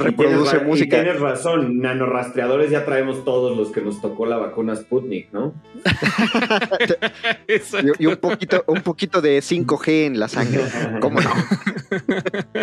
Y 0.00 0.04
Reproduce 0.04 0.36
tienes 0.36 0.52
ra- 0.52 0.66
música. 0.66 0.96
Y 0.98 1.02
tienes 1.02 1.20
razón, 1.20 1.78
nanorastreadores 1.80 2.70
ya 2.70 2.84
traemos 2.84 3.24
todos 3.24 3.56
los 3.56 3.70
que 3.70 3.80
nos 3.80 4.00
tocó 4.00 4.26
la 4.26 4.36
vacuna 4.36 4.74
Sputnik, 4.76 5.32
¿no? 5.32 5.54
Y, 7.48 8.02
y 8.04 8.06
un 8.06 8.16
poquito, 8.16 8.64
un 8.66 8.82
poquito 8.82 9.20
de 9.20 9.38
5G 9.38 10.06
en 10.06 10.18
la 10.20 10.28
sangre. 10.28 10.60
¿Cómo 11.00 11.20
no? 11.20 11.30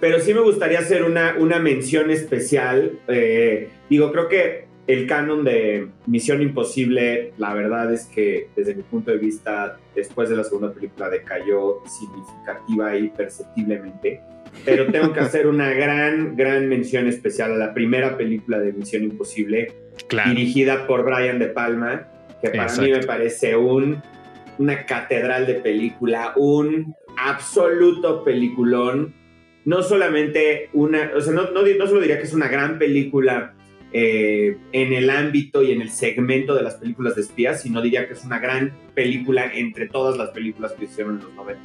Pero 0.00 0.20
sí 0.20 0.32
me 0.32 0.40
gustaría 0.40 0.78
hacer 0.78 1.02
una, 1.02 1.34
una 1.38 1.58
mención 1.58 2.10
especial. 2.10 2.92
eh, 3.08 3.68
digo, 3.90 4.12
creo 4.12 4.28
que 4.28 4.68
el 4.86 5.06
canon 5.06 5.44
de 5.44 5.88
Misión 6.06 6.40
Imposible, 6.40 7.32
la 7.36 7.52
verdad 7.52 7.92
es 7.92 8.06
que 8.06 8.48
desde 8.56 8.74
mi 8.74 8.82
punto 8.82 9.10
de 9.10 9.18
vista, 9.18 9.76
después 9.94 10.30
de 10.30 10.36
la 10.36 10.44
segunda 10.44 10.72
película 10.72 11.10
decayó 11.10 11.82
significativa 11.86 12.96
y 12.96 13.08
perceptiblemente. 13.08 14.20
Pero 14.64 14.86
tengo 14.92 15.12
que 15.12 15.20
hacer 15.20 15.46
una 15.46 15.70
gran, 15.72 16.36
gran 16.36 16.68
mención 16.68 17.06
especial 17.06 17.52
a 17.52 17.56
la 17.56 17.74
primera 17.74 18.16
película 18.16 18.58
de 18.58 18.72
Misión 18.72 19.04
Imposible, 19.04 19.72
Claro. 20.08 20.30
dirigida 20.30 20.86
por 20.86 21.04
Brian 21.04 21.38
De 21.38 21.46
Palma, 21.46 22.08
que 22.42 22.50
para 22.50 22.72
mí 22.76 22.90
me 22.90 23.02
parece 23.04 23.56
un, 23.56 24.00
una 24.58 24.84
catedral 24.86 25.46
de 25.46 25.54
película, 25.54 26.32
un 26.36 26.94
absoluto 27.16 28.24
peliculón. 28.24 29.14
No 29.64 29.82
solamente 29.82 30.70
una, 30.72 31.10
o 31.16 31.20
sea, 31.20 31.32
no, 31.32 31.50
no, 31.50 31.62
di- 31.62 31.76
no 31.78 31.86
solo 31.86 32.00
diría 32.00 32.18
que 32.18 32.24
es 32.24 32.32
una 32.32 32.48
gran 32.48 32.78
película 32.78 33.54
eh, 33.92 34.56
en 34.72 34.92
el 34.92 35.10
ámbito 35.10 35.62
y 35.62 35.72
en 35.72 35.82
el 35.82 35.90
segmento 35.90 36.54
de 36.54 36.62
las 36.62 36.76
películas 36.76 37.14
de 37.16 37.22
espías, 37.22 37.62
sino 37.62 37.82
diría 37.82 38.06
que 38.06 38.14
es 38.14 38.24
una 38.24 38.38
gran 38.38 38.72
película 38.94 39.50
entre 39.52 39.88
todas 39.88 40.16
las 40.16 40.30
películas 40.30 40.72
que 40.72 40.84
hicieron 40.84 41.16
en 41.18 41.24
los 41.24 41.34
90. 41.34 41.62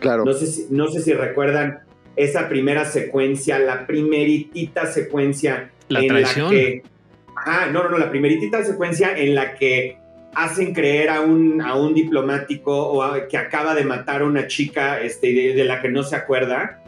Claro. 0.00 0.24
No 0.24 0.32
sé 0.34 0.46
si, 0.46 0.66
no 0.70 0.88
sé 0.88 1.00
si 1.00 1.12
recuerdan 1.14 1.80
esa 2.18 2.48
primera 2.48 2.84
secuencia, 2.84 3.58
la 3.58 3.86
primeritita 3.86 4.86
secuencia 4.86 5.70
La 5.88 6.00
en 6.00 6.08
traición. 6.08 6.44
la 6.46 6.50
que. 6.50 6.82
Ajá, 7.36 7.66
no, 7.70 7.84
no, 7.84 7.90
no, 7.90 7.98
la 7.98 8.10
primeritita 8.10 8.64
secuencia 8.64 9.16
en 9.16 9.34
la 9.34 9.54
que 9.54 9.96
hacen 10.34 10.74
creer 10.74 11.08
a 11.08 11.20
un, 11.20 11.62
a 11.62 11.74
un 11.76 11.94
diplomático 11.94 12.76
o 12.76 13.02
a- 13.02 13.28
que 13.28 13.36
acaba 13.36 13.74
de 13.74 13.84
matar 13.84 14.22
a 14.22 14.24
una 14.24 14.46
chica 14.46 15.00
este, 15.00 15.32
de, 15.32 15.54
de 15.54 15.64
la 15.64 15.80
que 15.80 15.88
no 15.88 16.02
se 16.02 16.16
acuerda. 16.16 16.82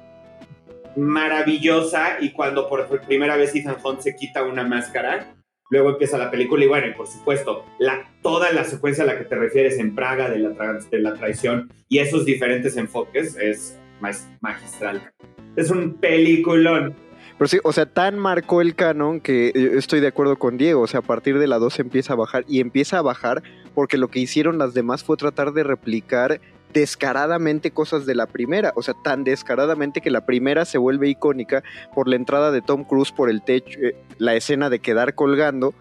Maravillosa, 0.97 2.18
y 2.20 2.31
cuando 2.33 2.68
por 2.68 2.87
primera 3.07 3.37
vez 3.37 3.55
Ethan 3.55 3.76
Hunt 3.83 4.01
se 4.01 4.16
quita 4.16 4.43
una 4.43 4.64
máscara, 4.64 5.35
luego 5.70 5.91
empieza 5.91 6.18
la 6.18 6.31
película, 6.31 6.64
y 6.64 6.68
bueno, 6.68 6.89
y 6.89 6.93
por 6.95 7.07
supuesto, 7.07 7.64
la, 7.78 8.11
toda 8.22 8.53
la 8.53 8.64
secuencia 8.64 9.05
a 9.05 9.07
la 9.07 9.16
que 9.16 9.24
te 9.24 9.37
refieres 9.37 9.78
en 9.78 9.95
Praga 9.95 10.28
de 10.28 10.41
la, 10.41 10.51
de 10.91 10.99
la 10.99 11.14
traición 11.14 11.72
y 11.89 11.99
esos 12.01 12.24
diferentes 12.24 12.76
enfoques 12.76 13.37
es 13.41 13.78
magistral. 14.01 15.12
Es 15.57 15.70
un 15.70 15.94
peliculón. 15.94 16.94
Pero 17.38 17.48
sí, 17.48 17.59
o 17.64 17.72
sea, 17.72 17.86
tan 17.86 18.18
marcó 18.18 18.61
el 18.61 18.74
canon 18.74 19.20
que 19.20 19.53
yo 19.55 19.78
estoy 19.78 20.01
de 20.01 20.09
acuerdo 20.09 20.36
con 20.36 20.59
Diego. 20.59 20.82
O 20.82 20.86
sea, 20.86 21.01
a 21.01 21.03
partir 21.03 21.38
de 21.38 21.46
la 21.46 21.59
2 21.59 21.78
empieza 21.80 22.12
a 22.12 22.16
bajar 22.16 22.44
y 22.46 22.61
empieza 22.61 22.98
a 22.98 23.03
bajar 23.03 23.42
porque 23.74 23.96
lo 23.96 24.09
que 24.09 24.18
hicieron 24.20 24.59
las 24.59 24.74
demás 24.74 25.05
fue 25.05 25.16
tratar 25.16 25.53
de 25.53 25.62
replicar 25.62 26.40
descaradamente 26.72 27.70
cosas 27.70 28.07
de 28.07 28.14
la 28.14 28.26
primera. 28.26 28.72
O 28.76 28.82
sea, 28.82 28.94
tan 29.03 29.24
descaradamente 29.24 30.01
que 30.01 30.11
la 30.11 30.26
primera 30.26 30.64
se 30.64 30.78
vuelve 30.78 31.09
icónica 31.09 31.62
por 31.94 32.09
la 32.09 32.16
entrada 32.16 32.51
de 32.51 32.62
Tom 32.62 32.84
Cruise 32.84 33.12
por 33.12 33.30
el 33.30 33.42
techo, 33.42 33.78
eh, 33.80 33.96
la 34.18 34.34
escena 34.34 34.70
de 34.70 34.80
quedar 34.80 35.14
colgando. 35.14 35.74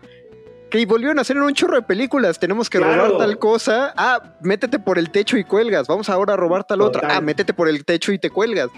Que 0.70 0.86
volvieron 0.86 1.18
a 1.18 1.22
hacer 1.22 1.38
en 1.38 1.44
un 1.44 1.54
chorro 1.54 1.76
de 1.76 1.82
películas. 1.82 2.40
Tenemos 2.40 2.70
que 2.70 2.78
Claro. 2.78 3.08
robar 3.08 3.18
tal 3.18 3.40
cosa. 3.40 3.94
Ah, 3.98 4.36
métete 4.42 4.80
por 4.80 4.98
el 5.00 5.10
techo 5.10 5.38
y 5.38 5.44
cuelgas. 5.44 5.88
Vamos 5.88 6.10
ahora 6.10 6.34
a 6.34 6.38
robar 6.38 6.64
tal 6.66 6.82
otra. 6.82 7.08
Ah, 7.12 7.22
métete 7.22 7.54
por 7.54 7.68
el 7.70 7.84
techo 7.86 8.12
y 8.12 8.20
te 8.20 8.30
cuelgas. 8.30 8.70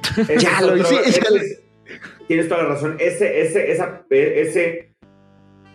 Ya 0.38 0.60
lo 0.62 0.74
es- 0.76 1.60
Tienes 2.28 2.48
toda 2.48 2.62
la 2.62 2.68
razón. 2.70 2.96
Ese, 3.00 3.40
ese, 3.40 3.72
esa, 3.72 4.02
ese 4.10 4.92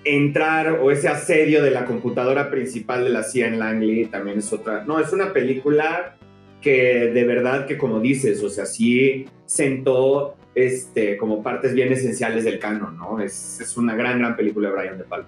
entrar 0.06 0.80
o 0.82 0.92
ese 0.92 1.08
asedio 1.10 1.64
de 1.64 1.72
la 1.72 1.86
computadora 1.86 2.50
principal 2.50 3.04
de 3.04 3.10
la 3.10 3.24
CIA 3.24 3.48
en 3.48 3.60
Langley 3.60 4.06
también 4.06 4.40
es 4.40 4.54
otra. 4.54 4.84
No, 4.86 5.00
es 5.00 5.12
una 5.12 5.34
película 5.34 6.16
que 6.62 7.12
de 7.14 7.24
verdad 7.26 7.66
que 7.66 7.78
como 7.78 8.00
dices, 8.00 8.42
o 8.44 8.50
sea, 8.50 8.66
sí 8.66 9.26
sentó 9.46 10.38
este, 10.56 11.18
como 11.18 11.44
partes 11.44 11.74
bien 11.74 11.92
esenciales 11.92 12.44
del 12.46 12.60
canon, 12.60 12.98
¿no? 12.98 13.20
Es, 13.20 13.60
es 13.60 13.76
una 13.78 13.96
gran, 13.96 14.20
gran 14.20 14.36
película 14.38 14.70
de 14.70 14.76
Brian 14.76 14.98
De 14.98 15.04
Palma. 15.04 15.28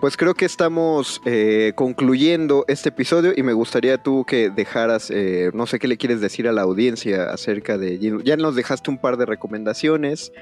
Pues 0.00 0.16
creo 0.16 0.34
que 0.34 0.44
estamos 0.44 1.20
eh, 1.24 1.72
concluyendo 1.74 2.64
este 2.68 2.90
episodio 2.90 3.32
y 3.36 3.42
me 3.42 3.52
gustaría 3.52 3.98
tú 3.98 4.24
que 4.24 4.48
dejaras, 4.48 5.10
eh, 5.10 5.50
no 5.54 5.66
sé 5.66 5.80
qué 5.80 5.88
le 5.88 5.96
quieres 5.96 6.20
decir 6.20 6.46
a 6.46 6.52
la 6.52 6.62
audiencia 6.62 7.30
acerca 7.30 7.76
de... 7.78 7.98
Ya 8.22 8.36
nos 8.36 8.54
dejaste 8.54 8.90
un 8.92 8.98
par 8.98 9.16
de 9.16 9.26
recomendaciones, 9.26 10.32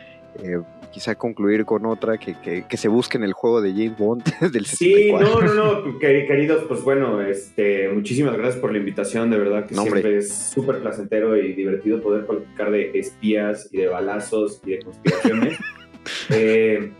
eh, 0.43 0.59
quizá 0.93 1.15
concluir 1.15 1.65
con 1.65 1.87
otra, 1.87 2.19
que, 2.19 2.39
que, 2.39 2.67
que 2.69 2.77
se 2.77 2.89
busque 2.89 3.17
en 3.17 3.25
el 3.25 3.33
juego 3.33 3.63
de 3.63 3.71
James 3.73 3.97
Bond 3.97 4.25
del 4.53 4.67
Sí, 4.67 4.93
64. 4.93 5.55
no, 5.55 5.55
no, 5.55 5.83
no, 5.87 5.99
quer- 6.01 6.27
queridos, 6.27 6.65
pues 6.69 6.83
bueno, 6.83 7.23
este, 7.23 7.89
muchísimas 7.89 8.37
gracias 8.37 8.57
por 8.61 8.73
la 8.73 8.79
invitación, 8.79 9.31
de 9.31 9.39
verdad 9.39 9.65
que 9.65 9.75
No, 9.75 9.85
hombre. 9.85 10.03
siempre 10.03 10.19
es 10.19 10.35
súper 10.35 10.81
placentero 10.83 11.35
y 11.35 11.55
divertido 11.55 12.03
poder 12.03 12.27
platicar 12.27 12.71
de 12.71 12.91
espías 12.99 13.71
y 13.73 13.79
de 13.79 13.87
balazos 13.89 14.61
y 14.67 14.73
de 14.73 14.79
conspiraciones. 14.81 15.59
Eh, 16.31 16.93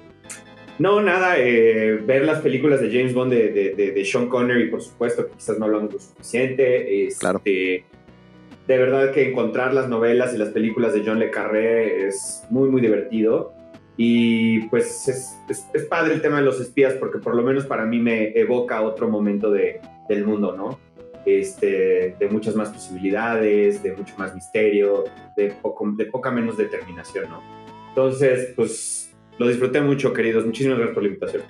no, 0.79 1.01
nada, 1.01 1.37
eh, 1.39 1.99
ver 2.05 2.25
las 2.25 2.41
películas 2.41 2.81
de 2.81 2.91
James 2.91 3.15
Bond 3.15 3.33
de, 3.33 3.49
de- 3.51 3.75
de- 3.75 3.93
de 3.93 4.05
Sean 4.05 4.29
Connery, 4.29 4.69
por 4.71 4.83
supuesto, 4.83 5.29
quizás 5.35 5.59
no 5.59 5.65
hablamos 5.67 5.93
lo 5.95 5.99
suficiente. 6.01 7.07
este, 7.07 7.19
Claro. 7.21 7.41
De 7.45 8.79
verdad 8.79 9.13
que 9.13 9.29
encontrar 9.31 9.73
las 9.73 9.89
novelas 9.89 10.35
y 10.35 10.39
las 10.39 10.49
películas 10.49 10.93
de 10.93 11.03
John 11.07 11.21
Le 11.21 11.31
Carré 11.31 12.09
es 12.09 12.43
muy, 12.51 12.69
muy 12.69 12.81
divertido. 12.81 13.53
Y 13.97 14.63
pues 14.69 15.09
es, 15.09 15.31
es- 15.49 15.67
es 15.73 15.85
padre 15.85 16.15
el 16.15 16.21
tema 16.21 16.39
de 16.39 16.43
los 16.45 16.61
espías 16.61 16.93
porque 16.95 17.19
por 17.19 17.35
lo 17.35 17.43
menos 17.43 17.65
para 17.65 17.87
mí 17.87 17.99
me 17.99 18.37
evoca 18.39 18.83
otro 18.83 19.09
momento 19.09 19.51
de, 19.51 19.81
del 20.09 20.25
mundo, 20.27 20.55
¿no? 20.57 20.79
Este, 21.25 22.15
de 22.19 22.29
muchas 22.29 22.55
más 22.57 22.69
posibilidades, 22.71 23.83
de 23.83 23.93
mucho 23.97 24.15
más 24.19 24.35
misterio, 24.35 25.05
de, 25.37 25.49
poco, 25.63 25.91
de 25.97 26.07
poca 26.07 26.31
menos 26.31 26.57
determinación, 26.57 27.31
¿no? 27.31 27.41
Entonces, 27.89 28.53
pues 28.55 29.06
lo 29.39 29.49
disfruté 29.49 29.81
mucho, 29.81 30.13
queridos. 30.13 30.45
Muchísimas 30.47 30.79
gracias 30.79 30.95
por 30.95 31.03
la 31.03 31.09
invitación. 31.09 31.43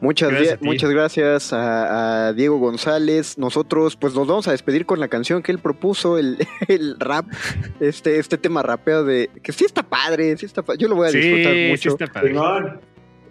Muchas, 0.00 0.30
Gracias 0.32 0.60
muchas 0.60 0.90
gracias 0.90 1.52
a, 1.54 2.26
a 2.28 2.32
Diego 2.34 2.58
González. 2.58 3.38
Nosotros 3.38 3.96
pues 3.96 4.14
nos 4.14 4.26
vamos 4.26 4.46
a 4.48 4.50
despedir 4.50 4.84
con 4.84 5.00
la 5.00 5.08
canción 5.08 5.42
que 5.42 5.50
él 5.52 5.58
propuso, 5.60 6.18
el, 6.18 6.36
el 6.68 6.96
rap, 7.00 7.26
este, 7.80 8.18
este 8.18 8.36
tema 8.36 8.62
rapeo 8.62 9.04
de... 9.04 9.30
Que 9.42 9.52
sí 9.52 9.64
está 9.64 9.82
padre, 9.82 10.36
sí 10.36 10.44
está 10.44 10.62
pa- 10.62 10.74
Yo 10.74 10.88
lo 10.88 10.96
voy 10.96 11.08
a 11.08 11.10
disfrutar 11.10 11.52
Sí, 11.52 11.64
sí 11.64 11.70
mucho. 11.70 11.88
está 11.90 12.06
padre. 12.12 12.34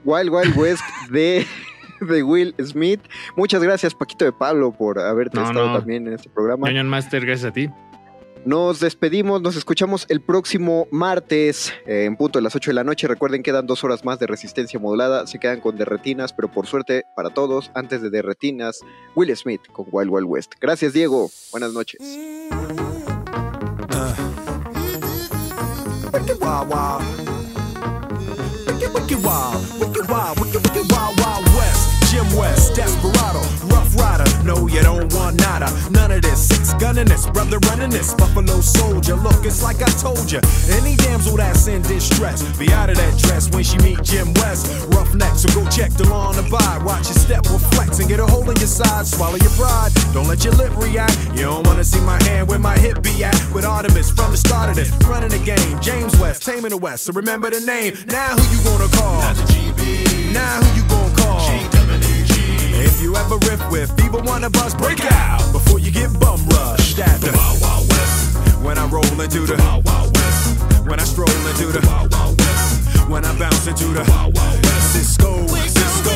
Wild 0.06 0.30
Wild 0.32 0.58
West 0.58 0.84
de, 1.12 1.46
de 2.02 2.24
Will 2.24 2.56
Smith. 2.64 3.02
Muchas 3.36 3.62
gracias, 3.62 3.94
Paquito 3.94 4.26
de 4.26 4.32
Pablo, 4.32 4.72
por 4.72 5.00
haberte 5.00 5.38
No, 5.38 5.46
estado 5.46 5.68
no. 5.68 5.78
también 5.78 6.08
en 6.08 6.14
este 6.14 6.30
programa. 6.30 6.72
Master, 6.86 7.24
gracias 7.26 7.52
a 7.52 7.54
ti. 7.54 7.70
Nos 8.46 8.82
despedimos, 8.82 9.42
nos 9.42 9.56
escuchamos 9.56 10.06
el 10.10 10.20
próximo 10.20 10.88
martes 10.92 11.72
eh, 11.86 12.04
en 12.06 12.18
punto 12.18 12.40
de 12.40 12.44
las 12.44 12.56
8 12.56 12.72
de 12.72 12.76
la 12.76 12.84
noche. 12.84 13.08
Recuerden, 13.08 13.42
quedan 13.42 13.66
dos 13.68 13.84
horas 13.86 14.04
más 14.04 14.20
de 14.20 14.28
resistencia 14.28 14.80
modulada. 14.80 15.28
Se 15.28 15.40
quedan 15.40 15.62
con 15.62 15.78
derretinas, 15.78 16.34
pero 16.34 16.52
por 16.52 16.68
suerte 16.68 17.06
para 17.16 17.30
todos, 17.30 17.72
antes 17.74 18.02
de 18.02 18.10
derretinas, 18.10 18.82
Will 19.16 19.36
Smith 19.38 19.62
con 19.72 19.86
Wild 19.92 20.12
Wild 20.12 20.28
West. 20.28 20.54
Gracias, 20.60 20.92
Diego. 20.92 21.30
Buenas 21.52 21.72
noches. 21.72 22.00
Jim 32.10 32.38
West, 32.38 32.76
Desperado, 32.76 33.42
Rough. 33.70 34.33
No, 34.44 34.68
you 34.68 34.82
don't 34.82 35.14
want 35.14 35.38
nada. 35.38 35.72
None 35.90 36.12
of 36.12 36.22
this. 36.22 36.48
Six 36.48 36.74
gunning 36.74 37.06
this, 37.06 37.26
brother 37.30 37.60
running 37.70 37.90
this. 37.90 38.14
Buffalo 38.14 38.60
Soldier. 38.60 39.16
Look, 39.16 39.46
it's 39.46 39.64
like 39.64 39.82
I 39.82 39.90
told 40.04 40.32
you. 40.32 40.40
Any 40.70 40.96
damsel 40.98 41.38
that's 41.38 41.68
in 41.68 41.82
distress, 41.84 42.44
be 42.58 42.72
out 42.74 42.90
of 42.90 42.98
that 42.98 43.18
dress 43.20 43.50
when 43.52 43.64
she 43.64 43.78
meet 43.80 44.02
Jim 44.04 44.34
West. 44.36 44.68
Roughneck, 44.90 45.36
so 45.36 45.48
go 45.56 45.68
check 45.70 45.92
the 45.94 46.08
law 46.10 46.28
on 46.28 46.36
the 46.36 46.44
buy. 46.44 46.82
Watch 46.84 47.08
your 47.08 47.16
step 47.16 47.48
will 47.50 47.60
flex 47.60 48.00
and 48.00 48.10
get 48.10 48.20
a 48.20 48.26
hold 48.26 48.50
in 48.50 48.58
your 48.58 48.68
side. 48.68 49.08
Swallow 49.08 49.38
your 49.38 49.52
pride. 49.52 49.92
Don't 50.14 50.28
let 50.28 50.44
your 50.44 50.54
lip 50.54 50.76
react. 50.76 51.18
You 51.36 51.44
don't 51.44 51.66
wanna 51.66 51.84
see 51.84 52.02
my 52.02 52.22
hand 52.24 52.48
where 52.50 52.60
my 52.60 52.78
hip 52.78 53.02
be 53.02 53.24
at. 53.24 53.36
With 53.54 53.66
Artemis 53.66 54.12
from 54.12 54.32
the 54.32 54.38
start 54.38 54.70
of 54.70 54.76
this, 54.76 54.92
running 55.08 55.30
the 55.30 55.40
game. 55.40 55.80
James 55.80 56.18
West, 56.20 56.44
taming 56.44 56.72
the 56.72 56.78
West. 56.78 57.06
So 57.06 57.14
remember 57.14 57.50
the 57.50 57.62
name. 57.62 57.94
Now 58.08 58.36
who 58.36 58.44
you 58.56 58.64
gonna 58.64 58.90
call? 58.98 59.20
Not 59.22 59.36
the 59.36 59.44
GB. 59.54 60.34
Now 60.34 60.60
who 60.62 60.82
you 60.82 60.88
gonna 60.90 61.16
call? 61.16 61.83
If 62.84 63.02
you 63.02 63.16
ever 63.16 63.38
riff 63.48 63.72
with 63.72 63.98
either 64.04 64.22
one 64.22 64.44
of 64.44 64.54
us, 64.58 64.76
break 64.76 65.00
out 65.10 65.54
before 65.54 65.80
you 65.80 65.90
get 65.90 66.12
bum 66.20 66.46
rushed 66.50 67.00
at 67.00 67.22
the 67.22 67.32
Wild 67.32 67.62
Wild 67.62 67.88
West. 67.90 68.36
When 68.62 68.78
I 68.78 68.86
roll 68.88 69.22
into 69.22 69.46
the 69.48 69.56
Wild 69.56 69.86
Wild 69.86 70.14
West. 70.18 70.60
When 70.86 71.00
I 71.00 71.04
stroll 71.04 71.30
into 71.30 71.68
the 71.72 71.80
Wild 71.88 72.12
Wild 72.12 72.38
West. 72.38 73.10
When 73.10 73.24
I 73.24 73.40
bounce 73.40 73.68
into 73.68 73.86
the 73.86 74.04
Wild 74.12 74.36
Wild 74.36 74.66
West. 74.66 74.94
Cisco, 74.94 75.48
Cisco. 75.48 76.12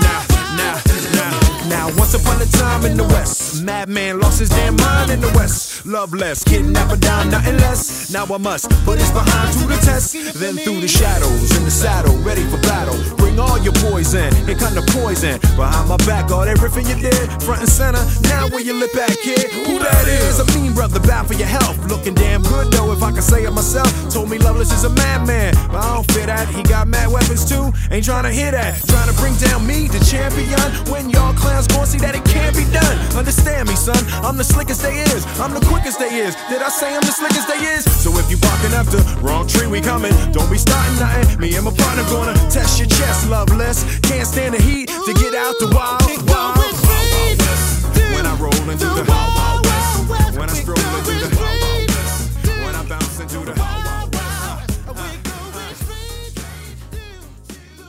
Now, 0.00 0.20
now, 0.56 0.80
now, 1.12 1.32
now, 1.68 1.96
once 1.98 2.14
upon 2.14 2.40
a 2.40 2.46
time 2.46 2.86
in 2.86 2.96
the 2.96 3.04
West, 3.04 3.62
madman 3.62 4.18
lost 4.18 4.40
his 4.40 4.48
damn 4.48 4.76
mind 4.76 5.10
in 5.10 5.20
the 5.20 5.30
West. 5.36 5.71
Loveless, 5.84 6.44
kidnapper 6.44 6.96
down, 6.96 7.30
nothing 7.30 7.56
less. 7.56 8.12
Now 8.12 8.24
I 8.32 8.38
must 8.38 8.70
put 8.84 9.00
his 9.00 9.10
behind 9.10 9.52
to 9.58 9.66
the 9.66 9.76
test. 9.82 10.14
Then 10.38 10.56
through 10.56 10.80
the 10.80 10.86
shadows, 10.86 11.50
in 11.56 11.64
the 11.64 11.70
saddle, 11.70 12.14
ready 12.18 12.44
for 12.44 12.58
battle. 12.62 12.94
Bring 13.16 13.40
all 13.40 13.58
your 13.58 13.72
poison, 13.90 14.32
here 14.46 14.54
come 14.54 14.74
the 14.74 14.86
poison. 14.94 15.40
Behind 15.56 15.88
my 15.88 15.96
back, 16.06 16.30
all 16.30 16.46
riffing 16.46 16.86
you 16.86 16.94
did, 17.02 17.26
front 17.42 17.62
and 17.62 17.68
center. 17.68 17.98
Now 18.30 18.46
where 18.48 18.60
you 18.60 18.74
lip 18.74 18.92
back, 18.94 19.10
kid? 19.18 19.50
Who 19.66 19.80
that 19.80 20.06
is? 20.06 20.38
A 20.38 20.46
mean 20.56 20.72
brother, 20.72 21.00
bound 21.00 21.26
for 21.26 21.34
your 21.34 21.48
health. 21.48 21.76
Looking 21.90 22.14
damn 22.14 22.42
good 22.42 22.70
though, 22.72 22.92
if 22.92 23.02
I 23.02 23.10
can 23.10 23.22
say 23.22 23.42
it 23.42 23.50
myself. 23.50 23.90
Told 24.12 24.30
me 24.30 24.38
Loveless 24.38 24.70
is 24.70 24.84
a 24.84 24.90
madman, 24.90 25.54
but 25.66 25.82
I 25.82 25.94
don't 25.94 26.06
fit 26.12 26.26
that. 26.26 26.46
He 26.54 26.62
got 26.62 26.86
mad 26.86 27.10
weapons 27.10 27.44
too, 27.44 27.72
ain't 27.90 28.04
trying 28.04 28.24
to 28.24 28.30
hear 28.30 28.52
that. 28.52 28.78
Trying 28.86 29.10
to 29.10 29.16
bring 29.18 29.34
down 29.36 29.66
me, 29.66 29.88
the 29.88 29.98
champion. 30.04 30.62
When 30.92 31.10
y'all 31.10 31.34
clowns 31.34 31.66
gon' 31.66 31.86
see 31.86 31.98
that 31.98 32.14
it 32.14 32.24
can't 32.24 32.54
be 32.54 32.64
done. 32.70 32.96
Understand 33.18 33.68
me, 33.68 33.74
son, 33.74 33.98
I'm 34.22 34.36
the 34.36 34.44
slickest 34.44 34.82
they 34.82 35.02
is. 35.10 35.26
I'm 35.40 35.52
the 35.52 35.71
quickest 35.72 35.98
they 35.98 36.12
is. 36.20 36.36
Did 36.50 36.60
I 36.60 36.68
say 36.68 36.94
I'm 36.94 37.00
the 37.00 37.16
slickest 37.20 37.48
they 37.48 37.60
is? 37.74 37.84
So 38.04 38.10
if 38.20 38.30
you 38.30 38.36
barking 38.36 38.74
up 38.74 38.86
the 38.92 39.00
wrong 39.24 39.46
tree, 39.48 39.66
we 39.66 39.80
coming. 39.80 40.12
Don't 40.32 40.50
be 40.50 40.58
starting 40.58 40.96
nothing. 41.00 41.40
Me 41.40 41.56
and 41.56 41.64
my 41.64 41.72
partner 41.72 42.04
gonna 42.12 42.34
test 42.52 42.78
your 42.78 42.88
chest, 42.88 43.30
loveless. 43.30 43.78
Can't 44.00 44.28
stand 44.28 44.52
the 44.54 44.60
heat 44.60 44.88
to 44.88 45.12
get 45.14 45.34
out 45.34 45.54
the 45.58 45.68
wild, 45.72 46.04
wild, 46.28 46.60
wild, 46.60 46.76
wild 46.84 47.38
west. 47.40 47.88
When 48.14 48.26
I 48.26 48.34
roll 48.36 48.62
into 48.68 48.88
the 48.98 49.04
wild, 49.08 49.32
wild 49.38 49.66
west. 49.66 50.36
When 50.38 50.48
I 50.50 50.54
stroll 50.62 50.84
into 50.98 51.14
the 51.24 51.30
wild, 51.40 51.58
wild 51.64 51.88
west. 51.88 52.20
When 52.64 52.74
I 52.76 52.82
bounce 52.92 53.20
into 53.20 53.40
the 53.48 53.54
wild, 53.56 53.84
wild 53.88 54.12
west. 54.12 54.82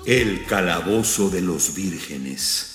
El 0.05 0.45
calabozo 0.47 1.29
de 1.29 1.41
los 1.41 1.73
vírgenes. 1.73 2.72